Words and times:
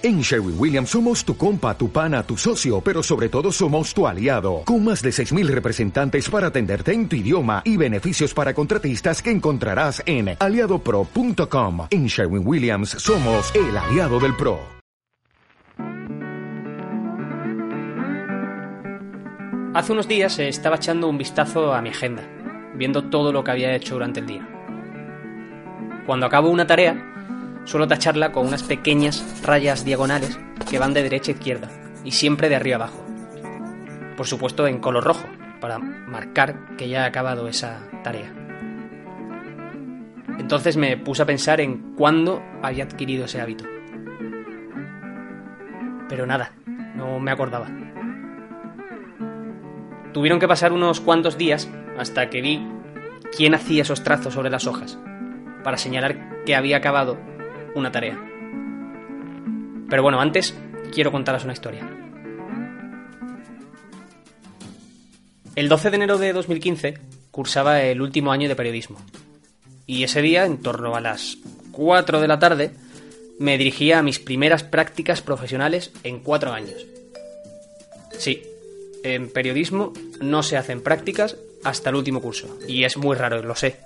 En 0.00 0.20
Sherwin 0.20 0.54
Williams 0.56 0.90
somos 0.90 1.24
tu 1.24 1.36
compa, 1.36 1.76
tu 1.76 1.90
pana, 1.90 2.22
tu 2.22 2.36
socio, 2.36 2.80
pero 2.80 3.02
sobre 3.02 3.28
todo 3.28 3.50
somos 3.50 3.92
tu 3.92 4.06
aliado, 4.06 4.62
con 4.64 4.84
más 4.84 5.02
de 5.02 5.10
6.000 5.10 5.48
representantes 5.48 6.30
para 6.30 6.46
atenderte 6.46 6.92
en 6.92 7.08
tu 7.08 7.16
idioma 7.16 7.62
y 7.64 7.76
beneficios 7.76 8.32
para 8.32 8.54
contratistas 8.54 9.20
que 9.20 9.32
encontrarás 9.32 10.00
en 10.06 10.36
aliadopro.com. 10.38 11.88
En 11.90 12.06
Sherwin 12.06 12.46
Williams 12.46 12.90
somos 12.90 13.52
el 13.56 13.76
aliado 13.76 14.20
del 14.20 14.36
PRO. 14.36 14.60
Hace 19.74 19.92
unos 19.92 20.06
días 20.06 20.38
estaba 20.38 20.76
echando 20.76 21.08
un 21.08 21.18
vistazo 21.18 21.74
a 21.74 21.82
mi 21.82 21.88
agenda, 21.88 22.22
viendo 22.76 23.10
todo 23.10 23.32
lo 23.32 23.42
que 23.42 23.50
había 23.50 23.74
hecho 23.74 23.94
durante 23.94 24.20
el 24.20 24.26
día. 24.26 24.48
Cuando 26.06 26.26
acabo 26.26 26.50
una 26.50 26.68
tarea, 26.68 27.17
Suelo 27.68 27.86
tacharla 27.86 28.32
con 28.32 28.46
unas 28.46 28.62
pequeñas 28.62 29.42
rayas 29.42 29.84
diagonales 29.84 30.40
que 30.70 30.78
van 30.78 30.94
de 30.94 31.02
derecha 31.02 31.32
a 31.32 31.34
izquierda 31.34 31.68
y 32.02 32.12
siempre 32.12 32.48
de 32.48 32.56
arriba 32.56 32.76
abajo. 32.76 33.04
Por 34.16 34.26
supuesto 34.26 34.66
en 34.66 34.78
color 34.78 35.04
rojo, 35.04 35.28
para 35.60 35.78
marcar 35.78 36.76
que 36.78 36.88
ya 36.88 37.04
he 37.04 37.06
acabado 37.06 37.46
esa 37.46 37.86
tarea. 38.02 38.32
Entonces 40.38 40.78
me 40.78 40.96
puse 40.96 41.20
a 41.20 41.26
pensar 41.26 41.60
en 41.60 41.94
cuándo 41.94 42.42
había 42.62 42.84
adquirido 42.84 43.26
ese 43.26 43.42
hábito. 43.42 43.66
Pero 46.08 46.24
nada, 46.24 46.52
no 46.94 47.20
me 47.20 47.32
acordaba. 47.32 47.68
Tuvieron 50.14 50.40
que 50.40 50.48
pasar 50.48 50.72
unos 50.72 51.02
cuantos 51.02 51.36
días 51.36 51.68
hasta 51.98 52.30
que 52.30 52.40
vi 52.40 52.66
quién 53.36 53.54
hacía 53.54 53.82
esos 53.82 54.02
trazos 54.02 54.32
sobre 54.32 54.48
las 54.48 54.66
hojas, 54.66 54.98
para 55.62 55.76
señalar 55.76 56.44
que 56.46 56.56
había 56.56 56.78
acabado 56.78 57.27
una 57.78 57.92
tarea. 57.92 58.18
Pero 59.88 60.02
bueno, 60.02 60.20
antes 60.20 60.54
quiero 60.92 61.12
contaros 61.12 61.44
una 61.44 61.52
historia. 61.52 61.88
El 65.56 65.68
12 65.68 65.90
de 65.90 65.96
enero 65.96 66.18
de 66.18 66.32
2015 66.32 66.98
cursaba 67.30 67.82
el 67.82 68.00
último 68.00 68.32
año 68.32 68.48
de 68.48 68.56
periodismo. 68.56 69.00
Y 69.86 70.04
ese 70.04 70.22
día, 70.22 70.44
en 70.44 70.58
torno 70.58 70.94
a 70.94 71.00
las 71.00 71.38
4 71.72 72.20
de 72.20 72.28
la 72.28 72.38
tarde, 72.38 72.72
me 73.38 73.56
dirigía 73.56 73.98
a 73.98 74.02
mis 74.02 74.18
primeras 74.18 74.62
prácticas 74.62 75.22
profesionales 75.22 75.92
en 76.04 76.20
cuatro 76.20 76.52
años. 76.52 76.86
Sí, 78.18 78.42
en 79.02 79.30
periodismo 79.30 79.92
no 80.20 80.42
se 80.42 80.56
hacen 80.56 80.82
prácticas 80.82 81.36
hasta 81.64 81.90
el 81.90 81.96
último 81.96 82.20
curso. 82.20 82.58
Y 82.68 82.84
es 82.84 82.96
muy 82.96 83.16
raro, 83.16 83.42
lo 83.42 83.54
sé. 83.54 83.76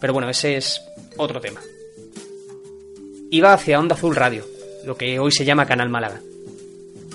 Pero 0.00 0.12
bueno, 0.12 0.28
ese 0.28 0.56
es 0.56 0.82
otro 1.16 1.40
tema 1.40 1.60
iba 3.30 3.52
hacia 3.52 3.78
Onda 3.78 3.94
Azul 3.94 4.16
Radio, 4.16 4.46
lo 4.84 4.96
que 4.96 5.18
hoy 5.18 5.30
se 5.32 5.44
llama 5.44 5.66
Canal 5.66 5.88
Málaga. 5.88 6.20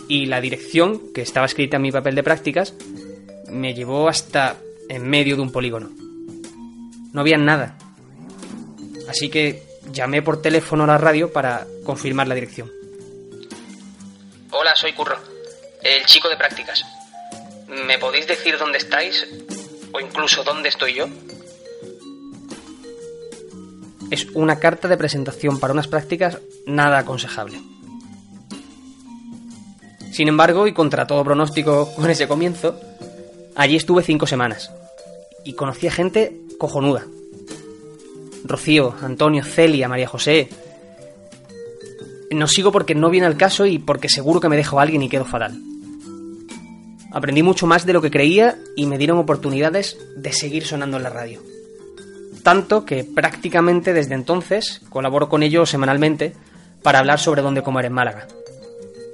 Y 0.07 0.27
la 0.27 0.39
dirección, 0.39 1.13
que 1.13 1.21
estaba 1.21 1.45
escrita 1.45 1.75
en 1.75 1.81
mi 1.81 1.91
papel 1.91 2.15
de 2.15 2.23
prácticas, 2.23 2.73
me 3.49 3.73
llevó 3.73 4.07
hasta 4.07 4.57
en 4.87 5.07
medio 5.07 5.35
de 5.35 5.41
un 5.41 5.51
polígono. 5.51 5.89
No 7.11 7.21
había 7.21 7.37
nada. 7.37 7.77
Así 9.09 9.29
que 9.29 9.63
llamé 9.91 10.21
por 10.21 10.41
teléfono 10.41 10.83
a 10.83 10.87
la 10.87 10.97
radio 10.97 11.31
para 11.33 11.65
confirmar 11.83 12.27
la 12.27 12.35
dirección. 12.35 12.71
Hola, 14.51 14.73
soy 14.75 14.93
Curro, 14.93 15.17
el 15.83 16.05
chico 16.05 16.29
de 16.29 16.37
prácticas. 16.37 16.85
¿Me 17.67 17.97
podéis 17.97 18.27
decir 18.27 18.57
dónde 18.57 18.77
estáis? 18.77 19.27
¿O 19.91 19.99
incluso 19.99 20.43
dónde 20.43 20.69
estoy 20.69 20.93
yo? 20.93 21.07
Es 24.11 24.27
una 24.33 24.59
carta 24.59 24.87
de 24.87 24.97
presentación 24.97 25.59
para 25.59 25.73
unas 25.73 25.87
prácticas 25.87 26.39
nada 26.65 26.99
aconsejable. 26.99 27.59
Sin 30.11 30.27
embargo, 30.27 30.67
y 30.67 30.73
contra 30.73 31.07
todo 31.07 31.23
pronóstico 31.23 31.93
con 31.93 32.09
ese 32.09 32.27
comienzo, 32.27 32.79
allí 33.55 33.75
estuve 33.75 34.03
cinco 34.03 34.27
semanas 34.27 34.71
y 35.43 35.53
conocí 35.53 35.87
a 35.87 35.91
gente 35.91 36.39
cojonuda. 36.57 37.05
Rocío, 38.45 38.95
Antonio, 39.01 39.43
Celia, 39.43 39.89
María 39.89 40.07
José. 40.07 40.49
No 42.31 42.47
sigo 42.47 42.71
porque 42.71 42.95
no 42.95 43.09
viene 43.09 43.27
al 43.27 43.37
caso 43.37 43.65
y 43.65 43.79
porque 43.79 44.07
seguro 44.07 44.39
que 44.39 44.49
me 44.49 44.55
dejo 44.55 44.79
a 44.79 44.83
alguien 44.83 45.03
y 45.03 45.09
quedo 45.09 45.25
fatal. 45.25 45.59
Aprendí 47.11 47.43
mucho 47.43 47.65
más 47.65 47.85
de 47.85 47.93
lo 47.93 48.01
que 48.01 48.11
creía 48.11 48.57
y 48.75 48.85
me 48.87 48.97
dieron 48.97 49.17
oportunidades 49.17 49.97
de 50.15 50.31
seguir 50.31 50.65
sonando 50.65 50.97
en 50.97 51.03
la 51.03 51.09
radio 51.09 51.54
tanto 52.45 52.85
que 52.85 53.03
prácticamente 53.03 53.91
desde 53.91 54.13
entonces 54.13 54.83
colaboro 54.89 55.29
con 55.29 55.41
ellos 55.41 55.67
semanalmente 55.67 56.33
para 56.83 56.99
hablar 56.99 57.17
sobre 57.17 57.41
dónde 57.41 57.63
comer 57.63 57.85
en 57.85 57.93
Málaga. 57.93 58.27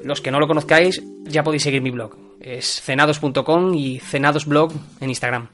Los 0.04 0.20
que 0.20 0.32
no 0.32 0.40
lo 0.42 0.50
conozcáis 0.50 1.02
ya 1.24 1.42
podéis 1.42 1.64
seguir 1.64 1.82
mi 1.82 1.92
blog. 1.92 2.18
Es 2.42 2.82
cenados.com 2.82 3.74
y 3.74 4.00
cenadosblog 4.00 4.74
en 5.00 5.10
Instagram. 5.10 5.48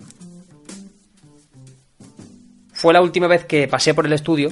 Fue 2.73 2.93
la 2.95 3.01
última 3.03 3.27
vez 3.27 3.45
que 3.45 3.67
pasé 3.67 3.93
por 3.93 4.07
el 4.07 4.13
estudio 4.13 4.51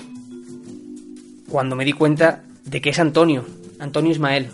cuando 1.49 1.75
me 1.75 1.83
di 1.83 1.93
cuenta 1.93 2.43
de 2.63 2.79
que 2.79 2.91
es 2.91 2.99
Antonio, 2.99 3.43
Antonio 3.79 4.11
Ismael, 4.11 4.51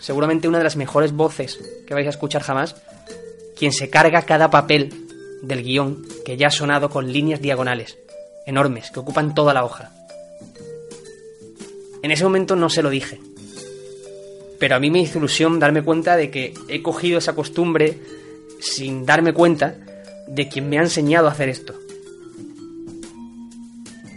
seguramente 0.00 0.48
una 0.48 0.58
de 0.58 0.64
las 0.64 0.74
mejores 0.74 1.12
voces 1.12 1.60
que 1.86 1.94
vais 1.94 2.08
a 2.08 2.10
escuchar 2.10 2.42
jamás, 2.42 2.74
quien 3.56 3.70
se 3.70 3.90
carga 3.90 4.22
cada 4.22 4.50
papel 4.50 5.06
del 5.42 5.62
guion 5.62 6.02
que 6.24 6.36
ya 6.36 6.48
ha 6.48 6.50
sonado 6.50 6.90
con 6.90 7.12
líneas 7.12 7.40
diagonales 7.40 7.96
enormes 8.48 8.90
que 8.90 9.00
ocupan 9.00 9.34
toda 9.34 9.52
la 9.52 9.64
hoja. 9.64 9.92
En 12.02 12.10
ese 12.10 12.24
momento 12.24 12.56
no 12.56 12.70
se 12.70 12.82
lo 12.82 12.88
dije, 12.88 13.20
pero 14.58 14.74
a 14.74 14.80
mí 14.80 14.90
me 14.90 15.00
hizo 15.00 15.18
ilusión 15.18 15.58
darme 15.58 15.82
cuenta 15.82 16.16
de 16.16 16.30
que 16.30 16.54
he 16.68 16.82
cogido 16.82 17.18
esa 17.18 17.34
costumbre 17.34 17.98
sin 18.60 19.04
darme 19.04 19.34
cuenta 19.34 19.76
de 20.26 20.48
quien 20.48 20.68
me 20.68 20.78
ha 20.78 20.82
enseñado 20.82 21.28
a 21.28 21.32
hacer 21.32 21.50
esto. 21.50 21.74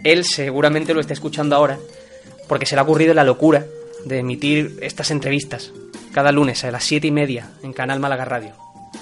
Él 0.02 0.24
seguramente 0.24 0.94
lo 0.94 1.00
está 1.00 1.12
escuchando 1.12 1.54
ahora 1.54 1.78
porque 2.48 2.66
se 2.66 2.74
le 2.74 2.80
ha 2.80 2.84
ocurrido 2.84 3.14
la 3.14 3.24
locura 3.24 3.66
de 4.06 4.18
emitir 4.18 4.78
estas 4.80 5.10
entrevistas 5.10 5.72
cada 6.12 6.32
lunes 6.32 6.64
a 6.64 6.70
las 6.70 6.84
7 6.84 7.06
y 7.06 7.10
media 7.10 7.50
en 7.62 7.72
Canal 7.72 8.00
Málaga 8.00 8.24
Radio, 8.24 8.52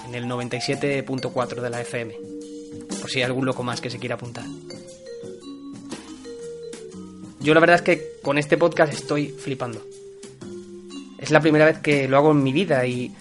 en 0.06 0.14
el 0.14 0.26
97.4 0.26 1.60
de 1.60 1.70
la 1.70 1.80
FM, 1.80 2.14
por 3.00 3.10
si 3.10 3.18
hay 3.18 3.24
algún 3.24 3.46
loco 3.46 3.62
más 3.62 3.80
que 3.80 3.90
se 3.90 3.98
quiera 3.98 4.16
apuntar. 4.16 4.44
Yo 7.40 7.54
la 7.54 7.60
verdad 7.60 7.76
es 7.76 7.82
que 7.82 8.12
con 8.22 8.36
este 8.36 8.58
podcast 8.58 8.92
estoy 8.92 9.28
flipando. 9.28 9.80
Es 11.18 11.30
la 11.30 11.40
primera 11.40 11.64
vez 11.64 11.78
que 11.78 12.06
lo 12.06 12.18
hago 12.18 12.32
en 12.32 12.42
mi 12.42 12.52
vida 12.52 12.86
y 12.86 13.14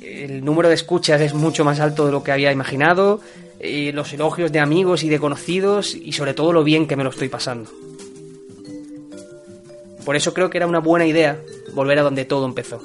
el 0.00 0.44
número 0.44 0.68
de 0.68 0.74
escuchas 0.74 1.20
es 1.20 1.34
mucho 1.34 1.64
más 1.64 1.80
alto 1.80 2.06
de 2.06 2.12
lo 2.12 2.22
que 2.22 2.32
había 2.32 2.52
imaginado, 2.52 3.20
los 3.60 4.12
elogios 4.12 4.52
de 4.52 4.60
amigos 4.60 5.02
y 5.02 5.08
de 5.08 5.18
conocidos 5.18 5.94
y 5.94 6.12
sobre 6.12 6.34
todo 6.34 6.52
lo 6.52 6.62
bien 6.62 6.86
que 6.86 6.96
me 6.96 7.04
lo 7.04 7.10
estoy 7.10 7.28
pasando. 7.28 7.70
Por 10.04 10.14
eso 10.14 10.32
creo 10.32 10.48
que 10.50 10.58
era 10.58 10.68
una 10.68 10.78
buena 10.78 11.06
idea 11.06 11.40
volver 11.74 11.98
a 11.98 12.02
donde 12.02 12.24
todo 12.24 12.46
empezó, 12.46 12.80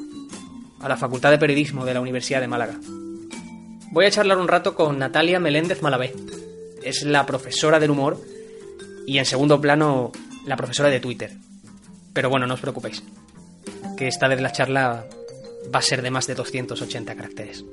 a 0.80 0.90
la 0.90 0.98
Facultad 0.98 1.30
de 1.30 1.38
Periodismo 1.38 1.86
de 1.86 1.94
la 1.94 2.02
Universidad 2.02 2.42
de 2.42 2.48
Málaga. 2.48 2.80
Voy 3.92 4.06
a 4.06 4.12
charlar 4.12 4.40
un 4.40 4.48
rato 4.48 4.74
con 4.74 4.98
Natalia 4.98 5.40
Meléndez 5.40 5.84
Malavé. 5.84 6.14
Es 6.82 7.04
la 7.04 7.28
profesora 7.28 7.80
del 7.80 7.92
humor 7.92 8.18
y 9.06 9.20
en 9.20 9.26
segundo 9.26 9.62
plano 9.62 10.12
la 10.46 10.56
profesora 10.56 10.90
de 10.90 11.00
Twitter. 11.00 11.32
Pero 12.14 12.30
bueno, 12.30 12.48
no 12.48 12.56
os 12.56 12.62
preocupéis, 12.62 13.04
que 13.98 14.08
esta 14.08 14.28
vez 14.28 14.42
la 14.42 14.52
charla 14.52 15.06
va 15.74 15.80
a 15.80 15.84
ser 15.84 16.02
de 16.02 16.12
más 16.12 16.28
de 16.28 16.36
280 16.36 17.16
caracteres. 17.16 17.64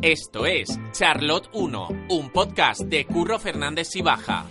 Esto 0.00 0.46
es 0.46 0.78
Charlotte 0.92 1.50
1, 1.52 1.88
un 2.10 2.30
podcast 2.30 2.82
de 2.82 3.04
Curro 3.04 3.38
Fernández 3.38 3.94
y 3.96 4.02
Baja. 4.02 4.46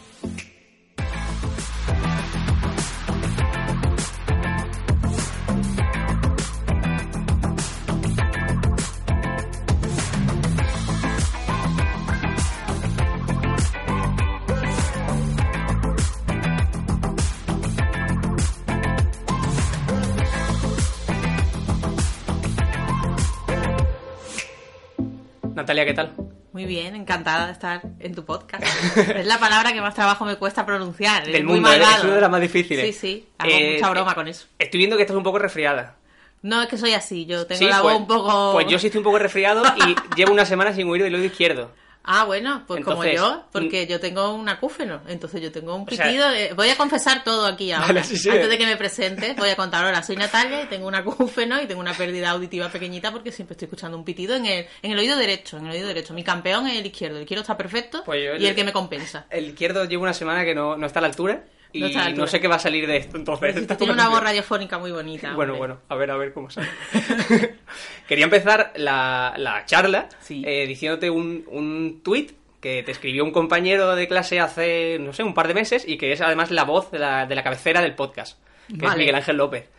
Natalia, 25.67 25.85
¿qué 25.85 25.93
tal? 25.93 26.13
Muy 26.53 26.63
bien, 26.63 26.95
encantada 26.95 27.47
de 27.47 27.51
estar 27.51 27.81
en 27.99 28.15
tu 28.15 28.23
podcast. 28.23 28.63
es 28.97 29.25
la 29.25 29.37
palabra 29.37 29.73
que 29.73 29.81
más 29.81 29.93
trabajo 29.93 30.23
me 30.23 30.37
cuesta 30.37 30.65
pronunciar. 30.65 31.27
Del 31.27 31.43
mundo, 31.43 31.69
¿eh? 31.69 31.75
es 31.75 32.03
una 32.05 32.15
de 32.15 32.21
las 32.21 32.31
más 32.31 32.39
difíciles. 32.39 32.85
Sí, 32.85 32.93
sí, 32.93 33.27
hago 33.37 33.51
eh, 33.51 33.73
mucha 33.73 33.89
broma 33.89 34.15
con 34.15 34.29
eso. 34.29 34.47
Estoy 34.59 34.77
viendo 34.77 34.95
que 34.95 35.01
estás 35.03 35.17
un 35.17 35.23
poco 35.23 35.39
resfriada. 35.39 35.97
No, 36.41 36.61
es 36.61 36.69
que 36.69 36.77
soy 36.77 36.93
así, 36.93 37.25
yo 37.25 37.45
tengo 37.47 37.67
la 37.67 37.81
voz 37.81 37.91
pues, 37.91 37.99
un 37.99 38.07
poco... 38.07 38.51
Pues 38.53 38.67
yo 38.67 38.79
sí 38.79 38.87
estoy 38.87 38.99
un 38.99 39.03
poco 39.03 39.19
resfriado 39.19 39.61
y 39.85 39.95
llevo 40.15 40.31
una 40.31 40.45
semana 40.45 40.71
sin 40.71 40.87
oír 40.87 41.03
del 41.03 41.15
oído 41.15 41.25
izquierdo. 41.25 41.71
Ah, 42.09 42.23
bueno, 42.23 42.63
pues 42.65 42.79
Entonces, 42.79 43.19
como 43.19 43.33
yo, 43.35 43.43
porque 43.51 43.85
yo 43.85 43.99
tengo 43.99 44.33
un 44.33 44.47
acúfeno, 44.47 45.01
entonces 45.09 45.41
yo 45.41 45.51
tengo 45.51 45.75
un 45.75 45.85
O 45.85 45.91
sea- 45.93 46.05
pitido. 46.05 46.29
de- 46.29 46.53
Voy 46.53 46.69
a 46.69 46.77
confesar 46.77 47.23
todo 47.25 47.45
aquí 47.45 47.71
ahora. 47.73 47.87
Vale, 47.87 48.03
sí, 48.05 48.15
sí. 48.15 48.29
Antes 48.29 48.49
de 48.49 48.57
que 48.57 48.65
me 48.65 48.77
presente, 48.77 49.33
voy 49.37 49.49
a 49.49 49.57
contar 49.57 49.83
ahora. 49.83 50.01
Soy 50.01 50.15
Natalia 50.15 50.63
y 50.63 50.67
tengo 50.67 50.87
un 50.87 50.95
acúfeno 50.95 51.61
y 51.61 51.65
tengo 51.67 51.81
una 51.81 51.93
pérdida 51.93 52.29
auditiva 52.29 52.69
pequeñita 52.69 53.11
porque 53.11 53.31
siempre 53.33 53.55
estoy 53.55 53.65
escuchando 53.65 53.97
un 53.97 54.05
pitido 54.05 54.35
en 54.35 54.45
el, 54.45 54.65
en 54.81 54.91
el 54.93 54.97
oído 54.99 55.17
derecho, 55.17 55.57
en 55.57 55.65
el 55.67 55.73
oído 55.73 55.87
derecho. 55.89 56.13
Mi 56.13 56.23
campeón 56.23 56.65
es 56.67 56.79
el 56.79 56.85
izquierdo, 56.85 57.17
el 57.17 57.23
izquierdo 57.23 57.41
está 57.41 57.57
perfecto 57.57 58.03
Pues 58.05 58.23
yo- 58.23 58.35
y 58.37 58.47
el 58.47 58.55
que 58.55 58.63
me 58.63 58.71
compensa. 58.71 59.25
El 59.29 59.47
izquierdo 59.49 59.83
lleva 59.83 60.03
una 60.03 60.13
semana 60.13 60.45
que 60.45 60.55
no, 60.55 60.77
no 60.77 60.87
está 60.87 60.99
a 60.99 61.01
la 61.01 61.09
altura 61.09 61.43
y 61.73 61.81
No 62.15 62.27
sé 62.27 62.39
qué 62.39 62.47
va 62.47 62.55
a 62.55 62.59
salir 62.59 62.87
de 62.87 62.97
esto 62.97 63.17
entonces. 63.17 63.67
Tiene 63.77 63.93
una 63.93 64.09
voz 64.09 64.21
radiofónica 64.23 64.77
muy 64.77 64.91
bonita. 64.91 65.33
Bueno, 65.33 65.53
hombre. 65.53 65.67
bueno, 65.75 65.81
a 65.89 65.95
ver, 65.95 66.11
a 66.11 66.17
ver 66.17 66.33
cómo 66.33 66.49
sale. 66.49 66.67
Quería 68.07 68.25
empezar 68.25 68.73
la, 68.75 69.33
la 69.37 69.65
charla 69.65 70.09
Sí. 70.19 70.43
eh, 70.45 70.65
diciéndote 70.67 71.09
un, 71.09 71.43
un 71.47 72.01
tuit 72.03 72.31
que 72.61 72.81
te 72.83 72.91
escribió 72.91 73.23
un 73.23 73.31
compañero 73.31 73.95
de 73.95 74.07
clase 74.07 74.39
hace, 74.39 74.97
no 74.99 75.13
sé, 75.13 75.23
un 75.23 75.33
par 75.33 75.47
de 75.47 75.53
meses 75.53 75.83
y 75.87 75.97
que 75.97 76.11
es 76.11 76.21
además 76.21 76.49
la 76.51 76.63
voz 76.63 76.91
de 76.91 76.99
la, 76.99 77.25
de 77.25 77.35
la 77.35 77.43
cabecera 77.43 77.81
del 77.81 77.93
podcast, 77.95 78.39
que 78.67 78.73
es 78.75 78.79
Vale. 78.81 78.97
Miguel 78.97 79.15
Ángel 79.15 79.37
López. 79.37 79.69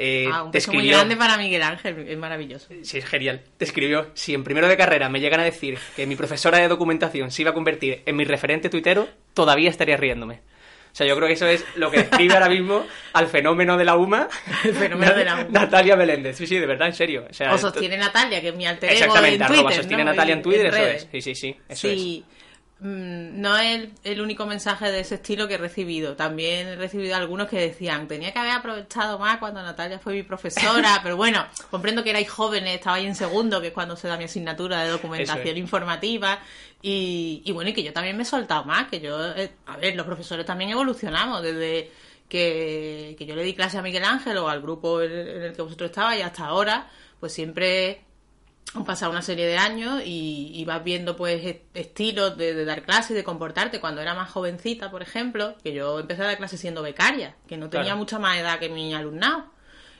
Eh, 0.00 0.28
Ah, 0.32 0.44
un 0.44 0.50
te 0.52 0.58
beso 0.58 0.70
muy 0.70 0.78
escribió, 0.80 0.98
grande 0.98 1.16
para 1.16 1.36
Miguel 1.38 1.62
Ángel, 1.62 2.06
es 2.08 2.18
maravilloso. 2.18 2.68
Sí, 2.82 2.98
es 2.98 3.04
genial. 3.06 3.42
Te 3.56 3.64
escribió, 3.64 4.10
si 4.14 4.34
en 4.34 4.44
primero 4.44 4.68
de 4.68 4.76
carrera 4.76 5.08
me 5.08 5.18
llegan 5.20 5.40
a 5.40 5.44
decir 5.44 5.78
que 5.96 6.06
mi 6.06 6.14
profesora 6.14 6.58
de 6.58 6.68
documentación 6.68 7.30
se 7.32 7.42
iba 7.42 7.50
a 7.50 7.54
convertir 7.54 8.02
en 8.06 8.14
mi 8.14 8.24
referente 8.24 8.68
tuitero, 8.68 9.08
todavía 9.34 9.70
estaría 9.70 9.96
riéndome. 9.96 10.40
O 10.92 10.94
sea, 10.98 11.06
yo 11.06 11.14
creo 11.16 11.28
que 11.28 11.34
eso 11.34 11.46
es 11.46 11.64
lo 11.76 11.90
que 11.90 11.98
describe 11.98 12.34
ahora 12.34 12.48
mismo 12.48 12.84
al 13.12 13.28
fenómeno 13.28 13.76
de 13.76 13.84
la 13.84 13.96
UMA. 13.96 14.28
El 14.64 14.74
fenómeno 14.74 15.14
de 15.14 15.24
la 15.24 15.34
UMA. 15.34 15.46
Natalia 15.50 15.96
Meléndez. 15.96 16.36
Sí, 16.36 16.46
sí, 16.46 16.56
de 16.58 16.66
verdad, 16.66 16.88
en 16.88 16.94
serio. 16.94 17.26
O, 17.30 17.32
sea, 17.32 17.52
O 17.52 17.54
esto- 17.56 17.70
sostiene 17.70 17.96
Natalia, 17.96 18.40
que 18.40 18.48
es 18.48 18.54
mi 18.56 18.66
alter 18.66 18.90
ego 18.90 18.98
Exactamente, 18.98 19.36
en 19.36 19.42
arroba 19.42 19.62
Twitter, 19.62 19.76
sostiene 19.76 20.04
¿no? 20.04 20.10
Natalia 20.10 20.34
en 20.34 20.42
Twitter, 20.42 20.66
eso 20.66 20.76
redes. 20.76 21.02
es. 21.04 21.08
Sí, 21.12 21.22
sí, 21.22 21.34
sí, 21.34 21.56
eso 21.68 21.88
Sí, 21.88 22.24
mm, 22.26 22.37
no 22.80 23.58
es 23.58 23.76
el, 23.76 23.92
el 24.04 24.20
único 24.20 24.46
mensaje 24.46 24.92
de 24.92 25.00
ese 25.00 25.16
estilo 25.16 25.48
que 25.48 25.54
he 25.54 25.58
recibido. 25.58 26.14
También 26.14 26.68
he 26.68 26.76
recibido 26.76 27.16
algunos 27.16 27.48
que 27.48 27.58
decían, 27.58 28.06
tenía 28.06 28.32
que 28.32 28.38
haber 28.38 28.52
aprovechado 28.52 29.18
más 29.18 29.38
cuando 29.38 29.62
Natalia 29.62 29.98
fue 29.98 30.12
mi 30.12 30.22
profesora, 30.22 31.00
pero 31.02 31.16
bueno, 31.16 31.44
comprendo 31.70 32.04
que 32.04 32.10
erais 32.10 32.30
jóvenes, 32.30 32.76
estaba 32.76 32.96
ahí 32.96 33.06
en 33.06 33.16
segundo, 33.16 33.60
que 33.60 33.68
es 33.68 33.72
cuando 33.72 33.96
se 33.96 34.06
da 34.06 34.16
mi 34.16 34.24
asignatura 34.24 34.84
de 34.84 34.90
documentación 34.90 35.56
es. 35.56 35.58
informativa. 35.58 36.38
Y, 36.80 37.42
y 37.44 37.50
bueno, 37.50 37.70
y 37.70 37.72
que 37.72 37.82
yo 37.82 37.92
también 37.92 38.16
me 38.16 38.22
he 38.22 38.26
soltado 38.26 38.64
más, 38.64 38.86
que 38.86 39.00
yo, 39.00 39.32
eh, 39.34 39.50
a 39.66 39.76
ver, 39.78 39.96
los 39.96 40.06
profesores 40.06 40.46
también 40.46 40.70
evolucionamos 40.70 41.42
desde 41.42 41.90
que, 42.28 43.16
que 43.18 43.26
yo 43.26 43.34
le 43.34 43.42
di 43.42 43.54
clase 43.54 43.78
a 43.78 43.82
Miguel 43.82 44.04
Ángel 44.04 44.36
o 44.36 44.48
al 44.48 44.62
grupo 44.62 45.02
en 45.02 45.10
el 45.10 45.52
que 45.52 45.62
vosotros 45.62 45.90
estabais 45.90 46.20
y 46.20 46.22
hasta 46.22 46.46
ahora, 46.46 46.88
pues 47.18 47.32
siempre 47.32 48.02
han 48.74 48.84
pasado 48.84 49.10
una 49.10 49.22
serie 49.22 49.46
de 49.46 49.56
años 49.56 50.02
y, 50.04 50.52
y 50.54 50.64
vas 50.64 50.84
viendo 50.84 51.16
pues 51.16 51.44
est- 51.44 51.62
estilos 51.74 52.36
de, 52.36 52.54
de 52.54 52.64
dar 52.64 52.82
clases 52.82 53.16
de 53.16 53.24
comportarte. 53.24 53.80
Cuando 53.80 54.00
era 54.02 54.14
más 54.14 54.30
jovencita, 54.30 54.90
por 54.90 55.02
ejemplo, 55.02 55.54
que 55.64 55.72
yo 55.72 55.98
empecé 55.98 56.22
a 56.22 56.26
dar 56.26 56.36
clases 56.36 56.60
siendo 56.60 56.82
becaria, 56.82 57.34
que 57.48 57.56
no 57.56 57.70
tenía 57.70 57.84
Claro. 57.86 57.98
mucha 57.98 58.18
más 58.18 58.38
edad 58.38 58.58
que 58.58 58.68
mi 58.68 58.92
alumnado. 58.94 59.46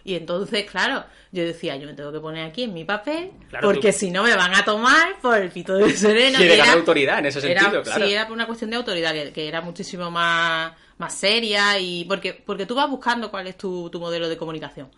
Y 0.04 0.14
entonces, 0.14 0.70
claro, 0.70 1.04
yo 1.32 1.42
decía, 1.44 1.76
yo 1.76 1.86
me 1.86 1.92
tengo 1.94 2.12
que 2.12 2.20
poner 2.20 2.46
aquí 2.46 2.62
en 2.62 2.72
mi 2.72 2.84
papel, 2.84 3.30
Claro, 3.50 3.68
porque 3.68 3.90
tú- 3.92 3.98
si 3.98 4.10
no 4.10 4.22
me 4.22 4.34
van 4.36 4.54
a 4.54 4.64
tomar 4.64 5.18
por 5.20 5.36
el 5.38 5.50
pito 5.50 5.74
de 5.74 5.90
sereno. 5.94 6.38
Quiere 6.38 6.54
Y 6.54 6.56
ganar 6.58 6.72
era- 6.74 6.80
autoridad 6.80 7.18
en 7.18 7.26
ese 7.26 7.50
era- 7.50 7.60
sentido, 7.62 7.82
claro. 7.82 8.06
Sí, 8.06 8.12
era 8.12 8.26
por 8.26 8.34
una 8.34 8.46
cuestión 8.46 8.70
de 8.70 8.76
autoridad, 8.76 9.12
que, 9.12 9.32
que 9.32 9.48
era 9.48 9.60
muchísimo 9.60 10.10
más, 10.10 10.72
más 10.98 11.14
seria 11.14 11.78
y 11.78 12.04
porque, 12.04 12.32
porque 12.34 12.64
tú 12.66 12.74
vas 12.74 12.88
buscando 12.88 13.30
cuál 13.30 13.46
es 13.48 13.56
tu, 13.58 13.90
tu 13.90 13.98
modelo 13.98 14.28
de 14.28 14.36
comunicación. 14.36 14.90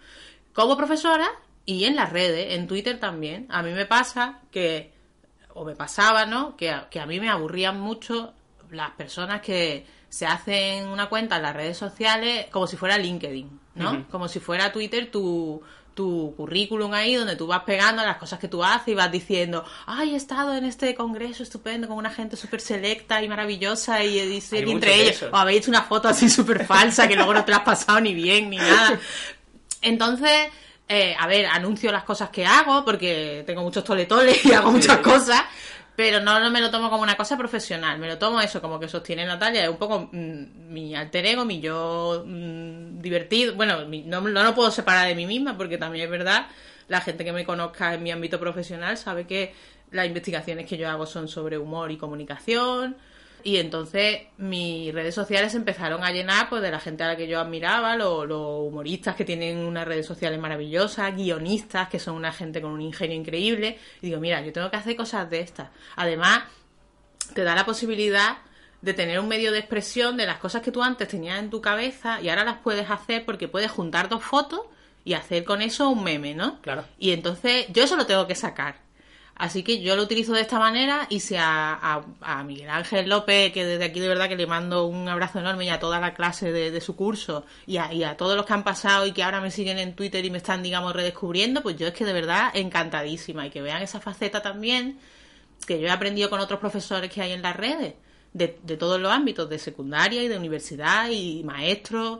Como 0.53 0.77
profesora 0.77 1.29
y 1.67 1.85
en 1.85 1.97
las 1.97 2.13
redes, 2.13 2.55
en 2.55 2.67
Twitter 2.67 2.99
también, 2.99 3.47
a 3.49 3.63
mí 3.63 3.73
me 3.73 3.87
pasa 3.87 4.41
que, 4.51 4.93
o 5.55 5.65
me 5.65 5.77
pasaba, 5.77 6.27
¿no? 6.27 6.57
Que 6.57 6.71
a, 6.71 6.89
que 6.89 7.01
a 7.01 7.07
mí 7.07 7.21
me 7.21 7.29
aburrían 7.29 7.81
mucho 7.81 8.33
las 8.71 8.91
personas 8.93 9.41
que 9.41 9.87
se 10.09 10.27
hacen 10.27 10.89
una 10.89 11.09
cuenta 11.09 11.37
en 11.37 11.43
las 11.43 11.55
redes 11.55 11.77
sociales 11.77 12.47
como 12.51 12.67
si 12.67 12.77
fuera 12.77 12.99
LinkedIn, 12.99 13.61
¿no? 13.77 14.07
Como 14.11 14.29
si 14.29 14.41
fuera 14.41 14.73
Twitter 14.73 15.11
tu, 15.11 15.63
tu 15.95 16.35
currículum 16.37 16.93
ahí 16.93 17.15
donde 17.15 17.37
tú 17.37 17.47
vas 17.47 17.63
pegando 17.65 18.03
las 18.05 18.17
cosas 18.17 18.39
que 18.39 18.49
tú 18.49 18.65
haces 18.65 18.89
y 18.89 18.95
vas 18.95 19.13
diciendo, 19.13 19.65
ay, 19.87 20.15
he 20.15 20.17
estado 20.17 20.57
en 20.57 20.65
este 20.65 20.95
congreso 20.95 21.43
estupendo 21.43 21.89
con 21.89 21.97
una 21.97 22.11
gente 22.11 22.37
súper 22.37 22.61
selecta 22.61 23.23
y 23.23 23.29
maravillosa 23.29 24.03
y, 24.03 24.19
y, 24.19 24.71
entre 24.71 24.95
ellos, 24.95 25.25
o 25.31 25.37
habéis 25.37 25.61
hecho 25.61 25.71
una 25.71 25.83
foto 25.83 26.09
así 26.09 26.29
súper 26.29 26.65
falsa 26.67 27.07
que 27.07 27.17
luego 27.17 27.35
no 27.35 27.45
te 27.45 27.51
la 27.51 27.59
has 27.59 27.65
pasado 27.65 28.01
ni 28.01 28.15
bien 28.15 28.51
ni 28.51 28.57
nada. 28.57 28.99
Entonces, 29.83 30.49
eh, 30.91 31.15
a 31.19 31.27
ver, 31.27 31.47
anuncio 31.47 31.91
las 31.93 32.05
cosas 32.05 32.31
que 32.31 32.45
hago 32.45 32.85
porque 32.85 33.45
tengo 33.47 33.63
muchos 33.63 33.85
toletoles 33.85 34.45
y 34.45 34.53
hago 34.53 34.73
muchas 34.73 34.99
cosas, 34.99 35.43
pero 35.97 36.21
no, 36.21 36.41
no 36.41 36.51
me 36.51 36.61
lo 36.61 36.71
tomo 36.71 36.91
como 36.91 37.03
una 37.03 37.17
cosa 37.17 37.37
profesional, 37.39 37.99
me 37.99 38.09
lo 38.09 38.19
tomo 38.19 38.41
eso, 38.41 38.61
como 38.61 38.81
que 38.81 38.89
sostiene 38.89 39.25
Natalia, 39.25 39.63
es 39.65 39.69
un 39.71 39.77
poco 39.77 40.09
mm, 40.13 40.73
mi 40.73 40.95
alter 40.95 41.25
ego, 41.27 41.45
mi 41.45 41.61
yo 41.61 42.25
mm, 42.27 43.01
divertido. 43.01 43.55
Bueno, 43.55 43.87
mi- 43.87 44.03
no, 44.03 44.21
no 44.21 44.43
lo 44.43 44.55
puedo 44.55 44.71
separar 44.71 45.07
de 45.07 45.15
mí 45.15 45.27
misma 45.27 45.57
porque 45.57 45.79
también 45.79 46.05
es 46.07 46.11
verdad, 46.11 46.47
la 46.89 47.01
gente 47.01 47.25
que 47.25 47.33
me 47.33 47.45
conozca 47.45 47.95
en 47.95 48.03
mi 48.03 48.11
ámbito 48.11 48.41
profesional 48.41 48.97
sabe 48.99 49.27
que 49.27 49.55
las 49.93 50.07
investigaciones 50.07 50.67
que 50.67 50.77
yo 50.77 50.89
hago 50.89 51.07
son 51.07 51.29
sobre 51.29 51.57
humor 51.59 51.91
y 51.93 51.97
comunicación. 51.99 52.97
Y 53.45 53.57
entonces 53.59 54.23
mis 54.39 54.93
redes 54.93 55.15
sociales 55.15 55.55
empezaron 55.55 56.05
a 56.05 56.11
llenar 56.13 56.49
pues 56.49 56.63
de 56.63 56.71
la 56.71 56.81
gente 56.81 57.03
a 57.05 57.09
la 57.09 57.17
que 57.17 57.27
yo 57.29 57.41
admiraba, 57.41 57.97
lo- 57.97 58.25
los 58.27 58.69
humoristas 58.69 59.17
que 59.17 59.25
tienen 59.25 59.59
unas 59.59 59.87
redes 59.87 60.07
sociales 60.07 60.39
maravillosas, 60.41 61.15
guionistas 61.17 61.89
que 61.89 61.99
son 61.99 62.17
una 62.17 62.33
gente 62.33 62.61
con 62.61 62.73
un 62.73 62.81
ingenio 62.83 63.17
increíble. 63.17 63.79
Y 64.03 64.07
digo, 64.09 64.21
mira, 64.21 64.41
yo 64.43 64.53
tengo 64.53 64.71
que 64.71 64.77
hacer 64.77 64.97
cosas 64.97 65.29
de 65.31 65.41
estas. 65.41 65.69
Además, 65.97 66.43
te 67.35 67.45
da 67.45 67.55
la 67.55 67.65
posibilidad 67.65 68.39
de 68.83 68.95
tener 68.95 69.21
un 69.21 69.29
medio 69.29 69.53
de 69.53 69.59
expresión 69.59 70.17
de 70.17 70.27
las 70.27 70.39
cosas 70.39 70.63
que 70.63 70.73
tú 70.73 70.83
antes 70.83 71.07
tenías 71.09 71.39
en 71.39 71.51
tu 71.51 71.61
cabeza 71.61 72.21
y 72.21 72.29
ahora 72.31 72.45
las 72.45 72.59
puedes 72.59 72.91
hacer 72.91 73.25
porque 73.27 73.47
puedes 73.47 73.71
juntar 73.71 74.09
dos 74.09 74.23
fotos 74.25 74.61
y 75.05 75.13
hacer 75.15 75.45
con 75.45 75.61
eso 75.63 75.91
un 75.91 76.03
meme, 76.03 76.35
¿no? 76.35 76.61
Claro. 76.63 76.85
Y 76.99 77.13
entonces 77.13 77.67
yo 77.71 77.85
eso 77.85 77.97
lo 77.97 78.07
tengo 78.07 78.27
que 78.27 78.35
sacar. 78.35 78.77
Así 79.41 79.63
que 79.63 79.81
yo 79.81 79.97
lo 79.97 80.03
utilizo 80.03 80.35
de 80.35 80.43
esta 80.43 80.59
manera 80.59 81.07
y 81.09 81.21
si 81.21 81.35
a, 81.39 82.03
Miguel 82.45 82.69
Ángel 82.69 83.09
López, 83.09 83.51
que 83.55 83.65
desde 83.65 83.87
aquí 83.87 83.99
de 83.99 84.07
verdad 84.07 84.29
que 84.29 84.37
le 84.37 84.47
mando 84.47 84.85
un 84.85 85.09
abrazo 85.09 85.39
enorme 85.39 85.65
y 85.65 85.71
a 85.71 85.81
toda 85.81 85.99
la 85.99 86.13
clase 86.13 86.53
de, 86.53 86.71
de 86.71 86.81
su 86.83 86.95
curso 86.95 87.47
y 87.67 87.79
a, 87.79 87.91
y 87.91 88.05
a 88.05 88.19
todos 88.19 88.37
los 88.37 88.45
que 88.45 88.53
han 88.53 88.65
pasado 88.65 89.07
y 89.07 89.13
que 89.13 89.23
ahora 89.23 89.41
me 89.41 89.51
siguen 89.51 89.79
en 89.79 89.97
Twitter 89.97 90.23
y 90.27 90.31
me 90.31 90.37
están, 90.37 90.63
digamos, 90.63 90.93
redescubriendo, 90.93 91.63
pues 91.63 91.79
yo 91.79 91.87
es 91.87 91.95
que 91.95 92.05
de 92.05 92.13
verdad 92.13 92.51
encantadísima. 92.53 93.47
Y 93.47 93.51
que 93.51 93.63
vean 93.63 93.81
esa 93.81 93.99
faceta 93.99 94.43
también 94.43 94.99
que 95.67 95.81
yo 95.81 95.87
he 95.87 95.91
aprendido 95.91 96.29
con 96.29 96.41
otros 96.41 96.61
profesores 96.61 97.11
que 97.11 97.23
hay 97.23 97.33
en 97.33 97.41
las 97.41 97.57
redes, 97.57 97.95
de, 98.35 98.59
de 98.63 98.77
todos 98.77 99.01
los 99.01 99.11
ámbitos, 99.11 99.49
de 99.49 99.59
secundaria 99.59 100.23
y 100.23 100.29
de 100.29 100.37
universidad 100.37 101.09
y 101.09 101.43
maestros, 101.45 102.19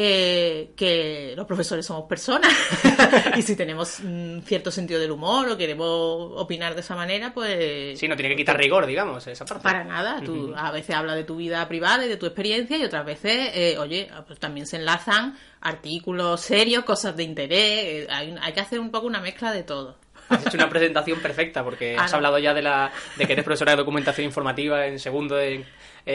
eh, 0.00 0.70
que 0.76 1.34
los 1.36 1.44
profesores 1.44 1.84
somos 1.84 2.04
personas 2.04 2.52
y 3.36 3.42
si 3.42 3.56
tenemos 3.56 3.98
un 3.98 4.44
cierto 4.46 4.70
sentido 4.70 5.00
del 5.00 5.10
humor 5.10 5.48
o 5.48 5.56
queremos 5.56 6.34
opinar 6.36 6.76
de 6.76 6.82
esa 6.82 6.94
manera, 6.94 7.34
pues... 7.34 7.98
Sí, 7.98 8.06
no 8.06 8.14
tiene 8.14 8.28
que 8.28 8.36
quitar 8.36 8.56
rigor, 8.56 8.86
digamos, 8.86 9.26
esa 9.26 9.44
parte. 9.44 9.64
Para 9.64 9.82
nada, 9.82 10.20
tú 10.24 10.54
a 10.56 10.70
veces 10.70 10.94
hablas 10.94 11.16
de 11.16 11.24
tu 11.24 11.34
vida 11.34 11.66
privada 11.66 12.06
y 12.06 12.08
de 12.08 12.16
tu 12.16 12.26
experiencia 12.26 12.78
y 12.78 12.84
otras 12.84 13.04
veces, 13.04 13.50
eh, 13.54 13.76
oye, 13.76 14.08
pues 14.24 14.38
también 14.38 14.68
se 14.68 14.76
enlazan 14.76 15.36
artículos 15.60 16.42
serios, 16.42 16.84
cosas 16.84 17.16
de 17.16 17.24
interés, 17.24 17.84
eh, 17.84 18.06
hay, 18.08 18.36
hay 18.40 18.52
que 18.52 18.60
hacer 18.60 18.78
un 18.78 18.92
poco 18.92 19.08
una 19.08 19.20
mezcla 19.20 19.52
de 19.52 19.64
todo. 19.64 19.96
Has 20.28 20.46
hecho 20.46 20.56
una 20.56 20.68
presentación 20.68 21.20
perfecta 21.20 21.64
porque 21.64 21.96
Ah, 21.98 22.04
has 22.04 22.14
hablado 22.14 22.38
ya 22.38 22.54
de 22.54 22.62
la 22.62 22.92
de 23.16 23.26
que 23.26 23.32
eres 23.32 23.44
profesora 23.44 23.72
de 23.72 23.78
documentación 23.78 24.26
informativa 24.26 24.86
en 24.86 24.98
segundo 24.98 25.40
en, 25.40 25.64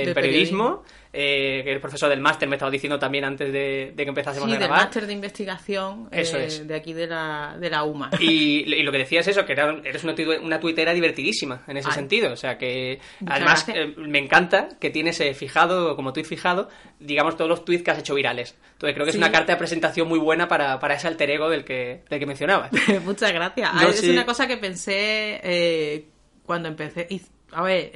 en 0.02 0.14
periodismo, 0.14 0.84
eh, 1.14 1.62
que 1.64 1.70
eres 1.70 1.82
profesor 1.82 2.10
del 2.10 2.20
máster, 2.20 2.50
me 2.50 2.56
estabas 2.56 2.72
diciendo 2.72 2.98
también 2.98 3.24
antes 3.24 3.54
de, 3.54 3.94
de 3.96 4.04
que 4.04 4.10
empezásemos 4.10 4.50
Sí, 4.50 4.56
a 4.56 4.60
del 4.60 4.68
grabar. 4.68 4.86
máster 4.86 5.06
de 5.06 5.14
investigación 5.14 6.10
Eso 6.12 6.38
eh, 6.38 6.46
es. 6.46 6.68
de 6.68 6.76
aquí 6.76 6.94
de 6.94 7.06
la, 7.08 7.56
de 7.60 7.70
la 7.70 7.84
UMA. 7.84 8.10
Y, 8.20 8.64
y 8.74 8.82
lo 8.84 8.92
que 8.92 8.98
decías 8.98 9.28
es 9.28 9.38
eso, 9.38 9.46
que 9.46 9.54
era- 9.54 9.80
eres 9.84 10.04
una, 10.04 10.16
una 10.42 10.60
tuitera 10.60 10.94
divertidísima 10.94 11.64
en 11.68 11.78
ese 11.78 11.90
Ay. 11.90 11.94
sentido. 11.96 12.34
O 12.34 12.36
sea 12.36 12.58
que 12.58 13.00
además 13.28 13.66
eh, 13.70 13.94
me 13.98 14.18
encanta 14.20 14.70
que 14.80 14.90
tienes 14.90 15.22
fijado, 15.38 15.96
como 15.96 16.14
tuit 16.14 16.26
fijado, 16.26 16.70
digamos 17.00 17.38
todos 17.38 17.50
los 17.50 17.64
tweets 17.64 17.84
que 17.84 17.92
has 17.92 18.00
hecho 18.00 18.16
virales. 18.16 18.56
Entonces 18.74 18.96
creo 18.96 19.06
que 19.06 19.12
Sí. 19.12 19.18
es 19.18 19.24
una 19.24 19.32
carta 19.32 19.54
de 19.54 19.58
presentación 19.60 20.08
muy 20.08 20.18
buena 20.20 20.48
para, 20.48 20.80
para 20.80 20.96
ese 20.96 21.08
alter 21.08 21.30
ego 21.30 21.50
del 21.50 21.64
que, 21.64 22.02
del 22.10 22.20
que 22.20 22.26
mencionabas. 22.26 22.72
Muchas 23.06 23.32
gracias. 23.32 23.74
No, 23.76 23.90
es 23.90 24.00
sí. 24.00 24.10
una 24.10 24.26
cosa 24.26 24.48
que 24.48 24.58
pensé 24.58 26.08
cuando 26.46 26.68
empecé. 26.70 27.06
y- 27.10 27.22
A 27.56 27.62
ver, 27.64 27.92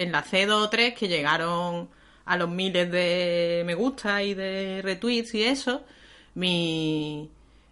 dos 0.48 0.66
o 0.66 0.70
tres 0.70 0.94
que 0.94 1.08
llegaron 1.08 1.90
a 2.26 2.38
los 2.38 2.50
miles 2.50 2.92
de 2.92 3.64
me 3.66 3.76
gusta 3.76 4.24
y 4.24 4.34
de 4.34 4.82
retweets 4.84 5.34
y 5.36 5.44
eso. 5.44 5.84
Mi, 6.36 7.30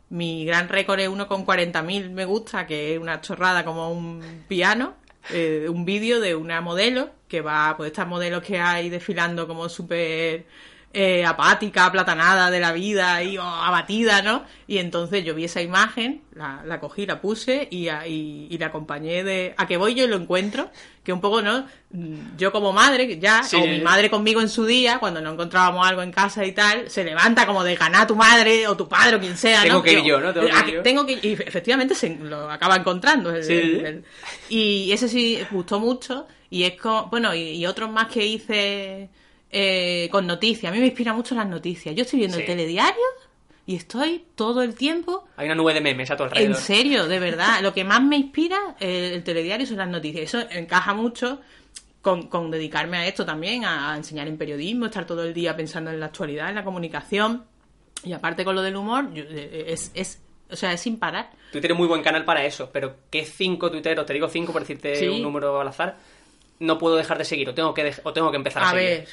mi 0.09 0.45
gran 0.45 0.69
récord 0.69 0.99
es 0.99 1.09
uno 1.09 1.27
con 1.27 1.45
40.000 1.45 2.09
me 2.11 2.25
gusta, 2.25 2.65
que 2.65 2.93
es 2.95 2.99
una 2.99 3.21
chorrada 3.21 3.63
como 3.65 3.91
un 3.91 4.45
piano. 4.47 4.95
eh, 5.31 5.67
un 5.69 5.85
vídeo 5.85 6.19
de 6.21 6.35
una 6.35 6.61
modelo 6.61 7.09
que 7.27 7.41
va, 7.41 7.75
pues 7.77 7.91
estas 7.91 8.07
modelos 8.07 8.43
que 8.43 8.59
hay 8.59 8.89
desfilando 8.89 9.47
como 9.47 9.69
súper 9.69 10.45
eh, 10.95 11.25
apática, 11.25 11.85
aplatanada 11.85 12.49
de 12.49 12.59
la 12.59 12.71
vida 12.71 13.21
y 13.21 13.37
oh, 13.37 13.43
abatida, 13.43 14.21
¿no? 14.21 14.45
Y 14.65 14.77
entonces 14.77 15.25
yo 15.25 15.35
vi 15.35 15.43
esa 15.43 15.61
imagen, 15.61 16.21
la, 16.33 16.63
la 16.65 16.79
cogí, 16.79 17.05
la 17.05 17.19
puse 17.21 17.67
y, 17.69 17.89
a- 17.89 18.07
y, 18.07 18.47
y 18.49 18.57
la 18.57 18.67
acompañé 18.67 19.23
de 19.23 19.53
a 19.57 19.67
que 19.67 19.75
voy 19.77 19.93
yo 19.93 20.05
y 20.05 20.07
lo 20.07 20.15
encuentro, 20.15 20.71
que 21.03 21.11
un 21.13 21.21
poco, 21.21 21.41
¿no? 21.41 21.67
Mm, 21.91 22.37
Yo 22.37 22.51
como 22.51 22.71
madre, 22.73 23.19
ya, 23.19 23.43
Sí. 23.43 23.57
o 23.57 23.67
mi 23.67 23.79
madre 23.81 24.09
conmigo 24.09 24.39
en 24.41 24.49
su 24.49 24.65
día, 24.65 24.97
cuando 24.99 25.19
no 25.21 25.33
encontrábamos 25.33 25.85
algo 25.85 26.01
en 26.01 26.11
casa 26.11 26.45
y 26.45 26.53
tal, 26.53 26.89
se 26.89 27.03
levanta 27.03 27.45
como 27.45 27.63
de 27.63 27.75
ganar 27.75 28.03
a 28.03 28.07
tu 28.07 28.15
madre 28.15 28.67
o 28.67 28.75
tu 28.77 28.87
padre 28.87 29.17
o 29.17 29.19
quien 29.19 29.37
sea, 29.37 29.61
Tengo 29.63 29.75
¿no? 29.75 29.83
que 29.83 29.91
ir 29.93 30.03
yo, 30.03 30.19
¿no? 30.19 30.33
Tengo 30.33 30.47
que 30.47 30.69
ir 30.69 30.75
yo. 30.75 30.81
tengo 30.81 31.05
que 31.05 31.13
y 31.21 31.33
efectivamente 31.33 31.93
se 31.93 32.15
lo 32.15 32.49
acaba 32.49 32.77
encontrando. 32.77 33.29
el- 33.35 33.43
Sí. 33.43 33.53
el- 33.53 33.85
el- 33.85 34.05
y 34.49 34.91
ese 34.93 35.07
sí 35.09 35.39
gustó 35.51 35.79
mucho. 35.79 36.25
Y 36.49 36.63
es 36.63 36.79
como, 36.79 37.07
bueno, 37.07 37.35
y, 37.35 37.49
y 37.51 37.65
otros 37.65 37.91
más 37.91 38.07
que 38.07 38.25
hice 38.25 39.09
eh, 39.57 40.09
con 40.11 40.27
noticias. 40.27 40.69
A 40.69 40.73
mí 40.73 40.81
me 40.81 40.87
inspira 40.87 41.13
mucho 41.13 41.33
las 41.33 41.47
noticias. 41.47 41.95
Yo 41.95 42.01
estoy 42.03 42.19
viendo 42.19 42.35
Sí. 42.35 42.41
el 42.41 42.47
telediario 42.47 43.03
y 43.65 43.75
estoy 43.77 44.25
todo 44.35 44.61
el 44.63 44.75
tiempo. 44.75 45.25
Hay 45.37 45.45
una 45.45 45.55
nube 45.55 45.73
de 45.73 45.79
memes 45.79 46.11
a 46.11 46.17
tu 46.17 46.23
alrededor. 46.23 46.51
En 46.51 46.61
serio, 46.61 47.07
de 47.07 47.19
verdad. 47.29 47.61
Lo 47.61 47.73
que 47.73 47.85
más 47.85 48.03
me 48.03 48.17
inspira 48.17 48.75
eh, 48.81 49.11
el 49.15 49.23
telediario 49.23 49.65
son 49.65 49.77
las 49.77 49.87
noticias. 49.87 50.25
Eso 50.33 50.45
encaja 50.51 50.93
mucho 50.93 51.39
con, 52.01 52.27
con 52.27 52.51
dedicarme 52.51 52.97
a 52.97 53.07
esto 53.07 53.25
también, 53.25 53.63
a, 53.63 53.93
a 53.93 53.97
enseñar 53.97 54.27
en 54.27 54.37
periodismo, 54.37 54.87
estar 54.87 55.07
todo 55.07 55.23
el 55.23 55.33
día 55.33 55.55
pensando 55.55 55.89
en 55.89 56.01
la 56.01 56.07
actualidad, 56.07 56.49
en 56.49 56.55
la 56.55 56.63
comunicación. 56.65 57.45
Y 58.03 58.11
aparte 58.11 58.43
con 58.43 58.55
lo 58.55 58.61
del 58.61 58.75
humor, 58.75 59.13
yo- 59.13 59.23
eh, 59.23 59.67
es, 59.69 59.89
es, 59.95 60.21
o 60.51 60.55
sea, 60.57 60.73
es 60.73 60.81
sin 60.81 60.99
parar. 60.99 61.31
Tú 61.53 61.59
tienes 61.61 61.77
muy 61.77 61.87
buen 61.87 62.03
canal 62.03 62.25
para 62.25 62.45
eso, 62.45 62.69
pero 62.73 62.97
¿qué 63.09 63.25
cinco 63.25 63.71
tuiteros, 63.71 64.05
te 64.05 64.11
digo 64.13 64.27
cinco 64.27 64.51
por 64.51 64.61
decirte 64.63 64.95
Sí. 64.97 65.07
un 65.07 65.21
número 65.21 65.61
al 65.61 65.67
azar, 65.69 65.97
no 66.59 66.77
puedo 66.77 66.95
dejar 66.97 67.17
de 67.17 67.25
seguir 67.25 67.49
o 67.49 67.53
tengo 67.55 67.73
que, 67.73 67.93
o 68.03 68.13
tengo 68.13 68.29
que 68.31 68.37
empezar 68.37 68.61
a, 68.63 68.67
A 68.69 68.71
seguir? 68.73 68.89
ver, 68.89 69.07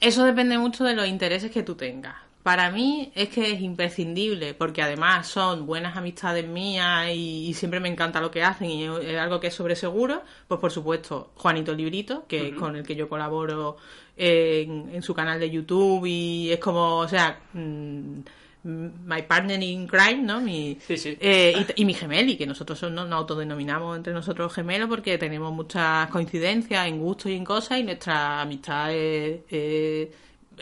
eso 0.00 0.24
depende 0.24 0.58
mucho 0.58 0.84
de 0.84 0.94
los 0.94 1.06
intereses 1.06 1.50
que 1.50 1.62
tú 1.62 1.74
tengas. 1.74 2.16
Para 2.42 2.70
mí 2.70 3.12
es 3.14 3.28
que 3.28 3.52
es 3.52 3.60
imprescindible, 3.60 4.54
porque 4.54 4.80
además 4.80 5.26
son 5.26 5.66
buenas 5.66 5.94
amistades 5.96 6.48
mías 6.48 7.10
y, 7.12 7.48
y 7.48 7.54
siempre 7.54 7.80
me 7.80 7.90
encanta 7.90 8.18
lo 8.18 8.30
que 8.30 8.42
hacen 8.42 8.70
y 8.70 8.84
es 8.84 9.18
algo 9.18 9.40
que 9.40 9.48
es 9.48 9.54
sobre 9.54 9.76
seguro. 9.76 10.22
Pues 10.48 10.58
por 10.58 10.70
supuesto, 10.70 11.32
Juanito 11.34 11.74
Librito, 11.74 12.24
que 12.26 12.48
es 12.48 12.54
con 12.54 12.76
el 12.76 12.86
que 12.86 12.96
yo 12.96 13.10
colaboro 13.10 13.76
en, 14.16 14.88
en 14.90 15.02
su 15.02 15.14
canal 15.14 15.38
de 15.38 15.50
YouTube 15.50 16.06
y 16.06 16.50
es 16.50 16.58
como, 16.60 16.96
o 16.96 17.08
sea, 17.08 17.40
mm, 17.52 18.20
my 18.64 19.22
partner 19.22 19.62
in 19.62 19.86
crime, 19.86 20.22
¿no? 20.22 20.40
Mi, 20.40 20.78
Sí, 20.86 20.96
sí. 20.96 21.16
eh, 21.20 21.66
y, 21.76 21.84
mi 21.84 21.94
gemeli, 21.94 22.36
que 22.36 22.46
nosotros 22.46 22.78
son- 22.78 22.94
no- 22.94 23.04
nos 23.06 23.18
autodenominamos 23.20 23.96
entre 23.96 24.12
nosotros 24.12 24.52
gemelos 24.52 24.88
porque 24.88 25.16
tenemos 25.18 25.52
muchas 25.52 26.08
coincidencias 26.10 26.86
en 26.86 26.98
gustos 26.98 27.30
y 27.30 27.36
en 27.36 27.44
cosas 27.44 27.78
y 27.78 27.84
nuestra 27.84 28.40
amistad 28.42 28.92
es, 28.92 29.40
es- 29.48 30.08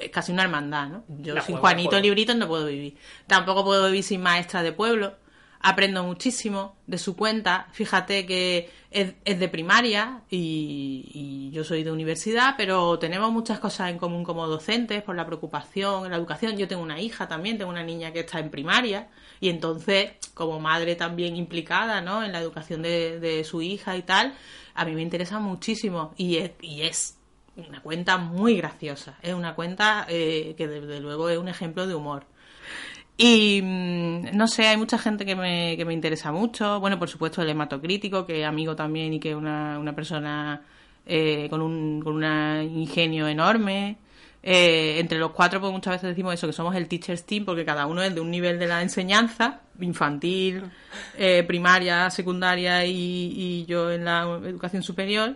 es 0.01 0.11
casi 0.11 0.31
una 0.31 0.45
hermandad, 0.45 0.89
¿no? 0.89 1.05
Yo 1.09 1.35
La 1.35 1.41
sin 1.41 1.57
juego, 1.57 1.61
Juanito. 1.63 1.99
Libritos 2.01 2.37
no 2.37 2.47
puedo 2.47 2.67
vivir. 2.67 2.97
Tampoco 3.27 3.65
puedo 3.65 3.87
vivir 3.87 4.05
sin 4.05 4.21
maestra 4.23 4.63
de 4.63 4.71
pueblo. 4.73 5.15
Aprendo 5.61 6.05
muchísimo 6.05 6.77
de 6.87 6.99
su 6.99 7.17
cuenta. 7.17 7.67
Fíjate 7.73 8.27
que 8.27 8.71
es, 8.91 9.15
de 9.25 9.49
primaria 9.49 10.23
y, 10.31 11.11
y 11.13 11.51
yo 11.51 11.65
soy 11.65 11.83
de 11.83 11.91
universidad, 11.91 12.55
pero 12.57 12.99
tenemos 12.99 13.33
muchas 13.33 13.59
cosas 13.59 13.91
en 13.91 13.99
común 13.99 14.25
como 14.25 14.47
docentes 14.47 15.03
por 15.03 15.17
la 15.17 15.27
preocupación 15.27 16.05
en 16.05 16.13
la 16.13 16.17
educación. 16.17 16.57
Yo 16.57 16.69
tengo 16.69 16.83
una 16.83 17.01
hija 17.01 17.27
también, 17.29 17.59
tengo 17.59 17.71
una 17.71 17.83
niña 17.83 18.13
que 18.13 18.21
está 18.21 18.39
en 18.39 18.51
primaria 18.51 19.09
y 19.41 19.49
entonces, 19.49 20.13
como 20.35 20.61
madre 20.61 20.95
también 20.95 21.37
implicada 21.37 22.01
¿no? 22.01 22.25
en 22.25 22.33
la 22.33 22.41
educación 22.41 22.83
de, 22.83 23.19
de 23.21 23.45
su 23.45 23.63
hija 23.63 23.97
y 23.97 24.03
tal, 24.03 24.35
a 24.75 24.85
mí 24.85 24.95
me 24.95 25.03
interesa 25.03 25.41
muchísimo 25.41 26.15
y 26.17 26.37
es, 26.37 26.53
y 26.61 26.83
es 26.83 27.19
una 27.67 27.83
cuenta 27.83 28.19
muy 28.19 28.57
graciosa. 28.57 29.17
Es 29.23 29.35
una 29.35 29.55
cuenta 29.55 30.07
eh, 30.09 30.55
que 30.57 30.69
desde 30.69 31.01
luego 31.01 31.29
es 31.29 31.39
un 31.39 31.49
ejemplo 31.49 31.87
de 31.87 31.95
humor. 31.95 32.25
Y 33.21 33.61
mm, 33.63 34.37
no 34.37 34.47
sé, 34.47 34.69
hay 34.69 34.77
mucha 34.77 34.97
gente 34.97 35.27
que 35.27 35.35
me, 35.35 35.77
que 35.77 35.85
me 35.85 35.93
interesa 35.93 36.31
mucho. 36.31 36.79
Bueno, 36.79 36.99
por 37.01 37.09
supuesto, 37.09 37.43
el 37.43 37.51
hematocrítico, 37.51 38.25
que 38.25 38.43
es 38.43 38.47
amigo 38.47 38.77
también 38.77 39.13
y 39.13 39.19
que 39.19 39.31
es 39.31 39.37
una, 39.37 39.77
una 39.79 39.93
persona 39.93 40.63
eh, 41.05 41.49
con, 41.51 41.61
un, 41.61 42.01
con 42.01 42.15
un 42.15 42.23
ingenio 42.63 43.27
enorme. 43.27 43.99
Eh, 44.41 45.01
entre 45.01 45.19
los 45.19 45.33
cuatro, 45.33 45.61
pues 45.61 45.73
muchas 45.73 45.95
veces 45.95 46.11
decimos 46.11 46.33
eso, 46.33 46.47
que 46.47 46.53
somos 46.53 46.77
el 46.77 46.87
Teacher's 46.87 47.27
Team, 47.27 47.45
porque 47.45 47.65
cada 47.65 47.87
uno 47.87 48.03
es 48.03 48.15
de 48.15 48.21
un 48.21 48.31
nivel 48.31 48.57
de 48.57 48.69
la 48.69 48.83
enseñanza, 48.83 49.63
infantil, 49.81 50.63
eh, 51.17 51.43
primaria, 51.43 52.09
secundaria 52.11 52.85
y, 52.87 52.93
y 53.37 53.67
yo 53.67 53.91
en 53.91 54.05
la 54.05 54.23
educación 54.45 54.85
superior. 54.85 55.35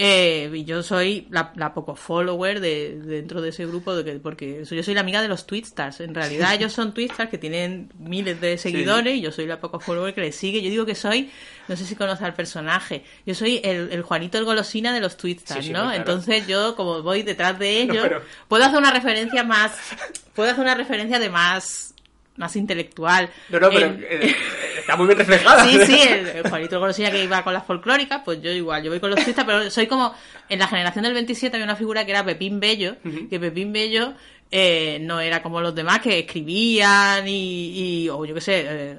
Eh, 0.00 0.48
y 0.54 0.64
yo 0.64 0.84
soy 0.84 1.26
la, 1.30 1.52
la 1.56 1.74
poco 1.74 1.96
follower 1.96 2.60
de, 2.60 3.00
dentro 3.00 3.40
de 3.42 3.48
ese 3.48 3.66
grupo, 3.66 3.96
de 3.96 4.04
que, 4.04 4.12
porque 4.20 4.64
yo 4.64 4.82
soy 4.84 4.94
la 4.94 5.00
amiga 5.00 5.20
de 5.22 5.26
los 5.26 5.44
Twitstars. 5.44 5.98
En 6.00 6.14
realidad 6.14 6.54
ellos 6.54 6.72
son 6.72 6.94
Twitstars 6.94 7.28
que 7.28 7.36
tienen 7.36 7.92
miles 7.98 8.40
de 8.40 8.58
seguidores 8.58 9.16
y 9.16 9.20
yo 9.20 9.32
soy 9.32 9.46
la 9.46 9.58
poco 9.58 9.80
follower 9.80 10.14
que 10.14 10.20
les 10.20 10.36
sigue. 10.36 10.62
Yo 10.62 10.70
digo 10.70 10.86
que 10.86 10.94
soy, 10.94 11.30
no 11.66 11.74
sé 11.76 11.84
si 11.84 11.96
conoce 11.96 12.24
al 12.24 12.34
personaje, 12.34 13.02
yo 13.26 13.34
soy 13.34 13.60
el, 13.64 13.90
el 13.90 14.02
Juanito 14.02 14.38
el 14.38 14.44
Golosina 14.44 14.94
de 14.94 15.00
los 15.00 15.16
Twitstars, 15.16 15.62
Sí, 15.62 15.66
sí, 15.68 15.72
¿no? 15.72 15.80
claro. 15.82 15.96
Entonces 15.96 16.46
yo, 16.46 16.76
como 16.76 17.02
voy 17.02 17.24
detrás 17.24 17.58
de 17.58 17.80
ellos, 17.82 17.98
pero- 18.02 18.22
puedo 18.46 18.62
hacer 18.64 18.78
una 18.78 18.92
referencia 18.92 19.42
más, 19.42 19.72
puedo 20.34 20.48
hacer 20.48 20.62
una 20.62 20.76
referencia 20.76 21.18
de 21.18 21.28
más, 21.28 21.92
más 22.38 22.56
intelectual. 22.56 23.28
No, 23.50 23.60
no, 23.60 23.68
pero 23.70 23.86
En- 23.86 24.04
eh, 24.08 24.34
está 24.78 24.96
muy 24.96 25.06
bien 25.06 25.18
reflejada. 25.18 25.64
Sí, 25.64 25.78
sí, 25.84 26.00
el, 26.00 26.26
el 26.28 26.48
Juanito 26.48 26.80
Golosina 26.80 27.10
que 27.10 27.22
iba 27.22 27.44
con 27.44 27.52
las 27.52 27.66
folclóricas, 27.66 28.22
pues 28.24 28.40
yo 28.40 28.50
igual, 28.50 28.82
yo 28.82 28.90
voy 28.90 29.00
con 29.00 29.10
los 29.10 29.18
turistas, 29.20 29.44
pero 29.44 29.70
soy 29.70 29.86
como, 29.86 30.14
en 30.48 30.58
la 30.58 30.66
generación 30.68 31.04
del 31.04 31.12
27 31.14 31.54
había 31.56 31.64
una 31.64 31.76
figura 31.76 32.04
que 32.06 32.12
era 32.12 32.24
Pepín 32.24 32.58
Bello, 32.60 32.96
que 33.28 33.38
Pepín 33.38 33.72
Bello 33.72 34.14
eh, 34.50 34.98
no 35.02 35.20
era 35.20 35.42
como 35.42 35.60
los 35.60 35.74
demás 35.74 36.00
que 36.00 36.20
escribían 36.20 37.28
y, 37.28 38.04
y 38.04 38.08
o 38.08 38.24
yo 38.24 38.34
qué 38.34 38.40
sé, 38.40 38.64
eh, 38.66 38.96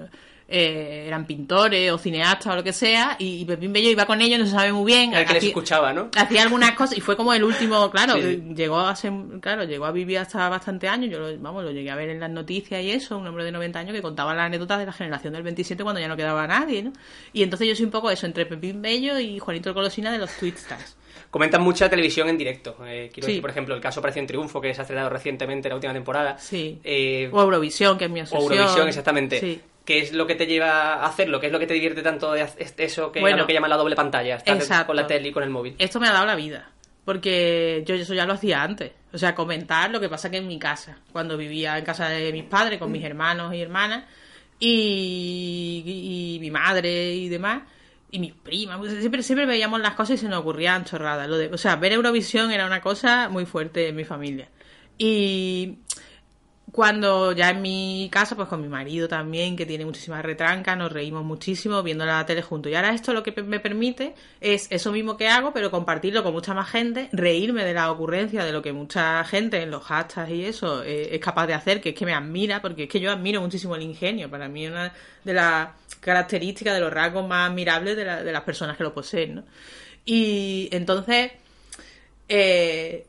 eh, 0.51 1.05
eran 1.07 1.25
pintores 1.27 1.91
o 1.91 1.97
cineastas 1.97 2.47
o 2.53 2.55
lo 2.55 2.63
que 2.63 2.73
sea, 2.73 3.15
y, 3.19 3.41
y 3.41 3.45
Pepín 3.45 3.71
Bello 3.71 3.89
iba 3.89 4.05
con 4.05 4.19
ellos, 4.21 4.39
no 4.39 4.45
se 4.45 4.51
sabe 4.51 4.73
muy 4.73 4.85
bien. 4.91 5.13
El 5.13 5.25
que 5.25 5.33
les 5.33 5.37
hacía- 5.37 5.49
escuchaba, 5.49 5.93
¿no? 5.93 6.09
hacía 6.15 6.41
algunas 6.41 6.71
cosas 6.71 6.97
y 6.97 7.01
fue 7.01 7.15
como 7.15 7.33
el 7.33 7.43
último, 7.43 7.89
claro, 7.91 8.13
Sí, 8.15 8.41
llegó 8.55 8.79
a 8.79 8.95
ser, 8.95 9.13
claro, 9.41 9.63
llegó 9.65 9.85
a 9.85 9.91
vivir 9.91 10.17
hasta 10.19 10.49
bastante 10.49 10.87
años, 10.87 11.11
yo 11.11 11.19
lo, 11.19 11.37
vamos, 11.39 11.63
lo 11.63 11.71
llegué 11.71 11.91
a 11.91 11.95
ver 11.95 12.09
en 12.09 12.19
las 12.19 12.31
noticias 12.31 12.81
y 12.83 12.91
eso, 12.91 13.17
un 13.17 13.27
hombre 13.27 13.43
de 13.43 13.51
90 13.51 13.79
años 13.79 13.93
que 13.93 14.01
contaba 14.01 14.33
las 14.33 14.45
anécdotas 14.47 14.79
de 14.79 14.85
la 14.87 14.93
generación 14.93 15.33
del 15.33 15.43
27 15.43 15.83
cuando 15.83 16.01
ya 16.01 16.07
no 16.07 16.17
quedaba 16.17 16.47
nadie, 16.47 16.83
¿no? 16.83 16.93
Y 17.31 17.43
entonces 17.43 17.67
yo 17.67 17.75
soy 17.75 17.85
un 17.85 17.91
poco 17.91 18.09
eso, 18.09 18.25
entre 18.25 18.45
Pepín 18.45 18.81
Bello 18.81 19.19
y 19.19 19.37
Juanito 19.39 19.69
el 19.69 19.75
Colosina 19.75 20.11
de 20.11 20.17
los 20.17 20.31
Twitstars. 20.37 20.97
Comentan 21.29 21.61
mucha 21.61 21.87
televisión 21.89 22.27
en 22.27 22.37
directo. 22.39 22.75
Eh, 22.87 23.09
quiero 23.13 23.25
Sí. 23.27 23.33
decir, 23.33 23.41
por 23.41 23.51
ejemplo, 23.51 23.75
el 23.75 23.81
caso 23.81 23.99
Operación 23.99 24.25
Triunfo, 24.25 24.59
que 24.59 24.73
se 24.73 24.81
ha 24.81 24.83
estrenado 24.83 25.09
recientemente 25.09 25.67
en 25.67 25.71
la 25.71 25.75
última 25.75 25.93
temporada. 25.93 26.37
Sí. 26.39 26.79
Eh, 26.83 27.29
O 27.31 27.41
Eurovisión, 27.41 27.97
que 27.99 28.05
es 28.05 28.11
mi 28.11 28.19
o 28.21 28.23
asociación. 28.23 28.53
Eurovisión, 28.57 28.87
exactamente. 28.87 29.39
Sí. 29.39 29.61
¿Qué 29.89 29.97
es 30.01 30.13
lo 30.13 30.27
que 30.27 30.35
te 30.35 30.45
lleva 30.45 30.93
a 30.93 31.07
hacerlo? 31.07 31.39
¿Qué 31.39 31.47
es 31.47 31.51
lo 31.51 31.57
que 31.57 31.65
te 31.65 31.73
divierte 31.73 32.03
tanto 32.03 32.31
de 32.33 32.47
eso 32.77 33.11
que 33.11 33.21
Bueno. 33.21 33.37
lo 33.37 33.47
que 33.47 33.53
llaman 33.53 33.71
la 33.71 33.75
doble 33.75 33.95
pantalla? 33.95 34.35
Estar 34.35 34.55
Exacto. 34.55 34.85
con 34.85 34.95
la 34.95 35.07
tele 35.07 35.29
y 35.29 35.31
con 35.31 35.41
el 35.41 35.49
móvil. 35.49 35.73
Esto 35.79 35.99
me 35.99 36.07
ha 36.07 36.11
dado 36.11 36.27
la 36.27 36.35
vida. 36.35 36.69
Porque 37.05 37.83
yo 37.87 37.95
eso 37.95 38.13
ya 38.13 38.27
lo 38.27 38.33
hacía 38.33 38.61
antes. 38.61 38.91
O 39.11 39.17
sea, 39.17 39.33
comentar 39.33 39.89
lo 39.89 39.99
que 39.99 40.07
pasa 40.07 40.29
que 40.29 40.37
en 40.37 40.47
mi 40.47 40.59
casa. 40.59 40.99
Cuando 41.11 41.37
vivía 41.37 41.75
en 41.79 41.85
casa 41.85 42.07
de 42.07 42.31
mis 42.31 42.43
padres, 42.43 42.77
con 42.77 42.91
mis 42.91 43.03
hermanos 43.03 43.51
y 43.55 43.61
hermanas. 43.63 44.03
Y, 44.59 45.83
y- 45.85 46.35
y 46.35 46.39
mi 46.39 46.51
madre 46.51 47.13
y 47.15 47.27
demás. 47.29 47.63
Y 48.11 48.19
mis 48.19 48.33
primas. 48.33 48.79
Siempre, 48.99 49.23
siempre 49.23 49.47
veíamos 49.47 49.79
las 49.81 49.95
cosas 49.95 50.15
y 50.15 50.17
se 50.19 50.29
nos 50.29 50.41
ocurrían 50.41 50.85
chorradas. 50.85 51.27
Lo 51.27 51.37
de, 51.37 51.47
o 51.47 51.57
sea, 51.57 51.75
ver 51.77 51.93
Eurovisión 51.93 52.51
era 52.51 52.67
una 52.67 52.81
cosa 52.81 53.27
muy 53.29 53.45
fuerte 53.47 53.87
en 53.87 53.95
mi 53.95 54.03
familia. 54.03 54.47
Y 54.99 55.77
cuando 56.71 57.31
ya 57.31 57.49
en 57.51 57.61
mi 57.61 58.09
casa, 58.11 58.35
pues 58.35 58.47
con 58.47 58.61
mi 58.61 58.67
marido 58.67 59.07
también, 59.07 59.55
que 59.55 59.65
tiene 59.65 59.85
muchísimas 59.85 60.23
retrancas, 60.23 60.77
nos 60.77 60.91
reímos 60.91 61.23
muchísimo 61.23 61.81
viendo 61.83 62.05
la 62.05 62.25
tele 62.25 62.41
juntos. 62.41 62.71
Y 62.71 62.75
ahora 62.75 62.93
esto 62.93 63.13
lo 63.13 63.23
que 63.23 63.31
me 63.43 63.59
permite 63.59 64.13
es 64.41 64.67
eso 64.69 64.91
mismo 64.91 65.17
que 65.17 65.27
hago, 65.27 65.53
pero 65.53 65.71
compartirlo 65.71 66.23
con 66.23 66.33
mucha 66.33 66.53
más 66.53 66.69
gente, 66.69 67.09
reírme 67.11 67.63
de 67.63 67.73
la 67.73 67.91
ocurrencia 67.91 68.43
de 68.43 68.51
lo 68.51 68.61
que 68.61 68.73
mucha 68.73 69.23
gente 69.23 69.61
en 69.61 69.71
los 69.71 69.83
hashtags 69.83 70.31
y 70.31 70.45
eso 70.45 70.83
eh, 70.83 71.15
es 71.15 71.21
capaz 71.21 71.47
de 71.47 71.53
hacer, 71.53 71.81
que 71.81 71.89
es 71.89 71.95
que 71.95 72.05
me 72.05 72.13
admira, 72.13 72.61
porque 72.61 72.83
es 72.83 72.89
que 72.89 72.99
yo 72.99 73.11
admiro 73.11 73.41
muchísimo 73.41 73.75
el 73.75 73.83
ingenio. 73.83 74.29
Para 74.29 74.47
mí 74.47 74.65
es 74.65 74.71
una 74.71 74.93
de 75.23 75.33
las 75.33 75.69
características, 75.99 76.73
de 76.73 76.81
los 76.81 76.93
rasgos 76.93 77.27
más 77.27 77.49
admirables 77.49 77.95
de 77.97 78.31
las 78.31 78.43
personas 78.43 78.77
que 78.77 78.83
lo 78.83 78.93
poseen, 78.93 79.35
¿no? 79.35 79.43
Y 80.05 80.69
entonces 80.71 81.31
eh, 82.27 83.05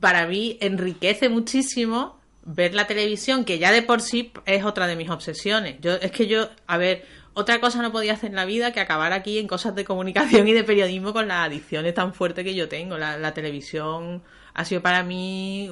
para 0.00 0.26
mí 0.26 0.56
enriquece 0.60 1.28
muchísimo 1.28 2.21
ver 2.44 2.74
la 2.74 2.86
televisión, 2.86 3.44
que 3.44 3.58
ya 3.58 3.70
de 3.72 3.82
por 3.82 4.00
sí 4.00 4.32
es 4.46 4.64
otra 4.64 4.86
de 4.86 4.96
mis 4.96 5.10
obsesiones. 5.10 5.76
Yo, 5.80 5.94
es 5.94 6.10
que 6.10 6.26
yo, 6.26 6.48
a 6.66 6.76
ver, 6.76 7.04
otra 7.34 7.60
cosa 7.60 7.80
no 7.82 7.92
podía 7.92 8.14
hacer 8.14 8.30
en 8.30 8.36
la 8.36 8.44
vida 8.44 8.72
que 8.72 8.80
acabar 8.80 9.12
aquí 9.12 9.38
en 9.38 9.46
cosas 9.46 9.74
de 9.74 9.84
comunicación 9.84 10.46
y 10.48 10.52
de 10.52 10.64
periodismo 10.64 11.12
con 11.12 11.28
las 11.28 11.46
adicciones 11.46 11.94
tan 11.94 12.14
fuertes 12.14 12.44
que 12.44 12.54
yo 12.54 12.68
tengo. 12.68 12.98
La, 12.98 13.34
televisión 13.34 14.22
ha 14.54 14.64
sido 14.64 14.82
para 14.82 15.02
mí, 15.02 15.70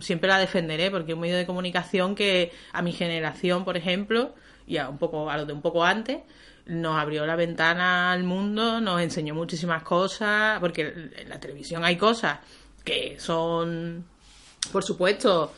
siempre 0.00 0.28
la 0.28 0.38
defenderé, 0.38 0.90
porque 0.90 1.12
es 1.12 1.14
un 1.14 1.20
medio 1.20 1.36
de 1.36 1.46
comunicación 1.46 2.14
que 2.14 2.52
a 2.72 2.82
mi 2.82 2.92
generación, 2.92 3.64
por 3.64 3.76
ejemplo, 3.76 4.34
y 4.66 4.78
a 4.78 4.88
un 4.88 4.98
poco 4.98 5.30
a 5.30 5.36
los 5.36 5.46
de 5.46 5.52
un 5.52 5.62
poco 5.62 5.84
antes, 5.84 6.18
nos 6.66 6.98
abrió 6.98 7.24
la 7.26 7.36
ventana 7.36 8.10
al 8.10 8.24
mundo, 8.24 8.80
nos 8.80 9.00
enseñó 9.00 9.34
muchísimas 9.34 9.84
cosas, 9.84 10.58
porque 10.58 11.12
en 11.16 11.28
la 11.28 11.38
televisión 11.38 11.84
hay 11.84 11.96
cosas 11.96 12.40
que 12.82 13.20
son 13.20 14.04
por 14.72 14.84
supuesto, 14.84 15.52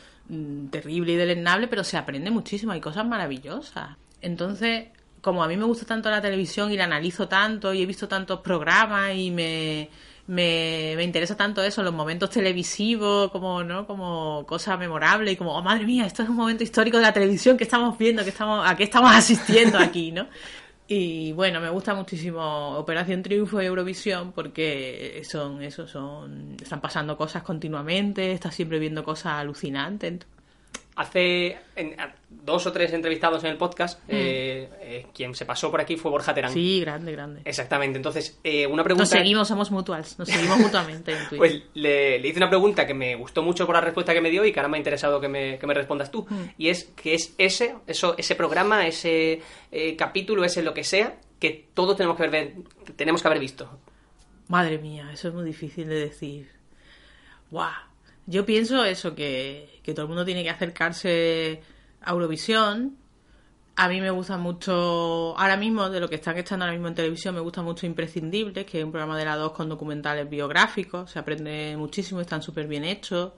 terrible 0.69 1.13
y 1.13 1.15
deleznable, 1.15 1.67
pero 1.67 1.83
se 1.83 1.97
aprende 1.97 2.31
muchísimo, 2.31 2.71
hay 2.71 2.81
cosas 2.81 3.05
maravillosas. 3.05 3.97
Entonces, 4.21 4.87
como 5.21 5.43
a 5.43 5.47
mí 5.47 5.57
me 5.57 5.65
gusta 5.65 5.85
tanto 5.85 6.09
la 6.09 6.21
televisión 6.21 6.71
y 6.71 6.77
la 6.77 6.85
analizo 6.85 7.27
tanto 7.27 7.73
y 7.73 7.81
he 7.81 7.85
visto 7.85 8.07
tantos 8.07 8.41
programas 8.41 9.15
y 9.15 9.31
me, 9.31 9.89
me, 10.27 10.93
me 10.95 11.03
interesa 11.03 11.35
tanto 11.35 11.63
eso, 11.63 11.81
los 11.83 11.93
momentos 11.93 12.29
televisivos, 12.29 13.31
como, 13.31 13.63
¿no? 13.63 13.87
Como 13.87 14.45
cosa 14.45 14.77
memorable 14.77 15.31
y 15.31 15.35
como, 15.35 15.55
oh 15.57 15.61
madre 15.61 15.85
mía, 15.85 16.05
esto 16.05 16.23
es 16.23 16.29
un 16.29 16.35
momento 16.35 16.63
histórico 16.63 16.97
de 16.97 17.03
la 17.03 17.13
televisión 17.13 17.57
que 17.57 17.63
estamos 17.63 17.97
viendo, 17.97 18.23
que 18.23 18.29
estamos, 18.29 18.69
a 18.69 18.75
qué 18.75 18.83
estamos 18.83 19.11
asistiendo 19.11 19.79
aquí, 19.79 20.11
¿no? 20.11 20.27
Y 20.91 21.33
bueno, 21.33 21.61
me 21.61 21.69
gusta 21.69 21.93
muchísimo 21.93 22.75
Operación 22.79 23.21
Triunfo 23.21 23.61
y 23.61 23.65
Eurovisión 23.67 24.31
porque 24.31 25.21
son 25.23 25.61
eso, 25.61 25.87
son 25.87 26.57
están 26.59 26.81
pasando 26.81 27.15
cosas 27.15 27.43
continuamente, 27.43 28.31
estás 28.31 28.55
siempre 28.55 28.79
viendo 28.79 29.03
cosas 29.03 29.33
alucinantes. 29.33 30.25
Hace 31.01 31.57
en- 31.77 31.95
dos 32.29 32.67
o 32.67 32.73
tres 32.73 32.91
entrevistados 32.91 33.41
en 33.45 33.51
el 33.51 33.57
podcast, 33.57 33.99
Mm. 34.03 34.11
eh, 34.11 34.69
eh, 34.81 35.05
quien 35.15 35.33
se 35.33 35.45
pasó 35.45 35.71
por 35.71 35.79
aquí 35.79 35.95
fue 35.95 36.11
Borja 36.11 36.33
Terán. 36.33 36.51
Sí, 36.51 36.81
grande, 36.81 37.13
grande. 37.13 37.41
Exactamente. 37.45 37.95
Entonces, 37.95 38.37
eh, 38.43 38.67
una 38.67 38.83
pregunta. 38.83 39.03
Nos 39.03 39.09
seguimos, 39.09 39.47
somos 39.47 39.71
mutuals, 39.71 40.19
nos 40.19 40.27
seguimos 40.27 40.57
mutuamente 40.59 41.13
en 41.13 41.19
Twitter. 41.19 41.37
Pues 41.37 41.61
le, 41.73 42.19
le 42.19 42.27
hice 42.27 42.37
una 42.39 42.49
pregunta 42.49 42.85
que 42.85 42.93
me 42.93 43.15
gustó 43.15 43.41
mucho 43.41 43.65
por 43.65 43.75
la 43.75 43.81
respuesta 43.81 44.13
que 44.13 44.19
me 44.19 44.29
dio 44.29 44.43
y 44.43 44.51
que 44.51 44.59
ahora 44.59 44.67
me 44.67 44.75
ha 44.75 44.79
interesado 44.79 45.21
que 45.21 45.29
me, 45.29 45.57
que 45.57 45.65
me 45.67 45.73
respondas 45.73 46.11
tú. 46.11 46.25
Mm. 46.29 46.43
Y 46.57 46.67
es 46.67 46.83
que 47.01 47.13
es 47.13 47.33
ese, 47.37 47.75
eso, 47.87 48.15
ese 48.17 48.35
programa, 48.35 48.85
ese 48.85 49.41
capítulo, 49.97 50.43
ese 50.43 50.61
lo 50.63 50.73
que 50.73 50.83
sea, 50.83 51.15
que 51.39 51.67
todos 51.73 51.95
tenemos 51.95 52.17
que 52.17 52.23
haber, 52.25 52.53
tenemos 52.97 53.21
que 53.21 53.27
haber 53.29 53.39
visto. 53.39 53.79
Madre 54.49 54.79
mía, 54.79 55.09
eso 55.13 55.29
es 55.29 55.33
muy 55.33 55.45
difícil 55.45 55.87
de 55.87 55.95
decir. 55.95 56.49
Guau. 57.51 57.71
Yo 58.25 58.45
pienso 58.45 58.83
eso, 58.83 59.15
que, 59.15 59.78
que 59.89 59.95
todo 59.95 60.03
el 60.03 60.09
mundo 60.09 60.25
tiene 60.25 60.43
que 60.43 60.49
acercarse 60.49 61.61
a 62.01 62.11
Eurovisión. 62.11 62.97
A 63.75 63.87
mí 63.87 64.01
me 64.01 64.11
gusta 64.11 64.37
mucho, 64.37 65.37
ahora 65.37 65.55
mismo, 65.55 65.89
de 65.89 65.99
lo 65.99 66.09
que 66.09 66.15
están 66.15 66.37
echando 66.37 66.65
ahora 66.65 66.73
mismo 66.73 66.89
en 66.89 66.95
televisión, 66.95 67.33
me 67.33 67.41
gusta 67.41 67.61
mucho 67.61 67.85
Imprescindibles, 67.85 68.65
que 68.65 68.79
es 68.79 68.85
un 68.85 68.91
programa 68.91 69.17
de 69.17 69.25
la 69.25 69.35
2 69.35 69.53
con 69.53 69.69
documentales 69.69 70.29
biográficos. 70.29 71.11
Se 71.11 71.19
aprende 71.19 71.75
muchísimo, 71.77 72.19
están 72.19 72.41
súper 72.41 72.67
bien 72.67 72.83
hechos. 72.83 73.31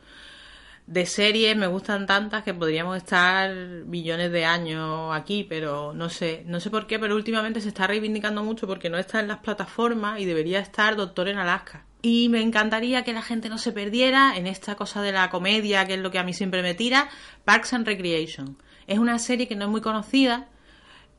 De 0.87 1.05
series 1.05 1.55
me 1.55 1.67
gustan 1.67 2.07
tantas 2.07 2.43
que 2.43 2.55
podríamos 2.55 2.97
estar 2.97 3.53
billones 3.85 4.31
de 4.31 4.45
años 4.45 5.11
aquí, 5.13 5.45
pero 5.47 5.93
no 5.93 6.09
sé, 6.09 6.43
no 6.47 6.59
sé 6.59 6.71
por 6.71 6.87
qué, 6.87 6.97
pero 6.97 7.15
últimamente 7.15 7.61
se 7.61 7.67
está 7.69 7.85
reivindicando 7.85 8.43
mucho 8.43 8.67
porque 8.67 8.89
no 8.89 8.97
está 8.97 9.19
en 9.19 9.27
las 9.27 9.37
plataformas 9.37 10.19
y 10.19 10.25
debería 10.25 10.59
estar 10.59 10.95
Doctor 10.95 11.27
en 11.29 11.37
Alaska. 11.37 11.85
Y 12.01 12.29
me 12.29 12.41
encantaría 12.41 13.03
que 13.03 13.13
la 13.13 13.21
gente 13.21 13.49
no 13.49 13.57
se 13.57 13.71
perdiera 13.71 14.35
en 14.35 14.47
esta 14.47 14.75
cosa 14.75 15.01
de 15.01 15.11
la 15.11 15.29
comedia, 15.29 15.85
que 15.85 15.93
es 15.93 15.99
lo 15.99 16.09
que 16.09 16.19
a 16.19 16.23
mí 16.23 16.33
siempre 16.33 16.63
me 16.63 16.73
tira, 16.73 17.09
Parks 17.45 17.73
and 17.73 17.85
Recreation. 17.85 18.57
Es 18.87 18.97
una 18.97 19.19
serie 19.19 19.47
que 19.47 19.55
no 19.55 19.65
es 19.65 19.71
muy 19.71 19.81
conocida, 19.81 20.47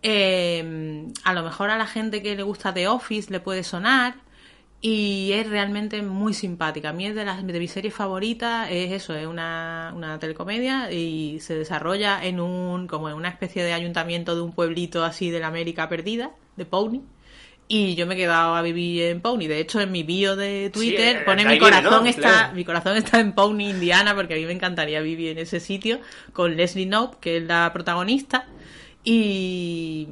eh, 0.03 1.13
a 1.23 1.33
lo 1.33 1.45
mejor 1.45 1.71
a 1.71 1.79
la 1.79 1.87
gente 1.87 2.23
que 2.23 2.35
le 2.35 2.43
gusta 2.43 2.75
The 2.75 2.89
Office 2.89 3.31
le 3.31 3.39
puede 3.39 3.63
sonar 3.63 4.15
y 4.81 5.31
es 5.33 5.49
realmente 5.49 6.03
muy 6.03 6.35
simpática. 6.35 6.89
A 6.89 6.93
mí 6.93 7.07
es 7.07 7.15
de 7.15 7.25
las 7.25 7.47
de 7.47 7.59
mis 7.61 7.71
series 7.71 7.95
favoritas, 7.95 8.69
es 8.71 8.91
eso, 8.91 9.15
es 9.15 9.27
una, 9.27 9.93
una 9.95 10.19
telecomedia 10.19 10.91
y 10.91 11.39
se 11.39 11.55
desarrolla 11.55 12.25
en 12.25 12.41
un 12.41 12.89
como 12.89 13.09
en 13.09 13.15
una 13.15 13.29
especie 13.29 13.63
de 13.63 13.73
ayuntamiento 13.73 14.35
de 14.35 14.43
un 14.43 14.53
pueblito 14.53 15.05
así 15.05 15.31
de 15.31 15.39
la 15.39 15.47
América 15.47 15.89
perdida, 15.89 16.33
de 16.57 16.67
Pony. 16.67 17.03
Y 17.69 17.95
yo 17.95 18.07
me 18.07 18.15
he 18.15 18.17
quedado 18.19 18.55
a 18.55 18.61
vivir 18.61 19.05
en 19.05 19.21
Pony. 19.23 19.47
De 19.47 19.59
hecho, 19.59 19.81
en 19.81 19.91
mi 19.93 20.03
bio 20.03 20.37
de 20.37 20.69
Twitter 20.71 21.25
pone 21.25 21.47
mi 21.47 21.59
corazón 21.59 22.05
¿no? 22.05 22.07
está, 22.11 22.21
Claro. 22.21 22.55
mi 22.55 22.65
corazón 22.67 22.97
está 22.99 23.19
en 23.19 23.33
Pony, 23.33 23.71
Indiana, 23.71 24.15
porque 24.15 24.35
a 24.35 24.37
mí 24.37 24.45
me 24.45 24.53
encantaría 24.53 25.01
vivir 25.01 25.31
en 25.31 25.39
ese 25.39 25.59
sitio 25.59 26.01
con 26.35 26.55
Leslie 26.57 26.87
Knope, 26.87 27.17
que 27.21 27.37
es 27.39 27.45
la 27.45 27.71
protagonista. 27.73 28.47
Y 29.05 30.09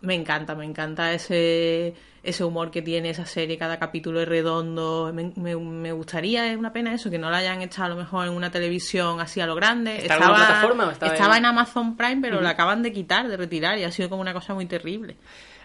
me 0.00 0.14
encanta, 0.14 0.54
me 0.54 0.64
encanta 0.64 1.12
ese, 1.12 1.94
ese 2.22 2.44
humor 2.44 2.70
que 2.70 2.82
tiene 2.82 3.10
esa 3.10 3.26
serie, 3.26 3.58
cada 3.58 3.78
capítulo 3.78 4.20
es 4.20 4.28
redondo. 4.28 5.10
Me, 5.14 5.32
me- 5.36 5.56
me 5.56 5.92
gustaría, 5.92 6.50
es 6.52 6.56
una 6.58 6.72
pena 6.72 6.94
eso, 6.94 7.10
que 7.10 7.18
no 7.18 7.30
la 7.30 7.38
hayan 7.38 7.62
echado 7.62 7.86
a 7.86 7.88
lo 7.90 7.96
mejor 7.96 8.26
en 8.26 8.34
una 8.34 8.50
televisión 8.50 9.20
así 9.20 9.40
a 9.40 9.46
lo 9.46 9.54
grande. 9.54 9.96
¿Está 9.96 10.16
en 10.16 10.22
alguna 10.24 10.46
plataforma 10.46 10.86
o 10.86 10.90
estaba 10.90 11.12
estaba 11.14 11.36
en- 11.36 11.44
en 11.44 11.46
Amazon 11.46 11.96
Prime, 11.96 12.18
pero 12.20 12.40
la 12.40 12.50
acaban 12.50 12.82
de 12.82 12.92
quitar, 12.92 13.28
de 13.28 13.36
retirar, 13.36 13.78
y 13.78 13.84
ha 13.84 13.90
sido 13.90 14.08
como 14.10 14.20
una 14.20 14.32
cosa 14.34 14.54
muy 14.54 14.66
terrible. 14.66 15.16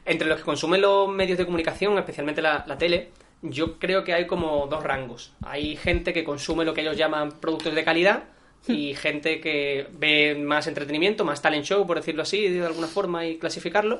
Entre 0.05 0.27
los 0.27 0.37
que 0.37 0.43
consumen 0.43 0.81
los 0.81 1.09
medios 1.09 1.37
de 1.37 1.45
comunicación, 1.45 1.97
especialmente 1.97 2.41
la, 2.41 2.63
la 2.67 2.77
tele, 2.77 3.09
yo 3.41 3.77
creo 3.77 4.03
que 4.03 4.13
hay 4.13 4.25
como 4.27 4.67
dos 4.67 4.83
rangos. 4.83 5.33
Hay 5.43 5.75
gente 5.75 6.13
que 6.13 6.23
consume 6.23 6.65
lo 6.65 6.73
que 6.73 6.81
ellos 6.81 6.97
llaman 6.97 7.31
productos 7.39 7.75
de 7.75 7.83
calidad 7.83 8.23
y 8.67 8.95
gente 8.95 9.41
que 9.41 9.87
ve 9.91 10.35
más 10.35 10.67
entretenimiento, 10.67 11.25
más 11.25 11.41
talent 11.41 11.65
show, 11.65 11.85
por 11.85 11.97
decirlo 11.97 12.23
así, 12.23 12.47
de 12.47 12.65
alguna 12.65 12.87
forma, 12.87 13.25
y 13.25 13.37
clasificarlo. 13.37 13.99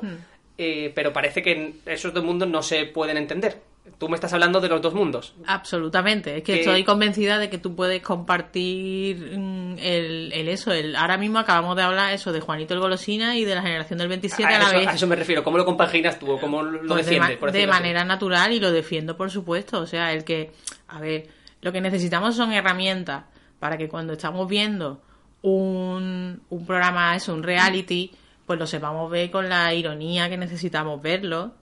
Eh, 0.58 0.92
pero 0.96 1.12
parece 1.12 1.42
que 1.42 1.74
esos 1.86 2.14
dos 2.14 2.24
mundos 2.24 2.48
no 2.48 2.62
se 2.64 2.86
pueden 2.86 3.18
entender. 3.18 3.62
Tú 3.98 4.08
me 4.10 4.16
estás 4.16 4.32
hablando 4.34 4.62
de 4.62 4.70
los 4.70 4.82
dos 4.82 4.94
mundos. 4.94 5.34
Absolutamente, 5.46 6.38
es 6.38 6.44
que 6.44 6.54
Que- 6.54 6.60
estoy 6.62 6.84
convencida 6.86 7.38
de 7.38 7.50
que 7.50 7.58
tú 7.58 7.76
puedes 7.76 8.02
compartir 8.02 9.38
mm, 9.38 9.76
el, 9.80 10.32
el 10.34 10.48
eso, 10.50 10.72
el 10.72 10.96
ahora 10.96 11.18
mismo 11.18 11.40
acabamos 11.40 11.76
de 11.76 11.84
hablar 11.84 12.14
eso 12.14 12.32
de 12.32 12.40
Juanito 12.40 12.74
el 12.74 12.80
Golosina 12.80 13.38
y 13.38 13.44
de 13.46 13.56
la 13.56 13.62
generación 13.62 14.00
del 14.00 14.08
27 14.08 14.44
a, 14.54 14.56
a, 14.56 14.60
la 14.60 14.66
eso, 14.68 14.78
vez. 14.78 14.88
a 14.88 14.94
eso 14.94 15.08
me 15.08 15.16
refiero. 15.16 15.44
¿Cómo 15.44 15.58
lo 15.58 15.66
compaginas 15.66 16.18
tú 16.18 16.32
o 16.32 16.40
cómo 16.40 16.64
lo 16.64 16.80
Pues 16.94 17.06
de, 17.06 17.12
defiendes? 17.14 17.36
ma- 17.36 17.40
por 17.40 17.52
de 17.52 17.60
así? 17.64 17.68
manera 17.68 18.04
natural 18.06 18.54
y 18.54 18.60
lo 18.60 18.72
defiendo 18.72 19.18
por 19.18 19.30
supuesto, 19.32 19.80
o 19.80 19.86
sea, 19.86 20.14
el 20.14 20.24
que, 20.24 20.52
a 20.88 21.00
ver, 21.00 21.28
lo 21.62 21.72
que 21.72 21.82
necesitamos 21.82 22.36
son 22.36 22.54
herramientas 22.54 23.26
para 23.60 23.78
que 23.78 23.90
cuando 23.90 24.14
estamos 24.14 24.48
viendo 24.48 25.02
un, 25.42 26.42
un 26.50 26.66
programa, 26.66 27.16
eso, 27.16 27.34
un 27.34 27.44
reality, 27.44 28.12
pues 28.46 28.58
lo 28.60 28.66
sepamos 28.68 29.10
ver 29.12 29.30
con 29.30 29.50
la 29.50 29.74
ironía 29.74 30.30
que 30.30 30.38
necesitamos 30.38 31.02
verlo 31.02 31.54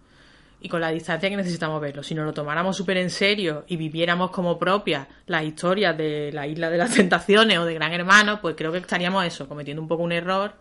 y 0.62 0.69
con 0.69 0.80
la 0.80 0.91
distancia 0.91 1.30
que 1.30 1.36
necesitamos 1.36 1.82
verlo. 1.82 2.04
Si 2.04 2.13
nos 2.13 2.26
lo 2.26 2.34
tomáramos 2.34 2.78
súper 2.78 2.97
en 2.97 3.10
serio 3.10 3.65
y 3.67 3.78
viviéramos 3.78 4.30
como 4.30 4.60
propias 4.60 5.08
las 5.26 5.43
historias 5.43 5.97
de 5.97 6.32
la 6.32 6.45
Isla 6.45 6.69
de 6.69 6.78
las 6.78 6.93
Tentaciones 6.95 7.58
o 7.58 7.65
de 7.65 7.74
Gran 7.74 7.91
Hermano, 7.93 8.39
pues 8.39 8.56
creo 8.56 8.71
que 8.71 8.78
estaríamos 8.78 9.26
eso, 9.26 9.47
cometiendo 9.47 9.82
un 9.82 9.88
poco 9.88 10.04
un 10.04 10.12
error. 10.12 10.54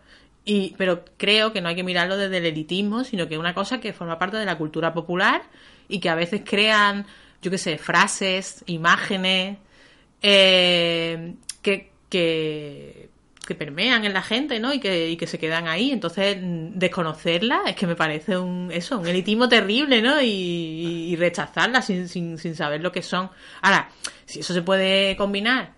Y, 0.43 0.75
pero 0.79 1.05
creo 1.19 1.53
que 1.53 1.61
no 1.61 1.69
hay 1.69 1.77
que 1.77 1.83
mirarlo 1.83 2.17
desde 2.17 2.39
el 2.39 2.47
elitismo, 2.47 3.05
sino 3.05 3.29
que 3.29 3.35
es 3.35 3.41
una 3.41 3.53
cosa 3.53 3.79
que 3.79 3.93
forma 3.93 4.19
parte 4.19 4.39
de 4.39 4.47
la 4.47 4.57
cultura 4.57 4.95
popular 4.95 5.43
y 5.87 6.01
que 6.01 6.09
a 6.09 6.15
veces 6.15 6.41
crean, 6.47 7.05
yo 7.43 7.51
qué 7.51 7.59
sé, 7.59 7.77
frases, 7.77 8.65
imágenes, 8.67 9.59
eh, 10.23 11.35
que, 11.61 11.93
que, 12.09 13.11
que 13.47 13.55
permean 13.55 14.05
en 14.05 14.13
la 14.13 14.23
gente, 14.23 14.61
¿no? 14.61 14.73
Y 14.73 14.81
que, 14.81 15.09
y 15.11 15.17
que 15.17 15.27
se 15.27 15.39
quedan 15.39 15.67
ahí. 15.67 15.91
Entonces, 15.91 16.37
desconocerla 16.41 17.63
es 17.67 17.75
que 17.75 17.87
me 17.87 17.97
parece 17.97 18.37
un, 18.39 18.71
eso, 18.73 18.99
un 18.99 19.07
elitismo 19.07 19.49
terrible, 19.49 20.03
¿no? 20.03 20.21
Y- 20.21 21.07
y 21.11 21.17
rechazarla 21.17 21.83
sin, 21.83 22.09
sin, 22.09 22.39
sin 22.39 22.55
saber 22.55 22.81
lo 22.83 22.93
que 22.93 23.03
son. 23.03 23.31
Ahora, 23.63 23.89
si 24.27 24.41
eso 24.41 24.55
se 24.55 24.63
puede 24.63 25.17
combinar, 25.17 25.73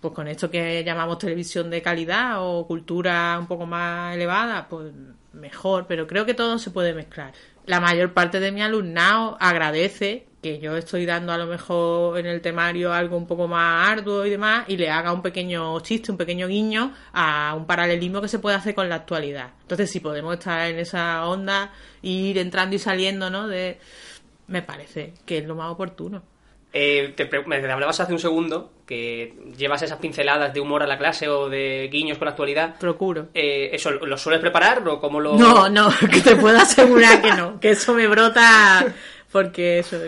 pues 0.00 0.12
con 0.14 0.26
esto 0.28 0.50
que 0.50 0.82
llamamos 0.84 1.18
televisión 1.18 1.70
de 1.70 1.80
calidad 1.80 2.36
o 2.40 2.66
cultura 2.66 3.36
un 3.38 3.46
poco 3.46 3.66
más 3.66 4.14
elevada, 4.16 4.68
pues 4.68 4.92
mejor, 5.32 5.86
pero 5.86 6.06
creo 6.06 6.26
que 6.26 6.34
todo 6.34 6.58
se 6.58 6.70
puede 6.70 6.92
mezclar. 6.92 7.32
La 7.66 7.80
mayor 7.80 8.12
parte 8.12 8.40
de 8.40 8.50
mi 8.52 8.60
alumnado 8.62 9.36
agradece 9.40 10.26
que 10.42 10.58
yo 10.58 10.76
estoy 10.76 11.06
dando 11.06 11.32
a 11.32 11.38
lo 11.38 11.46
mejor 11.46 12.18
en 12.18 12.26
el 12.26 12.40
temario 12.40 12.92
algo 12.92 13.16
un 13.16 13.26
poco 13.26 13.46
más 13.46 13.88
arduo 13.88 14.26
y 14.26 14.30
demás 14.30 14.64
y 14.66 14.76
le 14.76 14.90
haga 14.90 15.12
un 15.12 15.22
pequeño 15.22 15.78
chiste, 15.80 16.10
un 16.10 16.18
pequeño 16.18 16.48
guiño 16.48 16.92
a 17.12 17.54
un 17.56 17.64
paralelismo 17.64 18.20
que 18.20 18.26
se 18.26 18.40
puede 18.40 18.56
hacer 18.56 18.74
con 18.74 18.88
la 18.88 18.96
actualidad. 18.96 19.50
Entonces, 19.62 19.88
si 19.88 20.00
podemos 20.00 20.34
estar 20.34 20.68
en 20.68 20.80
esa 20.80 21.26
onda, 21.28 21.72
ir 22.02 22.38
entrando 22.38 22.74
y 22.74 22.80
saliendo, 22.80 23.30
¿no? 23.30 23.46
De, 23.46 23.78
me 24.48 24.62
parece 24.62 25.14
que 25.24 25.38
es 25.38 25.46
lo 25.46 25.54
más 25.54 25.70
oportuno. 25.70 26.22
Eh, 26.74 27.12
te, 27.14 27.28
me 27.46 27.56
hablabas 27.70 28.00
hace 28.00 28.14
un 28.14 28.18
segundo 28.18 28.72
que 28.86 29.34
llevas 29.56 29.82
esas 29.82 29.98
pinceladas 29.98 30.54
de 30.54 30.60
humor 30.60 30.82
a 30.82 30.86
la 30.86 30.96
clase 30.96 31.28
o 31.28 31.50
de 31.50 31.88
guiños 31.92 32.18
con 32.18 32.24
la 32.24 32.30
actualidad. 32.30 32.76
Procuro. 32.78 33.28
Eh, 33.34 33.70
¿Eso 33.72 33.90
lo 33.90 34.18
sueles 34.18 34.40
preparar 34.40 34.86
o 34.88 34.98
cómo 34.98 35.20
lo...? 35.20 35.36
No, 35.36 35.68
no, 35.68 35.88
que 36.10 36.20
te 36.20 36.34
puedo 36.34 36.58
asegurar 36.58 37.20
que 37.20 37.32
no, 37.32 37.60
que 37.60 37.70
eso 37.70 37.92
me 37.92 38.08
brota 38.08 38.86
porque 39.32 39.78
eso, 39.78 39.98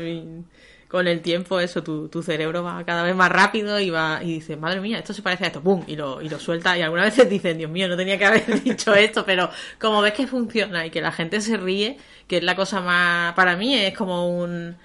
con 0.95 1.09
el 1.09 1.23
tiempo 1.23 1.59
eso, 1.59 1.83
tu, 1.83 2.09
tu 2.09 2.23
cerebro 2.23 2.63
va 2.63 2.85
cada 2.85 3.03
vez 3.03 3.17
más 3.17 3.29
rápido 3.29 3.81
y 3.81 3.91
va 3.91 4.21
y 4.23 4.35
dices, 4.35 4.57
madre 4.57 4.81
mía, 4.81 5.01
esto 5.01 5.13
se 5.13 5.23
parece 5.23 5.43
a 5.43 5.47
esto, 5.49 5.61
¡pum! 5.61 5.83
Y 5.89 5.97
lo, 5.97 6.23
y 6.23 6.29
lo 6.29 6.39
suelta 6.39 6.79
y 6.79 6.83
algunas 6.83 7.07
veces 7.17 7.29
dicen, 7.29 7.59
Dios 7.59 7.69
mío, 7.69 7.89
no 7.89 7.97
tenía 7.97 8.17
que 8.17 8.27
haber 8.27 8.63
dicho 8.63 8.95
esto, 8.95 9.25
pero 9.27 9.51
como 9.81 10.01
ves 10.03 10.13
que 10.13 10.29
funciona 10.29 10.87
y 10.87 10.91
que 10.91 11.01
la 11.01 11.11
gente 11.11 11.41
se 11.41 11.57
ríe, 11.57 11.99
que 12.29 12.37
es 12.37 12.45
la 12.45 12.55
cosa 12.55 12.81
más, 12.81 13.35
para 13.35 13.57
mí 13.57 13.75
es 13.75 13.97
como 13.97 14.39
un... 14.39 14.77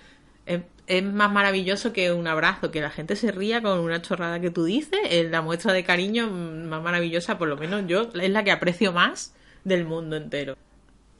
Es 0.87 1.03
más 1.03 1.31
maravilloso 1.31 1.93
que 1.93 2.11
un 2.11 2.25
abrazo, 2.25 2.71
que 2.71 2.81
la 2.81 2.89
gente 2.89 3.15
se 3.15 3.31
ría 3.31 3.61
con 3.61 3.77
una 3.77 4.01
chorrada 4.01 4.39
que 4.39 4.49
tú 4.49 4.63
dices, 4.63 4.99
es 5.07 5.29
la 5.29 5.43
muestra 5.43 5.71
de 5.73 5.83
cariño 5.83 6.27
más 6.31 6.81
maravillosa, 6.81 7.37
por 7.37 7.47
lo 7.47 7.57
menos 7.57 7.83
yo, 7.85 8.09
es 8.19 8.29
la 8.31 8.43
que 8.43 8.49
aprecio 8.51 8.91
más 8.91 9.35
del 9.63 9.85
mundo 9.85 10.15
entero. 10.15 10.57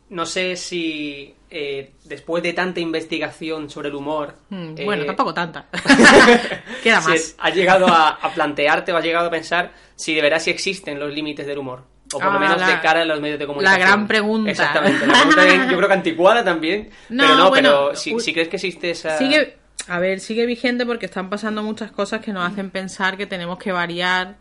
no 0.09 0.25
sé 0.25 0.55
si 0.55 1.35
eh, 1.51 1.93
después 2.05 2.43
de 2.43 2.53
tanta 2.53 2.79
investigación 2.79 3.69
sobre 3.69 3.89
el 3.89 3.95
humor... 3.95 4.35
Mm, 4.49 4.73
eh, 4.77 4.85
Bueno, 4.85 5.05
tampoco 5.05 5.33
tanta. 5.33 5.65
Queda 6.83 7.01
más. 7.01 7.35
has 7.37 7.55
llegado 7.55 7.87
a, 7.87 8.09
a 8.09 8.29
plantearte 8.33 8.91
o 8.93 8.97
has 8.97 9.03
llegado 9.03 9.27
a 9.27 9.31
pensar 9.31 9.71
si 9.95 10.13
de 10.13 10.21
veras 10.21 10.43
si 10.43 10.51
existen 10.51 10.99
los 10.99 11.13
límites 11.13 11.45
del 11.47 11.57
humor. 11.57 11.83
O 12.13 12.17
por 12.19 12.25
lo 12.31 12.37
Ah, 12.37 12.39
menos 12.39 12.59
la- 12.59 12.67
de 12.67 12.81
cara 12.81 13.01
a 13.01 13.05
los 13.05 13.19
medios 13.21 13.37
de 13.39 13.45
comunicación. 13.45 13.81
gran 13.81 14.07
pregunta. 14.07 14.49
Exactamente. 14.51 15.05
La 15.05 15.13
pregunta 15.13 15.45
yo 15.71 15.77
creo 15.77 15.87
que 15.87 15.93
anticuada 16.01 16.43
también. 16.43 16.89
No, 17.09 17.23
pero 17.23 17.35
no, 17.37 17.49
bueno, 17.49 17.69
pero 17.91 17.95
si, 17.95 18.33
crees 18.33 18.47
que 18.47 18.55
existe 18.55 18.91
esa... 18.91 19.17
Sigue, 19.17 19.57
a 19.87 19.99
ver, 19.99 20.19
sigue 20.19 20.45
vigente 20.45 20.85
porque 20.85 21.05
están 21.05 21.29
pasando 21.29 21.61
muchas 21.63 21.91
cosas 21.91 22.21
que 22.21 22.33
nos 22.33 22.49
hacen 22.51 22.69
pensar 22.71 23.15
que 23.17 23.27
tenemos 23.27 23.59
que 23.59 23.71
variar 23.71 24.37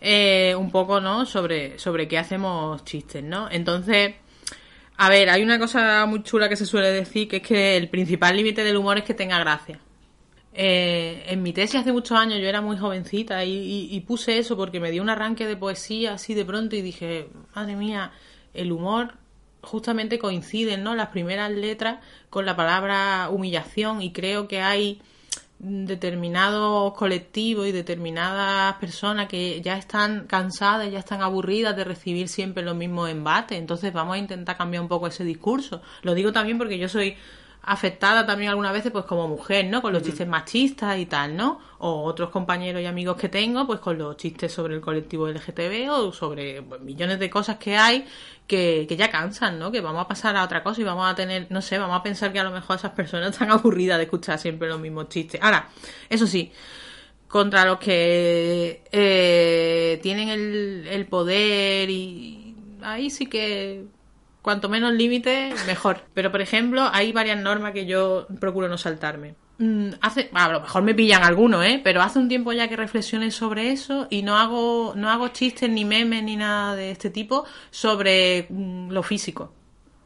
eh, 0.00 0.54
un 0.58 0.70
poco, 0.70 1.00
¿no? 1.00 1.24
Sobre, 1.24 1.78
sobre 1.78 2.06
qué 2.06 2.18
hacemos 2.18 2.84
chistes, 2.84 3.22
¿no? 3.22 3.48
Entonces, 3.50 4.14
a 4.98 5.08
ver, 5.10 5.28
hay 5.30 5.42
una 5.42 5.58
cosa 5.58 6.06
muy 6.06 6.22
chula 6.22 6.48
que 6.48 6.56
se 6.56 6.66
suele 6.66 6.90
decir, 6.90 7.28
que 7.28 7.36
es 7.38 7.42
que 7.42 7.76
el 7.76 7.88
principal 7.90 8.36
límite 8.36 8.64
del 8.64 8.76
humor 8.76 8.98
es 8.98 9.04
que 9.04 9.14
tenga 9.14 9.38
gracia. 9.38 9.78
Eh, 10.54 11.24
en 11.28 11.42
mi 11.42 11.52
tesis 11.52 11.80
hace 11.80 11.92
muchos 11.92 12.16
años 12.18 12.40
yo 12.40 12.46
era 12.48 12.62
muy 12.62 12.78
jovencita 12.78 13.44
y, 13.44 13.52
y- 13.52 13.88
y 13.94 14.00
puse 14.00 14.38
eso 14.38 14.56
porque 14.56 14.80
me 14.80 14.90
dio 14.90 15.02
un 15.02 15.10
arranque 15.10 15.46
de 15.46 15.56
poesía 15.56 16.14
así 16.14 16.32
de 16.34 16.46
pronto 16.46 16.76
y 16.76 16.80
dije, 16.82 17.28
madre 17.54 17.76
mía, 17.76 18.12
el 18.54 18.72
humor 18.72 19.14
justamente 19.62 20.18
coinciden, 20.18 20.82
¿no? 20.82 20.94
Las 20.94 21.08
primeras 21.08 21.50
letras 21.50 21.98
con 22.30 22.46
la 22.46 22.56
palabra 22.56 23.28
humillación 23.30 24.00
y 24.00 24.12
creo 24.12 24.48
que 24.48 24.60
hay 24.62 25.02
determinados 25.58 26.92
colectivos 26.94 27.66
y 27.66 27.72
determinadas 27.72 28.74
personas 28.76 29.28
que 29.28 29.60
ya 29.62 29.78
están 29.78 30.26
cansadas, 30.26 30.90
ya 30.90 30.98
están 30.98 31.22
aburridas 31.22 31.76
de 31.76 31.84
recibir 31.84 32.28
siempre 32.28 32.62
los 32.62 32.76
mismos 32.76 33.10
embates. 33.10 33.58
Entonces 33.58 33.92
vamos 33.92 34.16
a 34.16 34.18
intentar 34.18 34.56
cambiar 34.56 34.82
un 34.82 34.88
poco 34.88 35.06
ese 35.06 35.24
discurso. 35.24 35.82
Lo 36.02 36.14
digo 36.14 36.32
también 36.32 36.58
porque 36.58 36.78
yo 36.78 36.88
soy 36.88 37.16
afectada 37.66 38.24
también 38.24 38.50
algunas 38.50 38.72
veces 38.72 38.92
pues 38.92 39.04
como 39.04 39.26
mujer, 39.26 39.66
¿no? 39.66 39.82
Con 39.82 39.92
los 39.92 40.02
chistes 40.02 40.26
machistas 40.26 40.98
y 40.98 41.06
tal, 41.06 41.36
¿no? 41.36 41.60
O 41.78 42.04
otros 42.04 42.30
compañeros 42.30 42.80
y 42.80 42.86
amigos 42.86 43.16
que 43.16 43.28
tengo 43.28 43.66
pues 43.66 43.80
con 43.80 43.98
los 43.98 44.16
chistes 44.16 44.52
sobre 44.52 44.76
el 44.76 44.80
colectivo 44.80 45.28
LGTB 45.28 45.90
o 45.90 46.12
sobre 46.12 46.62
pues, 46.62 46.80
millones 46.80 47.18
de 47.18 47.28
cosas 47.28 47.56
que 47.56 47.76
hay 47.76 48.06
que, 48.46 48.86
que 48.88 48.96
ya 48.96 49.10
cansan, 49.10 49.58
¿no? 49.58 49.72
Que 49.72 49.80
vamos 49.80 50.04
a 50.04 50.06
pasar 50.08 50.36
a 50.36 50.44
otra 50.44 50.62
cosa 50.62 50.80
y 50.80 50.84
vamos 50.84 51.10
a 51.10 51.16
tener, 51.16 51.48
no 51.50 51.60
sé, 51.60 51.76
vamos 51.76 51.98
a 51.98 52.04
pensar 52.04 52.32
que 52.32 52.38
a 52.38 52.44
lo 52.44 52.52
mejor 52.52 52.76
esas 52.76 52.92
personas 52.92 53.32
están 53.32 53.50
aburridas 53.50 53.98
de 53.98 54.04
escuchar 54.04 54.38
siempre 54.38 54.68
los 54.68 54.78
mismos 54.78 55.08
chistes. 55.08 55.42
Ahora, 55.42 55.68
eso 56.08 56.28
sí, 56.28 56.52
contra 57.26 57.64
los 57.64 57.80
que 57.80 58.84
eh, 58.92 59.98
tienen 60.02 60.28
el, 60.28 60.86
el 60.88 61.06
poder 61.06 61.90
y 61.90 62.54
ahí 62.82 63.10
sí 63.10 63.26
que 63.26 63.86
cuanto 64.46 64.68
menos 64.68 64.92
límites, 64.92 65.66
mejor. 65.66 66.02
Pero, 66.14 66.30
por 66.30 66.40
ejemplo, 66.40 66.88
hay 66.92 67.10
varias 67.10 67.36
normas 67.36 67.72
que 67.72 67.84
yo 67.84 68.28
procuro 68.38 68.68
no 68.68 68.78
saltarme. 68.78 69.34
Mm, 69.58 69.88
Hace, 70.00 70.30
a 70.32 70.48
lo 70.48 70.60
mejor 70.60 70.84
me 70.84 70.94
pillan 70.94 71.24
algunos, 71.24 71.64
¿eh? 71.64 71.80
Pero 71.82 72.00
hace 72.00 72.20
un 72.20 72.28
tiempo 72.28 72.52
ya 72.52 72.68
que 72.68 72.76
reflexioné 72.76 73.32
sobre 73.32 73.72
eso 73.72 74.06
y 74.08 74.22
no 74.22 74.36
hago, 74.36 74.92
no 74.94 75.10
hago 75.10 75.26
chistes 75.30 75.68
ni 75.68 75.84
memes 75.84 76.22
ni 76.22 76.36
nada 76.36 76.76
de 76.76 76.92
este 76.92 77.10
tipo 77.10 77.44
sobre 77.72 78.46
mm, 78.48 78.92
lo 78.92 79.02
físico. 79.02 79.52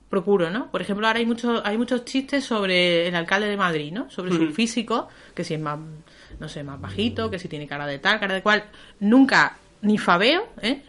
Procuro, 0.09 0.50
¿no? 0.50 0.70
Por 0.70 0.81
ejemplo, 0.81 1.07
ahora 1.07 1.18
hay 1.18 1.26
muchos, 1.26 1.61
hay 1.62 1.76
muchos 1.76 2.07
chistes 2.07 2.42
sobre 2.42 3.09
el 3.09 3.14
alcalde 3.14 3.46
de 3.46 3.59
Madrid, 3.59 3.92
¿no? 3.92 4.09
Sobre 4.09 4.33
su 4.33 4.53
físico, 4.55 5.09
que 5.35 5.44
si 5.44 5.53
es 5.53 5.61
más, 5.61 5.79
no 6.38 6.48
sé, 6.48 6.64
más 6.64 6.81
bajito, 6.81 7.31
que 7.31 7.38
si 7.38 7.46
tiene 7.46 7.66
cara 7.66 7.87
de 7.87 7.98
tal, 7.98 8.18
cara 8.18 8.33
de 8.33 8.42
cual. 8.42 8.64
Nunca 9.00 9.59
ni 9.83 9.98
fabeo, 9.98 10.48
¿eh? 10.62 10.83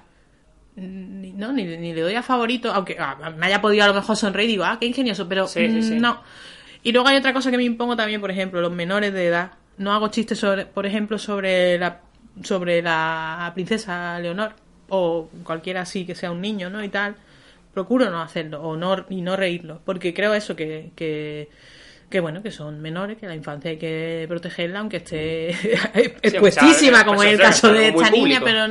Ni, 0.75 1.33
no, 1.33 1.51
ni, 1.51 1.65
ni 1.65 1.93
le 1.93 2.01
doy 2.01 2.15
a 2.15 2.23
favorito, 2.23 2.71
aunque 2.71 2.97
ah, 2.99 3.33
me 3.37 3.47
haya 3.47 3.61
podido 3.61 3.83
a 3.83 3.87
lo 3.87 3.93
mejor 3.93 4.15
sonreír 4.15 4.49
y 4.49 4.53
digo, 4.53 4.63
ah, 4.63 4.77
qué 4.79 4.85
ingenioso, 4.85 5.27
pero 5.27 5.47
Sí, 5.47 5.67
sí, 5.69 5.77
mm, 5.77 5.83
sí. 5.83 5.99
no. 5.99 6.21
Y 6.83 6.91
luego 6.91 7.07
hay 7.07 7.17
otra 7.17 7.33
cosa 7.33 7.51
que 7.51 7.57
me 7.57 7.63
impongo 7.63 7.95
también, 7.95 8.21
por 8.21 8.31
ejemplo, 8.31 8.61
los 8.61 8.71
menores 8.71 9.13
de 9.13 9.27
edad. 9.27 9.51
No 9.77 9.93
hago 9.93 10.07
chistes 10.07 10.39
sobre, 10.39 10.65
por 10.65 10.85
ejemplo, 10.85 11.17
sobre 11.17 11.77
la, 11.77 12.01
sobre 12.43 12.81
la 12.81 13.51
princesa 13.53 14.19
Leonor 14.19 14.53
o 14.89 15.29
cualquiera 15.43 15.81
así 15.81 16.05
que 16.05 16.15
sea 16.15 16.31
un 16.31 16.41
niño, 16.41 16.69
¿no? 16.69 16.83
Y 16.83 16.89
tal. 16.89 17.15
Procuro 17.73 18.09
no 18.09 18.21
hacerlo 18.21 18.61
o 18.61 18.75
no, 18.75 19.05
y 19.09 19.21
no 19.21 19.37
reírlo, 19.37 19.81
porque 19.85 20.13
creo 20.13 20.33
eso 20.33 20.55
que, 20.55 20.91
que 20.95 21.49
que 22.09 22.19
bueno, 22.19 22.43
que 22.43 22.51
son 22.51 22.81
menores, 22.81 23.17
que 23.17 23.25
la 23.25 23.35
infancia 23.35 23.71
hay 23.71 23.77
que 23.77 24.25
protegerla, 24.27 24.79
aunque 24.79 24.97
esté 24.97 25.51
expuestísima, 26.21 27.05
como 27.05 27.19
pues 27.19 27.29
es 27.29 27.33
el 27.35 27.39
caso 27.39 27.71
de 27.71 27.87
esta 27.87 28.09
niña, 28.09 28.41
pero 28.43 28.67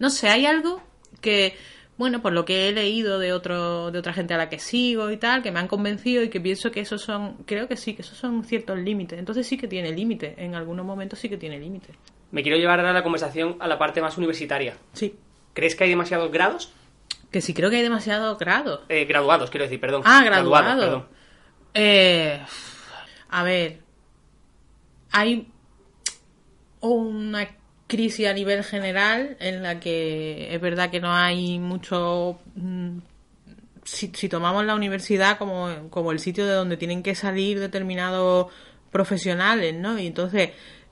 no 0.00 0.10
sé, 0.10 0.28
hay 0.28 0.46
algo 0.46 0.82
que, 1.22 1.56
bueno, 1.96 2.20
por 2.20 2.34
lo 2.34 2.44
que 2.44 2.68
he 2.68 2.72
leído 2.72 3.18
de 3.18 3.32
otro, 3.32 3.90
de 3.90 3.98
otra 3.98 4.12
gente 4.12 4.34
a 4.34 4.36
la 4.36 4.50
que 4.50 4.58
sigo 4.58 5.10
y 5.10 5.16
tal, 5.16 5.42
que 5.42 5.50
me 5.50 5.58
han 5.60 5.68
convencido 5.68 6.22
y 6.22 6.28
que 6.28 6.40
pienso 6.40 6.70
que 6.70 6.80
esos 6.80 7.00
son, 7.00 7.38
creo 7.46 7.66
que 7.68 7.76
sí, 7.78 7.94
que 7.94 8.02
esos 8.02 8.18
son 8.18 8.44
ciertos 8.44 8.78
límites. 8.78 9.18
Entonces 9.18 9.46
sí 9.46 9.56
que 9.56 9.68
tiene 9.68 9.90
límite, 9.92 10.34
en 10.36 10.54
algunos 10.54 10.84
momentos 10.84 11.18
sí 11.18 11.30
que 11.30 11.38
tiene 11.38 11.58
límite. 11.58 11.94
Me 12.30 12.42
quiero 12.42 12.58
llevar 12.58 12.78
ahora 12.80 12.92
la 12.92 13.02
conversación 13.02 13.56
a 13.60 13.66
la 13.68 13.78
parte 13.78 14.02
más 14.02 14.18
universitaria. 14.18 14.76
Sí. 14.92 15.14
¿Crees 15.54 15.74
que 15.76 15.84
hay 15.84 15.90
demasiados 15.90 16.30
grados? 16.30 16.72
Que 17.30 17.40
sí 17.40 17.54
creo 17.54 17.70
que 17.70 17.76
hay 17.76 17.82
demasiado 17.82 18.36
grado. 18.36 18.82
Eh, 18.88 19.04
graduados, 19.06 19.48
quiero 19.50 19.64
decir, 19.64 19.80
perdón. 19.80 20.02
Ah, 20.04 20.22
Graduados, 20.24 20.66
graduado. 20.66 20.80
perdón. 20.80 21.08
Eh, 21.74 22.40
a 23.30 23.42
ver, 23.42 23.80
hay 25.12 25.46
una 26.80 27.48
crisis 27.92 28.26
a 28.26 28.32
nivel 28.32 28.64
general 28.64 29.36
en 29.40 29.62
la 29.62 29.78
que 29.80 30.54
es 30.54 30.60
verdad 30.60 30.90
que 30.90 31.00
no 31.00 31.12
hay 31.12 31.58
mucho... 31.58 32.38
mm, 32.56 32.98
Si, 33.84 34.10
si 34.14 34.28
tomamos 34.28 34.64
la 34.64 34.74
universidad 34.76 35.38
como, 35.38 35.90
como 35.90 36.12
el 36.12 36.18
sitio 36.20 36.46
de 36.46 36.54
donde 36.54 36.76
tienen 36.76 37.02
que 37.02 37.14
salir 37.16 37.58
determinados 37.58 38.46
profesionales, 38.92 39.74
¿no? 39.74 39.98
Y 39.98 40.06
entonces, 40.06 40.50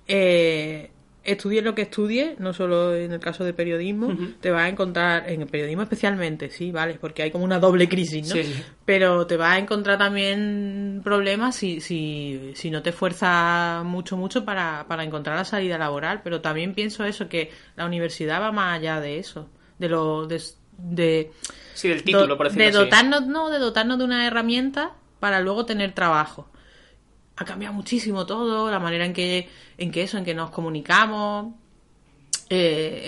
eh, 0.08 0.90
estudies 1.24 1.62
lo 1.62 1.74
que 1.74 1.82
estudies, 1.82 2.38
no 2.40 2.52
solo 2.52 2.94
en 2.94 3.12
el 3.12 3.20
caso 3.20 3.44
de 3.44 3.52
periodismo, 3.52 4.16
te 4.40 4.50
vas 4.50 4.62
a 4.64 4.68
encontrar, 4.68 5.28
en 5.30 5.42
el 5.42 5.46
periodismo 5.48 5.82
especialmente, 5.82 6.50
sí, 6.50 6.70
vale, 6.72 6.94
porque 7.00 7.22
hay 7.22 7.30
como 7.30 7.44
una 7.44 7.58
doble 7.58 7.88
crisis, 7.88 8.26
¿no? 8.26 8.34
Sí, 8.34 8.44
sí. 8.44 8.64
Pero 8.84 9.26
te 9.26 9.36
vas 9.36 9.52
a 9.54 9.58
encontrar 9.58 9.98
también 9.98 11.00
problemas 11.04 11.54
si, 11.56 11.80
si, 11.80 12.52
si 12.54 12.70
no 12.70 12.82
te 12.82 12.90
esfuerzas 12.90 13.84
mucho, 13.84 14.16
mucho 14.16 14.44
para, 14.44 14.86
para 14.88 15.04
encontrar 15.04 15.36
la 15.36 15.44
salida 15.44 15.78
laboral. 15.78 16.20
Pero 16.24 16.40
también 16.40 16.74
pienso 16.74 17.04
eso, 17.04 17.28
que 17.28 17.50
la 17.76 17.86
universidad 17.86 18.40
va 18.40 18.52
más 18.52 18.78
allá 18.78 19.00
de 19.00 19.18
eso, 19.18 19.48
de 19.78 19.88
lo 19.88 20.26
de, 20.26 20.42
de, 20.78 21.30
Sí, 21.74 21.88
del 21.88 22.02
título, 22.02 22.28
do- 22.28 22.36
por 22.36 22.46
decirlo 22.48 22.64
de 22.64 22.68
así. 22.70 22.78
dotarnos, 22.78 23.26
no, 23.26 23.50
de 23.50 23.58
dotarnos 23.58 23.98
de 23.98 24.04
una 24.04 24.26
herramienta 24.26 24.92
para 25.20 25.40
luego 25.40 25.66
tener 25.66 25.92
trabajo. 25.92 26.48
Ha 27.36 27.44
cambiado 27.46 27.72
muchísimo 27.74 28.26
todo, 28.26 28.70
la 28.70 28.78
manera 28.78 29.06
en 29.06 29.14
que, 29.14 29.48
en 29.80 29.90
que 29.90 30.02
eso, 30.04 30.16
en 30.18 30.24
que 30.24 30.34
nos 30.34 30.50
comunicamos, 30.50 31.54
eh, 32.48 33.02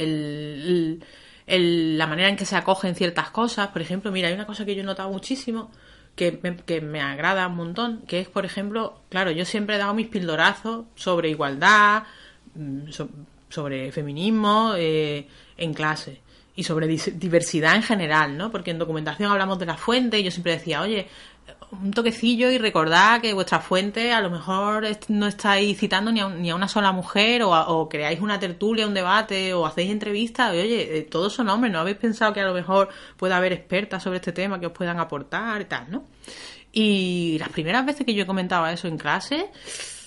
el- 1.46 1.98
la 1.98 2.06
manera 2.06 2.28
en 2.28 2.36
que 2.36 2.44
se 2.46 2.56
acogen 2.56 2.94
ciertas 2.94 3.30
cosas. 3.30 3.68
Por 3.68 3.82
ejemplo, 3.82 4.10
mira, 4.12 4.28
hay 4.28 4.34
una 4.34 4.46
cosa 4.46 4.64
que 4.64 4.74
yo 4.74 4.82
he 4.82 4.84
notado 4.84 5.10
muchísimo 5.10 5.70
que 6.14 6.38
me, 6.42 6.56
que 6.56 6.80
me 6.80 7.00
agrada 7.00 7.46
un 7.48 7.56
montón, 7.56 8.02
que 8.06 8.20
es, 8.20 8.28
por 8.28 8.44
ejemplo, 8.44 9.00
claro, 9.08 9.30
yo 9.30 9.44
siempre 9.44 9.76
he 9.76 9.78
dado 9.78 9.94
mis 9.94 10.06
pildorazos 10.08 10.84
sobre 10.94 11.30
igualdad, 11.30 12.04
mm, 12.54 12.90
so- 12.90 13.08
sobre 13.48 13.90
feminismo 13.92 14.74
eh, 14.76 15.26
en 15.58 15.74
clase 15.74 16.20
y 16.54 16.64
sobre 16.64 16.86
diversidad 16.86 17.74
en 17.76 17.82
general, 17.82 18.36
¿no? 18.36 18.50
Porque 18.50 18.70
en 18.70 18.78
documentación 18.78 19.30
hablamos 19.32 19.58
de 19.58 19.66
la 19.66 19.76
fuente 19.76 20.18
y 20.20 20.22
yo 20.22 20.30
siempre 20.30 20.52
decía, 20.52 20.82
oye, 20.82 21.06
un 21.72 21.90
toquecillo 21.92 22.50
y 22.50 22.58
recordad 22.58 23.20
que 23.22 23.32
vuestra 23.32 23.60
fuente 23.60 24.12
a 24.12 24.20
lo 24.20 24.28
mejor 24.30 24.84
no 25.08 25.26
estáis 25.26 25.78
citando 25.78 26.12
ni 26.12 26.20
a, 26.20 26.28
ni 26.28 26.50
a 26.50 26.54
una 26.54 26.68
sola 26.68 26.92
mujer 26.92 27.42
o, 27.42 27.54
a- 27.54 27.68
o 27.68 27.88
creáis 27.88 28.20
una 28.20 28.38
tertulia, 28.38 28.86
un 28.86 28.92
debate 28.94 29.54
o 29.54 29.64
hacéis 29.64 29.90
entrevistas. 29.90 30.50
oye, 30.52 30.98
eh, 30.98 31.02
todos 31.02 31.32
son 31.32 31.48
hombres, 31.48 31.72
¿no 31.72 31.78
habéis 31.80 31.96
pensado 31.96 32.32
que 32.34 32.40
a 32.40 32.46
lo 32.46 32.52
mejor 32.54 32.90
puede 33.16 33.32
haber 33.34 33.52
expertas 33.54 34.02
sobre 34.02 34.16
este 34.18 34.32
tema 34.32 34.60
que 34.60 34.66
os 34.66 34.72
puedan 34.72 35.00
aportar 35.00 35.62
y 35.62 35.64
tal, 35.64 35.90
¿no? 35.90 36.04
Y 36.72 37.36
las 37.38 37.48
primeras 37.48 37.84
veces 37.86 38.04
que 38.06 38.14
yo 38.14 38.26
comentaba 38.26 38.72
eso 38.72 38.86
en 38.88 38.98
clase, 38.98 39.50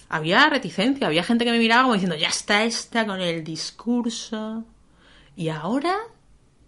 había 0.10 0.48
reticencia, 0.50 1.08
había 1.08 1.24
gente 1.24 1.46
que 1.46 1.52
me 1.52 1.60
miraba 1.60 1.84
como 1.84 1.94
diciendo, 1.96 2.16
ya 2.16 2.30
está 2.30 2.64
esta 2.64 3.06
con 3.08 3.22
el 3.22 3.44
discurso. 3.44 4.64
Y 5.36 5.50
ahora 5.50 5.96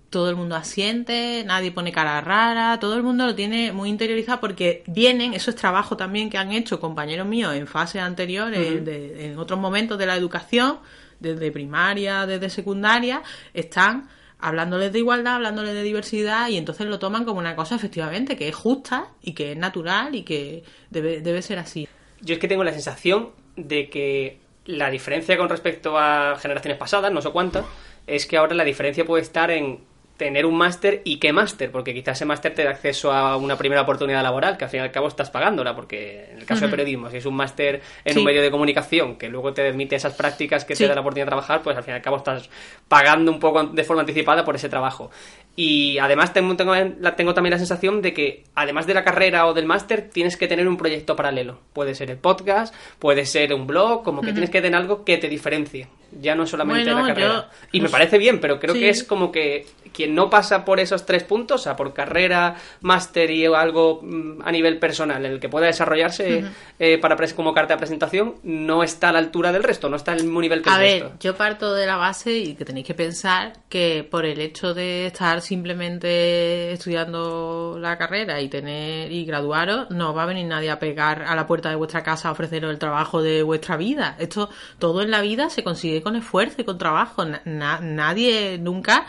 todo 0.09 0.29
el 0.29 0.35
mundo 0.35 0.55
asiente, 0.55 1.43
nadie 1.45 1.71
pone 1.71 1.91
cara 1.91 2.21
rara, 2.21 2.79
todo 2.79 2.95
el 2.95 3.03
mundo 3.03 3.25
lo 3.25 3.35
tiene 3.35 3.71
muy 3.73 3.89
interiorizado 3.89 4.39
porque 4.39 4.83
vienen, 4.87 5.33
eso 5.33 5.49
es 5.49 5.55
trabajo 5.57 5.97
también 5.97 6.29
que 6.29 6.37
han 6.37 6.51
hecho 6.51 6.79
compañeros 6.79 7.27
míos 7.27 7.53
en 7.55 7.67
fases 7.67 8.01
anteriores, 8.01 8.85
de- 8.85 9.25
en 9.25 9.37
otros 9.37 9.59
momentos 9.59 9.97
de 9.97 10.05
la 10.05 10.15
educación, 10.15 10.79
desde 11.19 11.51
primaria, 11.51 12.25
desde 12.25 12.49
secundaria, 12.49 13.21
están 13.53 14.07
hablándoles 14.39 14.93
de 14.93 14.99
igualdad, 14.99 15.35
hablándoles 15.35 15.73
de 15.73 15.81
diversidad 15.83 16.47
y 16.49 16.57
entonces 16.57 16.85
lo 16.87 16.99
toman 16.99 17.25
como 17.25 17.39
una 17.39 17.55
cosa 17.55 17.75
efectivamente 17.75 18.37
que 18.37 18.47
es 18.47 18.55
justa 18.55 19.07
y 19.21 19.33
que 19.33 19.53
es 19.53 19.57
natural 19.57 20.13
y 20.15 20.23
que 20.23 20.63
debe, 20.91 21.21
debe 21.21 21.41
ser 21.41 21.57
así. 21.59 21.87
Yo 22.21 22.35
es 22.35 22.39
que 22.39 22.47
tengo 22.47 22.63
la 22.63 22.71
sensación 22.71 23.29
de 23.55 23.89
que 23.89 24.39
la 24.65 24.89
diferencia 24.91 25.37
con 25.37 25.49
respecto 25.49 25.97
a 25.97 26.37
generaciones 26.39 26.77
pasadas, 26.77 27.11
no 27.11 27.21
sé 27.21 27.31
cuántas, 27.31 27.65
es 28.05 28.25
que 28.25 28.37
ahora 28.37 28.53
la 28.53 28.63
diferencia 28.63 29.03
puede 29.05 29.23
estar 29.23 29.49
en 29.49 29.79
tener 30.17 30.45
un 30.47 30.57
máster 30.57 31.01
y 31.05 31.17
qué 31.17 31.31
máster, 31.31 31.71
porque 31.71 31.93
quizás 31.93 32.17
ese 32.17 32.25
máster 32.25 32.53
te 32.53 32.63
da 32.63 32.71
acceso 32.71 33.11
a 33.11 33.37
una 33.37 33.55
primera 33.57 33.83
oportunidad 33.83 34.23
laboral, 34.23 34.57
que 34.57 34.63
al 34.65 34.69
fin 34.71 34.79
y 34.79 34.83
al 34.83 34.91
cabo 34.91 35.07
estás 35.07 35.29
pagándola, 35.29 35.75
porque 35.75 36.25
en 36.31 36.39
el 36.39 36.45
caso 36.45 36.65
de 36.65 36.71
periodismo, 36.71 37.09
si 37.11 37.17
es 37.17 37.25
un 37.27 37.35
máster 37.35 37.81
en 38.03 38.13
Sí. 38.13 38.19
un 38.19 38.25
medio 38.25 38.41
de 38.41 38.49
comunicación 38.49 39.15
que 39.17 39.29
luego 39.29 39.53
te 39.53 39.61
permite 39.61 39.95
esas 39.95 40.15
prácticas 40.15 40.65
que 40.65 40.75
Sí. 40.75 40.83
te 40.83 40.89
da 40.89 40.95
la 40.95 41.01
oportunidad 41.01 41.27
de 41.27 41.29
trabajar, 41.29 41.61
pues 41.61 41.77
al 41.77 41.83
fin 41.83 41.93
y 41.93 41.95
al 41.97 42.01
cabo 42.01 42.17
estás 42.17 42.49
pagando 42.87 43.31
un 43.31 43.39
poco 43.39 43.63
de 43.63 43.83
forma 43.83 44.01
anticipada 44.01 44.43
por 44.43 44.55
ese 44.55 44.69
trabajo. 44.69 45.11
Y 45.55 45.97
además 45.99 46.33
tengo, 46.33 46.55
tengo, 46.55 46.73
tengo 47.15 47.33
también 47.33 47.51
la 47.51 47.57
sensación 47.59 48.01
de 48.01 48.13
que, 48.13 48.43
además 48.55 48.87
de 48.87 48.93
la 48.95 49.03
carrera 49.03 49.45
o 49.47 49.53
del 49.53 49.65
máster, 49.65 50.09
tienes 50.09 50.35
que 50.37 50.47
tener 50.47 50.67
un 50.67 50.77
proyecto 50.77 51.15
paralelo. 51.15 51.59
Puede 51.73 51.93
ser 51.95 52.09
el 52.11 52.17
podcast, 52.17 52.73
puede 52.99 53.25
ser 53.25 53.53
un 53.53 53.67
blog, 53.67 54.03
como 54.03 54.21
que 54.21 54.31
tienes 54.31 54.49
que 54.49 54.61
tener 54.61 54.79
algo 54.79 55.03
que 55.05 55.17
te 55.17 55.27
diferencie. 55.29 55.87
Ya 56.11 56.35
no 56.35 56.45
solamente 56.47 56.83
Bueno, 56.91 57.07
la 57.07 57.13
carrera. 57.13 57.33
yo- 57.33 57.67
y 57.71 57.81
me 57.81 57.89
parece 57.89 58.17
bien, 58.17 58.39
pero 58.39 58.59
creo 58.59 58.73
Sí. 58.73 58.79
que 58.81 58.89
es 58.89 59.03
como 59.03 59.31
que 59.31 59.65
quien 59.93 60.13
no 60.15 60.29
pasa 60.29 60.63
por 60.63 60.79
esos 60.79 61.05
tres 61.05 61.23
puntos, 61.23 61.61
o 61.61 61.63
sea, 61.63 61.75
por 61.75 61.93
carrera, 61.93 62.55
máster 62.81 63.29
y 63.31 63.45
algo 63.45 63.99
mm, 64.03 64.41
a 64.43 64.51
nivel 64.51 64.77
personal, 64.79 65.25
en 65.25 65.31
el 65.33 65.39
que 65.39 65.49
pueda 65.49 65.65
desarrollarse 65.67 66.45
eh, 66.79 66.97
para 66.99 67.15
como 67.35 67.53
carta 67.53 67.73
de 67.73 67.79
presentación, 67.79 68.35
no 68.43 68.83
está 68.83 69.09
a 69.09 69.11
la 69.13 69.19
altura 69.19 69.51
del 69.51 69.63
resto, 69.63 69.89
no 69.89 69.95
está 69.95 70.11
al 70.13 70.21
mismo 70.23 70.39
nivel 70.39 70.61
que 70.61 70.69
A 70.69 70.75
el 70.75 70.79
ver, 70.81 71.01
resto. 71.03 71.17
yo 71.19 71.35
parto 71.35 71.73
de 71.73 71.85
la 71.87 71.97
base 71.97 72.31
y 72.31 72.53
que 72.55 72.63
tenéis 72.65 72.85
que 72.85 72.93
pensar 72.93 73.53
que 73.69 74.07
por 74.09 74.25
el 74.25 74.39
hecho 74.39 74.73
de 74.73 75.07
estar 75.07 75.41
simplemente 75.41 76.71
estudiando 76.73 77.77
la 77.79 77.97
carrera 77.97 78.39
y 78.41 78.49
tener 78.49 79.11
y 79.11 79.25
graduaros, 79.25 79.89
no 79.91 80.13
va 80.13 80.23
a 80.23 80.25
venir 80.27 80.45
nadie 80.45 80.69
a 80.69 80.79
pegar 80.79 81.23
a 81.23 81.35
la 81.35 81.47
puerta 81.47 81.69
de 81.69 81.75
vuestra 81.75 82.03
casa 82.03 82.29
a 82.29 82.31
ofreceros 82.31 82.71
el 82.71 82.79
trabajo 82.79 83.21
de 83.21 83.43
vuestra 83.43 83.77
vida. 83.77 84.15
Esto 84.19 84.49
todo 84.79 85.01
en 85.01 85.11
la 85.11 85.21
vida 85.21 85.49
se 85.49 85.63
con 86.01 86.15
esfuerzo 86.15 86.61
y 86.61 86.63
con 86.63 86.77
trabajo. 86.77 87.25
Na- 87.25 87.41
na- 87.45 87.79
nadie 87.81 88.57
nunca 88.59 89.05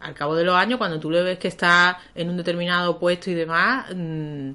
al 0.00 0.14
cabo 0.14 0.34
de 0.36 0.44
los 0.44 0.54
años, 0.56 0.78
cuando 0.78 1.00
tú 1.00 1.10
le 1.10 1.22
ves 1.22 1.38
que 1.38 1.48
está 1.48 1.98
en 2.14 2.28
un 2.28 2.36
determinado 2.36 2.98
puesto 2.98 3.30
y 3.30 3.34
demás, 3.34 3.86
mm, 3.94 4.50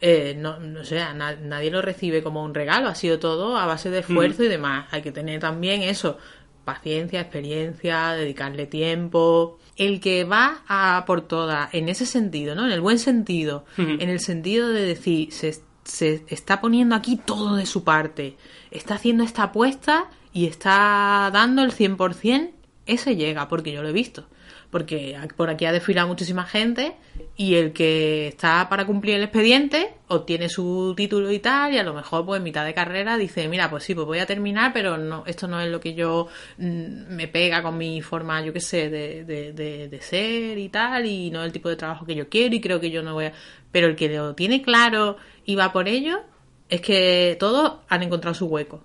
eh, 0.00 0.34
no, 0.36 0.58
no 0.58 0.84
sé, 0.84 0.96
na- 1.14 1.36
nadie 1.36 1.70
lo 1.70 1.80
recibe 1.80 2.22
como 2.22 2.42
un 2.42 2.52
regalo, 2.54 2.88
ha 2.88 2.94
sido 2.96 3.18
todo 3.20 3.56
a 3.56 3.66
base 3.66 3.90
de 3.90 4.00
esfuerzo 4.00 4.42
y 4.42 4.48
demás. 4.48 4.88
Hay 4.90 5.00
que 5.02 5.12
tener 5.12 5.38
también 5.40 5.82
eso, 5.82 6.18
paciencia, 6.64 7.20
experiencia, 7.20 8.10
dedicarle 8.12 8.66
tiempo. 8.66 9.58
El 9.76 10.00
que 10.00 10.24
va 10.24 10.62
a 10.68 11.04
por 11.06 11.22
todas, 11.22 11.72
en 11.72 11.88
ese 11.88 12.04
sentido, 12.04 12.54
¿no? 12.54 12.66
En 12.66 12.72
el 12.72 12.80
buen 12.80 12.98
sentido, 12.98 13.64
en 14.00 14.10
el 14.10 14.20
sentido 14.20 14.68
de 14.70 14.82
decir, 14.84 15.32
se, 15.32 15.56
se 15.84 16.24
está 16.28 16.60
poniendo 16.60 16.94
aquí 16.96 17.16
todo 17.16 17.54
de 17.56 17.66
su 17.66 17.84
parte, 17.84 18.36
está 18.70 18.94
haciendo 18.96 19.22
esta 19.24 19.44
apuesta 19.44 20.10
y 20.32 20.46
está 20.46 21.30
dando 21.32 21.62
el 21.62 21.72
100%, 21.72 22.50
ese 22.86 23.16
llega, 23.16 23.48
porque 23.48 23.72
yo 23.72 23.82
lo 23.82 23.88
he 23.88 23.92
visto. 23.92 24.26
Porque 24.70 25.18
por 25.36 25.50
aquí 25.50 25.66
ha 25.66 25.72
desfilado 25.72 26.08
muchísima 26.08 26.44
gente 26.46 26.96
y 27.36 27.56
el 27.56 27.74
que 27.74 28.28
está 28.28 28.70
para 28.70 28.86
cumplir 28.86 29.16
el 29.16 29.22
expediente 29.24 29.92
obtiene 30.08 30.48
su 30.48 30.94
título 30.96 31.30
y 31.30 31.40
tal 31.40 31.74
y 31.74 31.78
a 31.78 31.82
lo 31.82 31.92
mejor 31.92 32.24
pues 32.24 32.38
en 32.38 32.44
mitad 32.44 32.64
de 32.64 32.72
carrera 32.72 33.18
dice 33.18 33.48
mira 33.48 33.68
pues 33.68 33.84
sí 33.84 33.94
pues 33.94 34.06
voy 34.06 34.18
a 34.20 34.24
terminar 34.26 34.72
pero 34.72 34.96
no 34.96 35.24
esto 35.26 35.46
no 35.46 35.60
es 35.60 35.70
lo 35.70 35.78
que 35.78 35.92
yo 35.92 36.28
mm, 36.56 37.14
me 37.14 37.28
pega 37.28 37.62
con 37.62 37.76
mi 37.76 38.00
forma 38.00 38.42
yo 38.42 38.54
qué 38.54 38.60
sé 38.60 38.88
de, 38.88 39.24
de, 39.24 39.52
de- 39.52 39.88
de 39.88 40.00
ser 40.00 40.56
y 40.56 40.70
tal 40.70 41.04
y 41.04 41.30
no 41.30 41.40
es 41.40 41.46
el 41.46 41.52
tipo 41.52 41.68
de 41.68 41.76
trabajo 41.76 42.06
que 42.06 42.14
yo 42.14 42.30
quiero 42.30 42.54
y 42.54 42.60
creo 42.62 42.80
que 42.80 42.90
yo 42.90 43.02
no 43.02 43.12
voy 43.12 43.26
a 43.26 43.32
pero 43.70 43.88
el 43.88 43.94
que 43.96 44.08
lo 44.08 44.34
tiene 44.34 44.62
claro 44.62 45.18
y 45.44 45.54
va 45.54 45.70
por 45.70 45.86
ello 45.86 46.20
es 46.70 46.80
que 46.80 47.36
todos 47.38 47.80
han 47.88 48.02
encontrado 48.02 48.34
su 48.34 48.46
hueco 48.46 48.82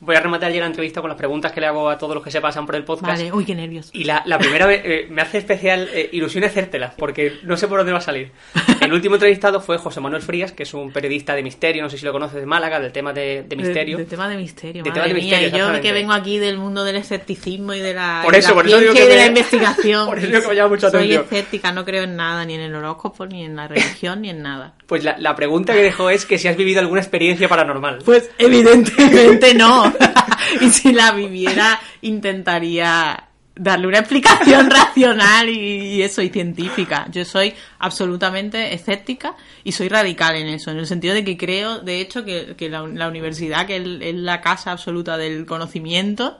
Voy 0.00 0.14
a 0.14 0.20
rematar 0.20 0.52
ya 0.52 0.60
la 0.60 0.66
entrevista 0.66 1.00
con 1.00 1.08
las 1.08 1.18
preguntas 1.18 1.50
que 1.52 1.60
le 1.60 1.66
hago 1.66 1.88
a 1.90 1.98
todos 1.98 2.14
los 2.14 2.22
que 2.22 2.30
se 2.30 2.40
pasan 2.40 2.66
por 2.66 2.76
el 2.76 2.84
podcast. 2.84 3.18
vale 3.18 3.32
uy 3.32 3.44
qué 3.44 3.54
nervios 3.54 3.90
Y 3.92 4.04
la, 4.04 4.22
la 4.26 4.38
primera 4.38 4.66
vez 4.66 4.82
eh, 4.84 5.06
me 5.10 5.22
hace 5.22 5.38
especial 5.38 5.88
eh, 5.92 6.08
ilusión 6.12 6.44
hacértela, 6.44 6.94
porque 6.96 7.38
no 7.42 7.56
sé 7.56 7.66
por 7.66 7.78
dónde 7.78 7.92
va 7.92 7.98
a 7.98 8.02
salir. 8.02 8.30
El 8.88 8.94
último 8.94 9.16
entrevistado 9.16 9.60
fue 9.60 9.76
José 9.78 10.00
Manuel 10.00 10.22
Frías, 10.22 10.52
que 10.52 10.62
es 10.62 10.72
un 10.74 10.90
periodista 10.92 11.34
de 11.34 11.42
misterio, 11.42 11.82
no 11.82 11.90
sé 11.90 11.98
si 11.98 12.04
lo 12.06 12.12
conoces 12.12 12.40
de 12.40 12.46
Málaga, 12.46 12.80
del 12.80 12.90
tema 12.90 13.12
de, 13.12 13.42
de 13.46 13.54
misterio. 13.56 13.98
De, 13.98 14.04
de 14.04 14.10
tema 14.10 14.28
de 14.28 14.36
misterio, 14.36 14.82
De 14.82 14.90
madre 14.90 15.02
tema 15.02 15.06
de 15.08 15.14
mía. 15.14 15.22
misterio, 15.38 15.48
y 15.48 15.74
yo 15.76 15.80
que 15.82 15.92
vengo 15.92 16.12
aquí 16.12 16.38
del 16.38 16.56
mundo 16.58 16.84
del 16.84 16.96
escepticismo 16.96 17.74
y 17.74 17.80
de 17.80 17.92
la, 17.94 18.22
Por 18.24 18.34
eso, 18.34 18.48
la 18.48 18.54
por 18.54 18.66
eso 18.66 18.78
digo 18.80 18.92
ciencia 18.92 19.06
que 19.06 19.06
y 19.06 19.08
de 19.10 19.14
me- 19.16 19.20
la 19.22 19.26
investigación. 19.28 20.06
por 20.08 20.18
eso 20.18 20.26
digo 20.26 20.40
que 20.40 20.54
me 20.54 20.68
mucho 20.68 20.90
Soy 20.90 21.12
escéptica, 21.12 21.70
no 21.72 21.84
creo 21.84 22.04
en 22.04 22.16
nada, 22.16 22.44
ni 22.46 22.54
en 22.54 22.60
el 22.62 22.74
horóscopo, 22.74 23.26
ni 23.26 23.44
en 23.44 23.56
la 23.56 23.68
religión, 23.68 24.22
ni 24.22 24.30
en 24.30 24.42
nada. 24.42 24.72
Pues 24.86 25.04
la, 25.04 25.16
la 25.18 25.34
pregunta 25.36 25.74
que 25.74 25.82
dejó 25.82 26.08
es 26.10 26.24
que 26.24 26.38
si 26.38 26.48
has 26.48 26.56
vivido 26.56 26.80
alguna 26.80 27.00
experiencia 27.00 27.46
paranormal. 27.48 27.98
Pues 28.04 28.30
evidentemente 28.38 29.52
no. 29.54 29.92
y 30.62 30.70
si 30.70 30.92
la 30.92 31.12
viviera, 31.12 31.78
intentaría 32.00 33.24
darle 33.58 33.86
una 33.88 33.98
explicación 33.98 34.70
racional 34.70 35.48
y, 35.48 35.96
y 35.96 36.02
eso, 36.02 36.22
y 36.22 36.28
científica. 36.30 37.06
Yo 37.10 37.24
soy 37.24 37.52
absolutamente 37.80 38.72
escéptica 38.72 39.34
y 39.64 39.72
soy 39.72 39.88
radical 39.88 40.36
en 40.36 40.46
eso, 40.48 40.70
en 40.70 40.78
el 40.78 40.86
sentido 40.86 41.14
de 41.14 41.24
que 41.24 41.36
creo, 41.36 41.80
de 41.80 42.00
hecho, 42.00 42.24
que, 42.24 42.54
que 42.56 42.68
la, 42.70 42.86
la 42.86 43.08
universidad, 43.08 43.66
que 43.66 43.76
es, 43.76 44.14
la 44.14 44.40
casa 44.40 44.72
absoluta 44.72 45.16
del 45.18 45.44
conocimiento, 45.46 46.38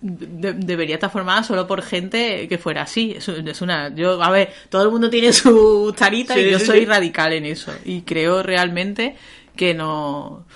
de- 0.00 0.52
debería 0.54 0.94
estar 0.94 1.10
formada 1.10 1.42
solo 1.42 1.66
por 1.66 1.82
gente 1.82 2.46
que 2.48 2.58
fuera 2.58 2.82
así. 2.82 3.14
Es, 3.16 3.28
es 3.28 3.60
una, 3.60 3.94
yo, 3.94 4.22
a 4.22 4.30
ver, 4.30 4.52
todo 4.68 4.82
el 4.84 4.90
mundo 4.90 5.10
tiene 5.10 5.32
su 5.32 5.92
tarita 5.96 6.34
Sí, 6.34 6.40
y 6.40 6.50
yo 6.50 6.58
sí, 6.58 6.66
soy 6.66 6.80
sí. 6.80 6.84
radical 6.86 7.32
en 7.32 7.44
eso. 7.46 7.72
Y 7.84 8.02
creo 8.02 8.42
realmente 8.42 9.16
que 9.56 9.74
no, 9.74 10.46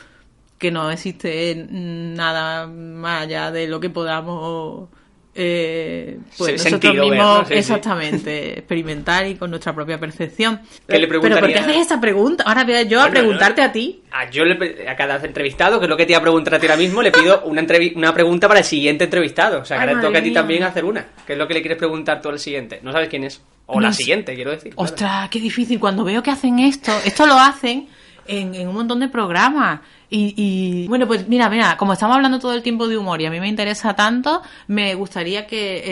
que 0.58 0.70
no 0.70 0.90
existe 0.90 1.66
nada 1.70 2.66
más 2.68 3.22
allá 3.22 3.50
de 3.50 3.66
lo 3.66 3.80
que 3.80 3.90
podamos 3.90 4.88
eh, 5.34 6.18
pues 6.36 6.60
Se- 6.60 6.70
nosotros 6.70 6.92
ver, 6.94 7.02
mismos 7.02 7.38
¿no? 7.38 7.44
Sí, 7.46 7.52
sí. 7.54 7.58
exactamente 7.58 8.58
experimentar 8.58 9.26
y 9.26 9.36
con 9.36 9.50
nuestra 9.50 9.74
propia 9.74 9.98
percepción. 9.98 10.60
¿Qué 10.86 10.98
le 10.98 11.08
Pero 11.08 11.20
¿por 11.20 11.48
qué 11.48 11.58
haces 11.58 11.76
esta 11.76 12.00
pregunta? 12.00 12.44
Ahora 12.46 12.64
voy 12.64 12.74
a 12.74 12.82
yo 12.82 13.00
a 13.00 13.08
preguntarte 13.08 13.62
a 13.62 13.72
ti. 13.72 14.02
A, 14.10 14.28
yo 14.30 14.44
le 14.44 14.88
a 14.88 14.94
cada 14.94 15.16
entrevistado, 15.24 15.78
que 15.78 15.86
es 15.86 15.90
lo 15.90 15.96
que 15.96 16.04
te 16.04 16.12
iba 16.12 16.18
a 16.18 16.22
preguntar 16.22 16.54
a 16.54 16.58
ti 16.58 16.66
ahora 16.66 16.76
mismo, 16.76 17.00
le 17.02 17.10
pido 17.10 17.42
una, 17.44 17.64
una 17.94 18.12
pregunta 18.14 18.46
para 18.46 18.60
el 18.60 18.66
siguiente 18.66 19.04
entrevistado. 19.04 19.60
O 19.60 19.64
sea, 19.64 19.78
que 19.78 19.88
ahora 19.88 20.00
toca 20.02 20.18
a 20.18 20.22
ti 20.22 20.32
también 20.32 20.64
hacer 20.64 20.84
una. 20.84 21.06
¿Qué 21.26 21.32
es 21.32 21.38
lo 21.38 21.48
que 21.48 21.54
le 21.54 21.62
quieres 21.62 21.78
preguntar 21.78 22.20
tú 22.20 22.28
al 22.28 22.38
siguiente? 22.38 22.80
No 22.82 22.92
sabes 22.92 23.08
quién 23.08 23.24
es. 23.24 23.40
O 23.66 23.80
la 23.80 23.92
sé. 23.92 23.98
siguiente, 23.98 24.34
quiero 24.34 24.50
decir. 24.50 24.74
claro. 24.74 24.84
Ostras, 24.84 25.28
qué 25.30 25.40
difícil. 25.40 25.80
Cuando 25.80 26.04
veo 26.04 26.22
que 26.22 26.30
hacen 26.30 26.58
esto, 26.58 26.92
esto 27.06 27.26
lo 27.26 27.38
hacen 27.38 27.88
en, 28.26 28.54
en 28.54 28.68
un 28.68 28.74
montón 28.74 29.00
de 29.00 29.08
programas. 29.08 29.80
Y, 30.14 30.34
y, 30.36 30.88
bueno, 30.88 31.06
pues 31.06 31.26
mira, 31.26 31.48
mira, 31.48 31.78
como 31.78 31.94
estamos 31.94 32.14
hablando 32.16 32.38
todo 32.38 32.52
el 32.52 32.62
tiempo 32.62 32.86
de 32.86 32.98
humor 32.98 33.22
y 33.22 33.26
a 33.26 33.30
mí 33.30 33.40
me 33.40 33.48
interesa 33.48 33.94
tanto, 33.96 34.42
me 34.66 34.94
gustaría 34.94 35.46
que, 35.46 35.82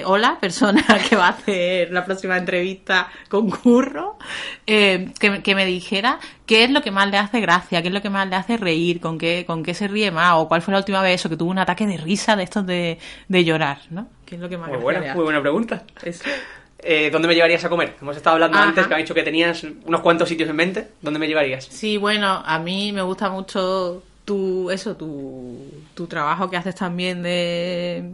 eh, 0.00 0.02
hola, 0.04 0.38
persona 0.40 0.84
que 1.08 1.14
va 1.14 1.26
a 1.26 1.30
hacer 1.30 1.92
la 1.92 2.04
próxima 2.04 2.36
entrevista 2.36 3.08
con 3.28 3.48
Curro, 3.50 4.18
eh, 4.66 5.12
que, 5.20 5.30
me- 5.30 5.42
que 5.42 5.54
me 5.54 5.64
dijera 5.64 6.18
qué 6.44 6.64
es 6.64 6.70
lo 6.70 6.82
que 6.82 6.90
más 6.90 7.08
le 7.08 7.18
hace 7.18 7.40
gracia, 7.40 7.80
qué 7.80 7.86
es 7.88 7.94
lo 7.94 8.02
que 8.02 8.10
más 8.10 8.28
le 8.28 8.34
hace 8.34 8.56
reír, 8.56 8.98
con 8.98 9.16
qué, 9.16 9.44
con 9.46 9.62
qué 9.62 9.74
se 9.74 9.86
ríe 9.86 10.10
más, 10.10 10.32
o 10.38 10.48
cuál 10.48 10.60
fue 10.60 10.72
la 10.72 10.78
última 10.78 11.00
vez 11.00 11.20
eso, 11.20 11.28
que 11.28 11.36
tuvo 11.36 11.50
un 11.52 11.58
ataque 11.60 11.86
de 11.86 11.98
risa 11.98 12.34
de 12.34 12.42
estos 12.42 12.66
de, 12.66 12.98
de 13.28 13.44
llorar, 13.44 13.78
¿no? 13.90 14.08
¿Qué 14.26 14.34
es 14.34 14.40
lo 14.40 14.48
que 14.48 14.58
más 14.58 14.68
Muy 14.70 14.78
gracia 14.78 14.80
le 14.80 14.82
buena, 14.98 15.06
hace? 15.10 15.14
muy 15.16 15.24
buena 15.24 15.40
pregunta. 15.40 15.84
Eso. 16.02 16.24
Eh, 16.80 17.10
¿Dónde 17.10 17.28
me 17.28 17.34
llevarías 17.34 17.64
a 17.64 17.68
comer? 17.68 17.96
Hemos 18.00 18.16
estado 18.16 18.34
hablando 18.34 18.58
Ajá. 18.58 18.68
antes 18.68 18.86
que 18.86 18.94
has 18.94 19.00
dicho 19.00 19.14
que 19.14 19.22
tenías 19.22 19.64
unos 19.84 20.00
cuantos 20.00 20.28
sitios 20.28 20.48
en 20.48 20.56
mente. 20.56 20.88
¿Dónde 21.02 21.18
me 21.18 21.26
llevarías? 21.26 21.64
Sí, 21.64 21.96
bueno, 21.96 22.42
a 22.44 22.58
mí 22.58 22.92
me 22.92 23.02
gusta 23.02 23.30
mucho 23.30 24.02
tu 24.24 24.70
eso, 24.70 24.94
tu, 24.96 25.58
tu 25.94 26.06
trabajo 26.06 26.48
que 26.48 26.56
haces 26.56 26.74
también 26.74 27.22
de 27.22 28.10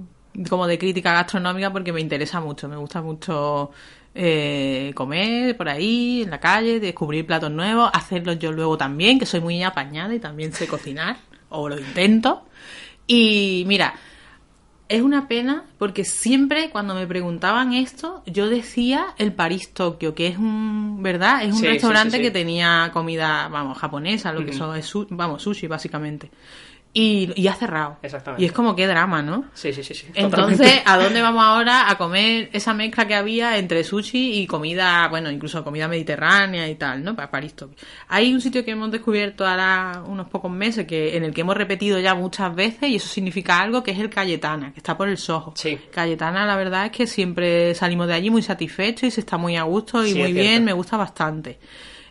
como 0.49 0.67
de 0.67 0.79
crítica 0.79 1.13
gastronómica 1.13 1.73
porque 1.73 1.93
me 1.93 2.01
interesa 2.01 2.41
mucho, 2.41 2.69
me 2.69 2.77
gusta 2.77 3.03
mucho 3.03 3.71
eh, 4.15 4.93
comer 4.95 5.57
por 5.57 5.69
ahí, 5.69 6.23
en 6.23 6.31
la 6.31 6.41
calle, 6.41 6.81
descubrir 6.81 7.27
platos 7.27 7.51
nuevos, 7.51 7.91
hacerlos 7.93 8.39
yo 8.39 8.53
luego 8.53 8.77
también, 8.77 9.19
que 9.19 9.27
soy 9.27 9.41
muy 9.41 9.63
apañada 9.63 10.15
y 10.15 10.21
también 10.21 10.53
sé 10.53 10.67
cocinar, 10.67 11.17
o 11.51 11.69
lo 11.69 11.79
intento. 11.79 12.45
Y 13.07 13.65
mira, 13.67 13.95
es 14.89 15.03
una 15.03 15.29
pena 15.29 15.65
porque 15.79 16.05
siempre 16.05 16.71
cuando 16.71 16.95
me 16.95 17.07
preguntaban 17.07 17.73
esto, 17.73 18.23
yo 18.27 18.49
decía 18.49 19.07
el 19.19 19.33
París 19.33 19.73
Tokio, 19.73 20.15
que 20.15 20.27
es 20.29 20.39
un, 20.39 21.03
¿verdad? 21.03 21.43
Es 21.43 21.53
un 21.53 21.61
Sí, 21.61 21.67
restaurante 21.67 22.13
sí, 22.13 22.17
sí. 22.19 22.23
que 22.23 22.31
tenía 22.31 22.91
comida, 22.93 23.49
vamos, 23.49 23.79
japonesa, 23.79 24.33
lo 24.33 24.45
que 24.45 24.53
son, 24.53 24.77
es 24.77 24.93
vamos, 25.11 25.43
sushi 25.43 25.67
básicamente. 25.67 26.31
Y, 26.97 27.33
y 27.35 27.49
ha 27.49 27.55
cerrado. 27.55 27.97
Exactamente. 28.03 28.43
Y 28.43 28.47
es 28.47 28.53
como 28.53 28.77
qué 28.77 28.87
drama, 28.87 29.21
¿no? 29.21 29.47
Sí, 29.53 29.73
sí, 29.73 29.83
sí. 29.83 29.95
sí 29.95 30.07
Entonces, 30.15 30.59
totalmente. 30.59 30.83
¿a 30.87 30.97
dónde 30.97 31.23
vamos 31.23 31.43
ahora 31.43 31.91
a 31.91 31.99
comer 31.99 32.51
esa 32.53 32.73
mezcla 32.73 33.09
que 33.09 33.17
había 33.17 33.59
entre 33.59 33.83
sushi 33.83 34.39
y 34.41 34.47
comida, 34.47 35.09
bueno, 35.09 35.29
incluso 35.29 35.65
comida 35.65 35.89
mediterránea 35.89 36.69
y 36.69 36.77
tal, 36.77 37.03
¿no? 37.03 37.17
Para 37.17 37.31
París. 37.31 37.55
Hay 38.09 38.33
un 38.33 38.41
sitio 38.41 38.65
que 38.65 38.71
hemos 38.71 38.91
descubierto 38.91 39.47
ahora 39.47 40.03
unos 40.07 40.29
pocos 40.29 40.51
meses 40.51 40.87
que 40.87 41.17
en 41.17 41.25
el 41.25 41.35
que 41.35 41.41
hemos 41.41 41.57
repetido 41.57 41.99
ya 41.99 42.15
muchas 42.15 42.55
veces 42.55 42.89
y 42.89 42.97
eso 42.97 43.09
significa 43.09 43.61
algo 43.61 43.83
que 43.83 43.91
es 43.91 43.99
el 43.99 44.11
Cayetana, 44.11 44.73
que 44.73 44.81
está 44.81 44.97
por 44.97 45.09
el 45.09 45.19
Soho. 45.19 45.53
Sí. 45.57 45.79
Cayetana, 45.91 46.47
la 46.47 46.57
verdad 46.57 46.87
es 46.87 46.93
que 46.93 47.07
siempre 47.07 47.75
salimos 47.75 48.07
de 48.07 48.15
allí 48.15 48.31
muy 48.31 48.43
satisfechos 48.43 49.09
y 49.09 49.11
se 49.11 49.21
está 49.21 49.37
muy 49.37 49.57
a 49.57 49.65
gusto 49.65 50.05
y 50.05 50.13
Sí, 50.13 50.19
muy 50.19 50.33
bien, 50.33 50.65
me 50.65 50.73
gusta 50.73 50.97
bastante. 50.97 51.59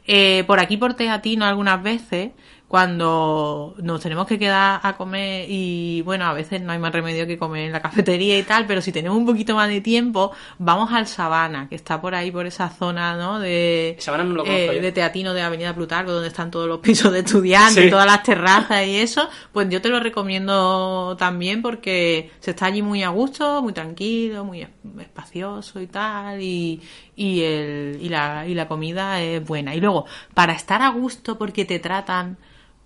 Eh, 0.05 0.43
por 0.45 0.59
aquí 0.59 0.77
por 0.77 0.95
Teatino 0.95 1.45
algunas 1.45 1.81
veces, 1.81 2.31
cuando 2.73 3.75
nos 3.83 4.01
tenemos 4.01 4.25
que 4.25 4.39
quedar 4.39 4.79
a 4.81 4.97
comer 4.97 5.45
y 5.47 6.01
bueno, 6.01 6.25
a 6.25 6.33
veces 6.33 6.59
no 6.59 6.71
hay 6.71 6.79
más 6.79 6.91
remedio 6.91 7.27
que 7.27 7.37
comer 7.37 7.65
en 7.67 7.71
la 7.71 7.83
cafetería 7.83 8.35
y 8.39 8.41
tal, 8.41 8.65
pero 8.65 8.81
si 8.81 8.91
tenemos 8.91 9.15
un 9.15 9.27
poquito 9.27 9.53
más 9.53 9.69
de 9.69 9.79
tiempo, 9.79 10.31
vamos 10.57 10.91
al 10.91 11.05
Sabana, 11.05 11.69
que 11.69 11.75
está 11.75 12.01
por 12.01 12.15
ahí, 12.15 12.31
por 12.31 12.47
esa 12.47 12.69
zona, 12.69 13.15
¿no? 13.15 13.39
De, 13.39 13.95
Sabana 13.99 14.23
no 14.23 14.33
lo 14.33 14.45
eh, 14.47 14.81
de 14.81 14.91
Teatino 14.91 15.35
de 15.35 15.43
Avenida 15.43 15.75
Plutarco, 15.75 16.11
donde 16.13 16.29
están 16.29 16.49
todos 16.49 16.67
los 16.67 16.79
pisos 16.79 17.11
de 17.13 17.19
estudiantes, 17.19 17.83
Sí. 17.83 17.89
todas 17.91 18.07
las 18.07 18.23
terrazas 18.23 18.87
y 18.87 18.95
eso, 18.97 19.29
pues 19.51 19.69
yo 19.69 19.79
te 19.79 19.89
lo 19.89 19.99
recomiendo 19.99 21.15
también 21.19 21.61
porque 21.61 22.31
se 22.39 22.51
está 22.51 22.65
allí 22.65 22.81
muy 22.81 23.03
a 23.03 23.09
gusto, 23.09 23.61
muy 23.61 23.73
tranquilo, 23.73 24.45
muy 24.45 24.63
es- 24.63 24.69
espacioso 24.99 25.79
y 25.79 25.85
tal, 25.85 26.41
y, 26.41 26.81
y, 27.15 27.41
el, 27.43 27.99
y, 28.01 28.09
la, 28.09 28.47
y 28.47 28.55
la 28.55 28.67
comida 28.67 29.21
es 29.21 29.45
buena. 29.45 29.75
Y 29.75 29.79
luego, 29.79 30.05
para 30.33 30.53
estar 30.53 30.81
a 30.81 30.89
gusto 30.89 31.37
porque 31.37 31.65
te 31.65 31.77
tratan 31.77 32.37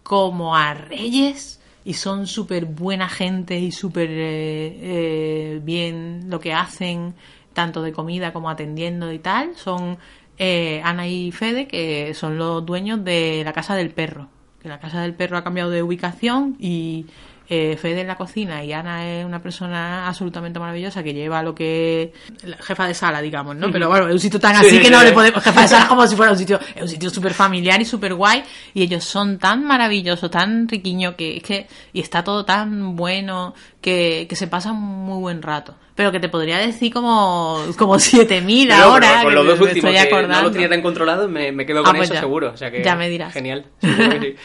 como 0.08 0.56
a 0.56 0.74
reyes 0.74 1.60
y 1.84 1.96
son 1.96 2.28
súper 2.28 2.64
buena 2.64 3.10
gente 3.10 3.60
y 3.60 3.74
súper 3.74 4.10
eh, 4.10 4.78
eh, 4.82 5.62
bien 5.62 6.30
lo 6.30 6.40
que 6.40 6.54
hacen, 6.54 7.14
tanto 7.52 7.82
de 7.82 7.92
comida 7.92 8.32
como 8.32 8.50
atendiendo 8.50 9.12
y 9.12 9.20
tal, 9.20 9.58
son 9.58 9.98
eh, 10.38 10.80
Ana 10.86 11.10
y 11.10 11.34
Fede, 11.34 11.68
que 11.68 12.14
son 12.14 12.38
los 12.38 12.66
dueños 12.66 13.04
de 13.04 13.42
la 13.44 13.52
Casa 13.52 13.76
del 13.76 13.90
Perro. 13.90 14.30
Que 14.62 14.70
la 14.70 14.80
Casa 14.80 15.02
del 15.02 15.14
Perro 15.14 15.38
ha 15.38 15.44
cambiado 15.44 15.72
de 15.72 15.84
ubicación 15.84 16.56
y 16.58 17.08
eh, 17.50 17.78
Fede 17.82 18.02
en 18.02 18.08
la 18.08 18.16
cocina 18.16 18.64
y 18.64 18.74
Ana 18.74 19.08
es 19.08 19.26
una 19.26 19.42
persona 19.42 20.08
absolutamente 20.08 20.60
maravillosa 20.60 21.02
que 21.04 21.14
lleva 21.14 21.42
lo 21.44 21.56
que 21.56 22.12
la 22.44 22.58
jefa 22.58 22.88
de 22.88 22.94
sala, 22.94 23.22
digamos, 23.22 23.56
¿no? 23.56 23.72
Pero 23.72 23.88
bueno, 23.90 24.08
es 24.08 24.14
un 24.14 24.20
sitio 24.20 24.40
tan 24.40 24.56
Sí, 24.58 24.68
así 24.68 24.80
que 24.82 24.90
no 24.90 25.04
le 25.04 25.12
podemos 25.14 25.44
jefa 25.44 25.62
de 25.62 25.68
sala 25.68 25.88
como 25.88 26.06
si 26.08 26.16
fuera 26.16 26.32
un 26.32 26.38
sitio, 26.38 26.60
es 26.76 26.82
un 26.82 26.88
sitio 26.90 27.10
súper 27.10 27.34
familiar 27.34 27.80
y 27.82 27.86
súper 27.86 28.14
guay 28.14 28.44
y 28.74 28.84
ellos 28.84 29.04
son 29.04 29.38
tan 29.40 29.64
maravillosos, 29.66 30.30
tan 30.30 30.68
riquiños 30.68 31.16
que 31.16 31.38
es 31.38 31.44
que 31.44 31.68
y 31.94 32.02
está 32.02 32.24
todo 32.24 32.44
tan 32.46 32.96
bueno 32.96 33.54
que, 33.82 34.26
que 34.30 34.36
se 34.36 34.48
pasa 34.48 34.72
un 34.72 34.82
muy 34.82 35.20
buen 35.20 35.42
rato. 35.42 35.76
Pero 35.96 36.12
que 36.12 36.20
te 36.20 36.30
podría 36.30 36.60
decir 36.60 36.94
como 36.94 37.60
como 37.76 37.98
7000 37.98 38.68
No, 38.70 38.76
ahora, 38.76 39.24
con 39.24 39.34
los 39.34 39.46
dos 39.48 39.60
últimos, 39.62 39.92
que 39.92 40.28
no 40.28 40.42
lo 40.44 40.52
tenía 40.52 40.70
tan 40.70 40.82
controlado, 40.84 41.28
me, 41.28 41.52
me 41.52 41.66
quedo 41.66 41.80
Ah, 41.80 41.86
con 41.86 41.96
pues 41.96 42.06
eso 42.10 42.14
ya. 42.14 42.20
seguro. 42.20 42.52
O 42.54 42.58
sea 42.58 42.70
que, 42.70 42.84
Ya 42.84 42.96
me 42.96 43.10
dirás. 43.10 43.34
Genial. 43.34 43.66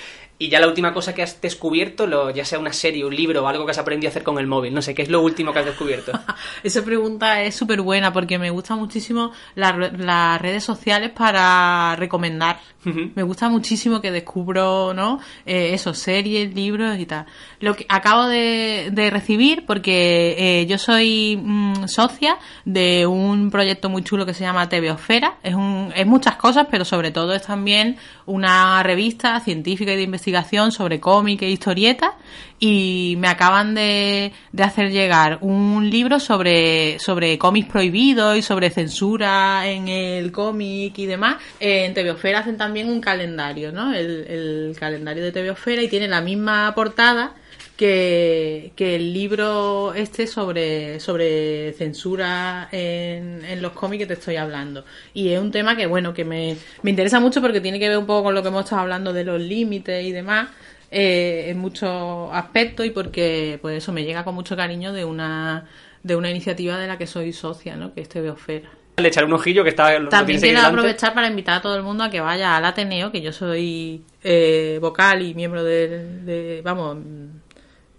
Y 0.43 0.49
ya 0.49 0.59
la 0.59 0.67
última 0.67 0.93
cosa 0.93 1.15
que 1.15 1.23
has 1.23 1.41
descubierto, 1.41 2.05
lo, 2.05 2.31
ya 2.31 2.45
sea 2.45 2.59
una 2.59 2.73
serie, 2.73 3.05
un 3.05 3.15
libro 3.15 3.45
o 3.45 3.47
algo 3.47 3.65
que 3.65 3.71
has 3.71 3.79
aprendido 3.79 4.09
a 4.09 4.11
hacer 4.11 4.25
con 4.25 4.39
el 4.39 4.49
móvil, 4.49 4.75
no 4.75 4.83
sé, 4.83 4.93
¿qué 4.93 5.03
es 5.03 5.09
lo 5.09 5.23
último 5.23 5.53
que 5.53 5.61
has 5.61 5.67
descubierto? 5.67 6.11
Esa 6.65 6.85
pregunta 6.85 7.41
es 7.43 7.55
súper 7.55 7.81
buena 7.81 8.13
porque 8.13 8.41
me 8.41 8.51
gustan 8.51 8.81
muchísimo 8.81 9.31
las 9.55 9.73
las 9.97 10.43
redes 10.43 10.65
sociales 10.65 11.13
para 11.13 11.95
recomendar. 11.95 12.59
Me 12.85 13.23
gusta 13.23 13.49
muchísimo 13.49 14.01
que 14.01 14.11
descubro, 14.11 14.93
¿no? 14.93 15.21
Eh, 15.47 15.71
eso, 15.73 15.95
series, 15.95 16.53
libros 16.53 16.99
y 16.99 17.07
tal. 17.07 17.27
Lo 17.61 17.77
que 17.77 17.87
acabo 17.89 18.27
de, 18.27 18.89
de 18.91 19.09
recibir 19.09 19.65
porque 19.67 20.35
eh, 20.37 20.67
yo 20.67 20.79
soy 20.79 21.41
mm, 21.41 21.87
socia 21.87 22.39
de 22.65 23.07
un 23.07 23.53
proyecto 23.53 23.89
muy 23.89 24.03
chulo 24.03 24.27
que 24.27 24.35
se 24.35 24.43
llama 24.43 24.69
TVosfera. 24.69 25.37
Es, 25.45 25.55
un, 25.55 25.93
es 25.95 26.05
muchas 26.05 26.35
cosas, 26.35 26.67
pero 26.69 26.85
sobre 26.85 27.13
todo 27.13 27.33
es 27.35 27.43
también 27.43 27.99
una 28.27 28.83
revista 28.83 29.39
científica 29.39 29.93
y 29.93 29.97
de 29.97 30.03
investigación 30.03 30.32
sobre 30.71 31.01
cómic 31.01 31.43
e 31.43 31.51
historietas 31.51 32.11
y 32.59 33.17
me 33.19 33.29
acaban 33.29 33.75
de, 33.75 34.33
de 34.53 34.63
hacer 34.63 34.91
llegar 34.91 35.39
un 35.41 35.91
libro 35.91 36.21
sobre, 36.21 36.99
sobre 36.99 37.39
cómics 37.39 37.69
prohibidos 37.69 38.37
y 38.37 38.43
sobre 38.43 38.71
censura 38.71 39.69
en 39.69 39.89
el 39.89 40.31
cómic 40.31 40.97
y 40.99 41.07
demás. 41.07 41.37
Eh, 41.59 41.87
en 41.87 41.95
TVosfera 41.95 42.41
hacen 42.41 42.57
también 42.57 42.89
un 42.89 43.01
calendario, 43.01 43.73
¿no? 43.73 43.93
El, 43.93 44.27
el 44.29 44.77
calendario 44.79 45.25
de 45.25 45.33
TVosfera 45.33 45.83
y 45.83 45.89
tiene 45.89 46.09
la 46.09 46.21
misma 46.21 46.73
portada 46.75 47.35
que, 47.77 48.73
que 48.77 48.97
el 48.97 49.13
libro 49.13 49.95
este 49.95 50.27
sobre, 50.27 51.01
sobre 51.01 51.73
censura 51.73 52.69
en, 52.71 53.45
en 53.45 53.63
los 53.63 53.73
cómics 53.73 54.03
que 54.03 54.07
te 54.07 54.15
estoy 54.15 54.37
hablando. 54.37 54.85
Y 55.15 55.31
es 55.31 55.41
un 55.41 55.51
tema 55.51 55.77
que, 55.77 55.87
bueno, 55.87 56.15
que 56.15 56.25
me, 56.25 56.57
me 56.83 56.91
interesa 56.91 57.21
mucho 57.21 57.41
porque 57.41 57.61
tiene 57.61 57.79
que 57.79 57.89
ver 57.89 57.99
un 57.99 58.07
poco 58.07 58.25
con 58.25 58.35
lo 58.35 58.43
que 58.43 58.49
hemos 58.49 58.65
estado 58.65 58.83
hablando 58.83 59.13
de 59.13 59.25
los 59.25 59.41
límites 59.41 60.05
y 60.05 60.13
demás 60.13 60.49
eh, 60.95 61.47
en 61.49 61.59
muchos 61.59 62.29
aspectos 62.33 62.85
y 62.85 62.91
porque, 62.91 63.59
pues 63.63 63.79
eso, 63.79 63.93
me 63.93 64.05
llega 64.05 64.25
con 64.25 64.35
mucho 64.35 64.57
cariño 64.57 64.93
de 64.93 65.07
una, 65.07 65.67
de 66.03 66.17
una 66.17 66.31
iniciativa 66.31 66.77
de 66.77 66.87
la 66.87 66.99
que 66.99 67.07
soy 67.07 67.33
socia, 67.33 67.77
¿no? 67.77 67.95
Que 67.95 68.03
es 68.03 68.11
TVosfera. 68.11 68.69
Le 68.99 69.09
echar 69.09 69.25
un 69.25 69.33
ojillo 69.33 69.65
que 69.65 69.71
está 69.71 69.99
lo 69.99 70.11
También 70.11 70.39
quiero 70.39 70.61
aprovechar 70.61 71.15
para 71.15 71.27
invitar 71.27 71.55
a 71.55 71.63
todo 71.63 71.77
el 71.77 71.83
mundo 71.83 72.05
a 72.05 72.11
que 72.11 72.21
vaya 72.21 72.59
al 72.59 72.65
Ateneo, 72.67 73.11
que 73.11 73.23
yo 73.23 73.33
soy 73.33 74.05
eh, 74.23 74.79
vocal 74.83 75.23
y 75.23 75.35
miembro 75.35 75.65
del, 75.65 76.27
de, 76.27 76.61
vamos, 76.63 76.99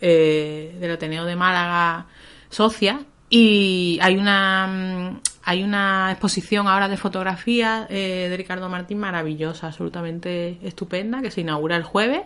eh, 0.01 0.75
del 0.79 0.91
Ateneo 0.91 1.25
de 1.25 1.35
Málaga 1.35 2.07
socia 2.49 3.01
y 3.29 3.97
hay 4.01 4.17
una 4.17 4.67
mm, 4.67 5.21
hay 5.45 5.63
una 5.63 6.11
exposición 6.11 6.67
ahora 6.67 6.87
de 6.87 6.95
fotografía 6.95 7.85
eh, 7.89 8.27
de 8.29 8.37
Ricardo 8.37 8.69
Martín 8.69 8.97
maravillosa, 8.99 9.67
absolutamente 9.67 10.57
estupenda, 10.63 11.21
que 11.21 11.31
se 11.31 11.41
inaugura 11.41 11.75
el 11.75 11.83
jueves. 11.83 12.21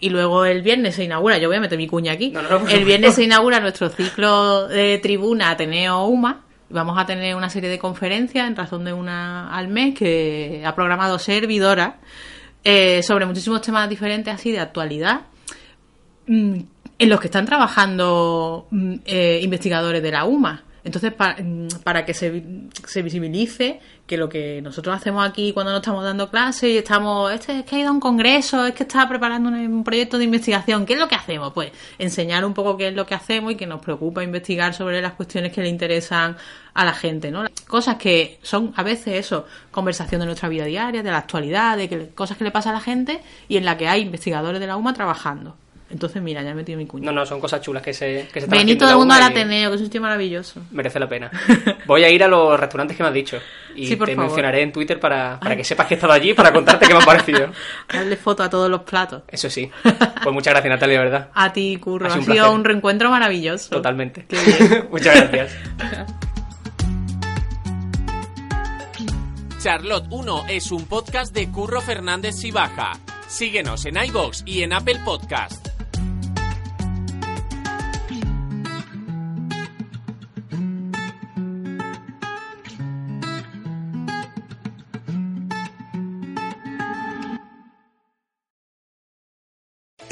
Y 0.00 0.10
luego 0.10 0.44
el 0.44 0.62
viernes 0.62 0.96
se 0.96 1.04
inaugura, 1.04 1.38
yo 1.38 1.48
voy 1.48 1.58
a 1.58 1.60
meter 1.60 1.78
mi 1.78 1.86
cuña 1.86 2.12
aquí. 2.12 2.30
No, 2.30 2.42
no, 2.42 2.58
no, 2.60 2.68
el 2.68 2.84
viernes 2.84 3.14
se 3.14 3.24
inaugura 3.24 3.60
nuestro 3.60 3.90
ciclo 3.90 4.66
de 4.66 4.98
tribuna 4.98 5.50
Ateneo 5.50 6.04
UMA. 6.06 6.44
Vamos 6.70 6.98
a 6.98 7.06
tener 7.06 7.36
una 7.36 7.50
serie 7.50 7.68
de 7.68 7.78
conferencias 7.78 8.48
en 8.48 8.56
razón 8.56 8.84
de 8.84 8.92
una 8.92 9.54
al 9.54 9.68
mes 9.68 9.94
que 9.94 10.62
ha 10.64 10.74
programado 10.74 11.18
Servidora 11.18 11.98
eh, 12.64 13.02
sobre 13.02 13.26
muchísimos 13.26 13.60
temas 13.60 13.88
diferentes 13.88 14.34
así 14.34 14.50
de 14.50 14.58
actualidad 14.58 15.22
mm, 16.26 16.60
en 16.98 17.08
los 17.08 17.20
que 17.20 17.26
están 17.26 17.46
trabajando 17.46 18.66
mm, 18.70 18.94
eh, 19.04 19.40
investigadores 19.42 20.02
de 20.02 20.10
la 20.10 20.24
UMA. 20.24 20.64
Entonces, 20.84 21.14
mm, 21.16 21.68
para 21.82 22.04
que 22.04 22.12
se, 22.12 22.42
se 22.86 23.02
visibilice 23.02 23.80
que 24.06 24.18
lo 24.18 24.28
que 24.28 24.60
nosotros 24.60 24.94
hacemos 24.94 25.26
aquí 25.26 25.52
cuando 25.54 25.72
nos 25.72 25.80
estamos 25.80 26.04
dando 26.04 26.30
clases 26.30 26.70
y 26.70 26.76
estamos, 26.76 27.32
este 27.32 27.60
es 27.60 27.64
que 27.64 27.76
ha 27.76 27.78
ido 27.78 27.88
a 27.88 27.92
un 27.92 28.00
congreso, 28.00 28.66
es 28.66 28.74
que 28.74 28.82
está 28.82 29.08
preparando 29.08 29.48
un, 29.48 29.54
un 29.54 29.82
proyecto 29.82 30.18
de 30.18 30.24
investigación, 30.24 30.84
¿qué 30.84 30.92
es 30.92 30.98
lo 30.98 31.08
que 31.08 31.14
hacemos? 31.14 31.54
Pues 31.54 31.72
enseñar 31.98 32.44
un 32.44 32.52
poco 32.52 32.76
qué 32.76 32.88
es 32.88 32.94
lo 32.94 33.06
que 33.06 33.14
hacemos 33.14 33.52
y 33.52 33.56
que 33.56 33.66
nos 33.66 33.80
preocupa 33.80 34.22
investigar 34.22 34.74
sobre 34.74 35.00
las 35.00 35.14
cuestiones 35.14 35.52
que 35.52 35.62
le 35.62 35.70
interesan 35.70 36.36
a 36.74 36.84
la 36.84 36.92
gente, 36.92 37.30
¿no? 37.30 37.46
Cosas 37.66 37.96
que 37.96 38.38
son 38.42 38.74
a 38.76 38.82
veces 38.82 39.14
eso, 39.14 39.46
conversación 39.70 40.20
de 40.20 40.26
nuestra 40.26 40.50
vida 40.50 40.66
diaria, 40.66 41.02
de 41.02 41.10
la 41.10 41.18
actualidad, 41.18 41.78
de 41.78 41.88
que, 41.88 42.08
cosas 42.10 42.36
que 42.36 42.44
le 42.44 42.50
pasa 42.50 42.70
a 42.70 42.74
la 42.74 42.80
gente 42.80 43.22
y 43.48 43.56
en 43.56 43.64
la 43.64 43.78
que 43.78 43.88
hay 43.88 44.02
investigadores 44.02 44.60
de 44.60 44.66
la 44.66 44.76
UMA 44.76 44.92
trabajando. 44.92 45.56
Entonces, 45.94 46.20
mira, 46.20 46.42
ya 46.42 46.50
he 46.50 46.54
metido 46.54 46.76
mi 46.76 46.86
cuña. 46.86 47.06
No, 47.06 47.12
no, 47.12 47.24
son 47.24 47.38
cosas 47.40 47.60
chulas 47.60 47.80
que 47.80 47.94
se, 47.94 48.26
que 48.32 48.40
se 48.40 48.46
están 48.46 48.58
Vení 48.58 48.74
todo 48.74 48.90
el 48.90 48.96
mundo 48.96 49.14
al 49.14 49.22
Ateneo, 49.22 49.70
que 49.70 49.76
es 49.76 49.80
un 49.80 49.86
sitio 49.86 50.00
maravilloso. 50.00 50.60
Merece 50.72 50.98
la 50.98 51.08
pena. 51.08 51.30
Voy 51.86 52.02
a 52.02 52.10
ir 52.10 52.24
a 52.24 52.26
los 52.26 52.58
restaurantes 52.58 52.96
que 52.96 53.04
me 53.04 53.10
has 53.10 53.14
dicho. 53.14 53.38
Y 53.76 53.86
Sí, 53.86 53.94
por 53.94 54.08
te 54.08 54.16
favor. 54.16 54.26
mencionaré 54.30 54.62
en 54.62 54.72
Twitter 54.72 54.98
para, 54.98 55.38
para 55.38 55.54
que 55.56 55.62
sepas 55.62 55.86
que 55.86 55.94
he 55.94 55.96
estado 55.96 56.12
allí 56.12 56.34
para 56.34 56.52
contarte 56.52 56.88
qué 56.88 56.94
me 56.94 57.00
ha 57.00 57.06
parecido. 57.06 57.46
Darle 57.92 58.16
foto 58.16 58.42
a 58.42 58.50
todos 58.50 58.68
los 58.68 58.82
platos. 58.82 59.22
Eso 59.28 59.48
sí. 59.48 59.70
Pues 59.84 60.34
muchas 60.34 60.52
gracias, 60.52 60.68
Natalia, 60.68 60.98
de 60.98 61.04
verdad. 61.04 61.28
A 61.32 61.52
ti, 61.52 61.76
Curro. 61.76 62.06
Ha 62.06 62.08
Ha, 62.08 62.12
sido 62.14 62.18
un 62.20 62.24
sido 62.24 62.34
placer. 62.42 62.54
un 62.58 62.64
reencuentro 62.64 63.10
maravilloso. 63.10 63.70
Totalmente. 63.70 64.26
Qué 64.28 64.36
bien. 64.36 64.88
muchas 64.90 65.14
gracias. 65.30 65.56
Charlotte 69.62 70.06
1 70.10 70.44
es 70.48 70.72
un 70.72 70.86
podcast 70.86 71.32
de 71.32 71.48
Curro 71.52 71.80
Fernández 71.80 72.34
Sibaja. 72.34 72.98
Síguenos 73.28 73.84
en 73.86 73.96
iBox 74.04 74.42
y 74.44 74.62
en 74.62 74.72
Apple 74.72 74.98
Podcast. 75.04 75.68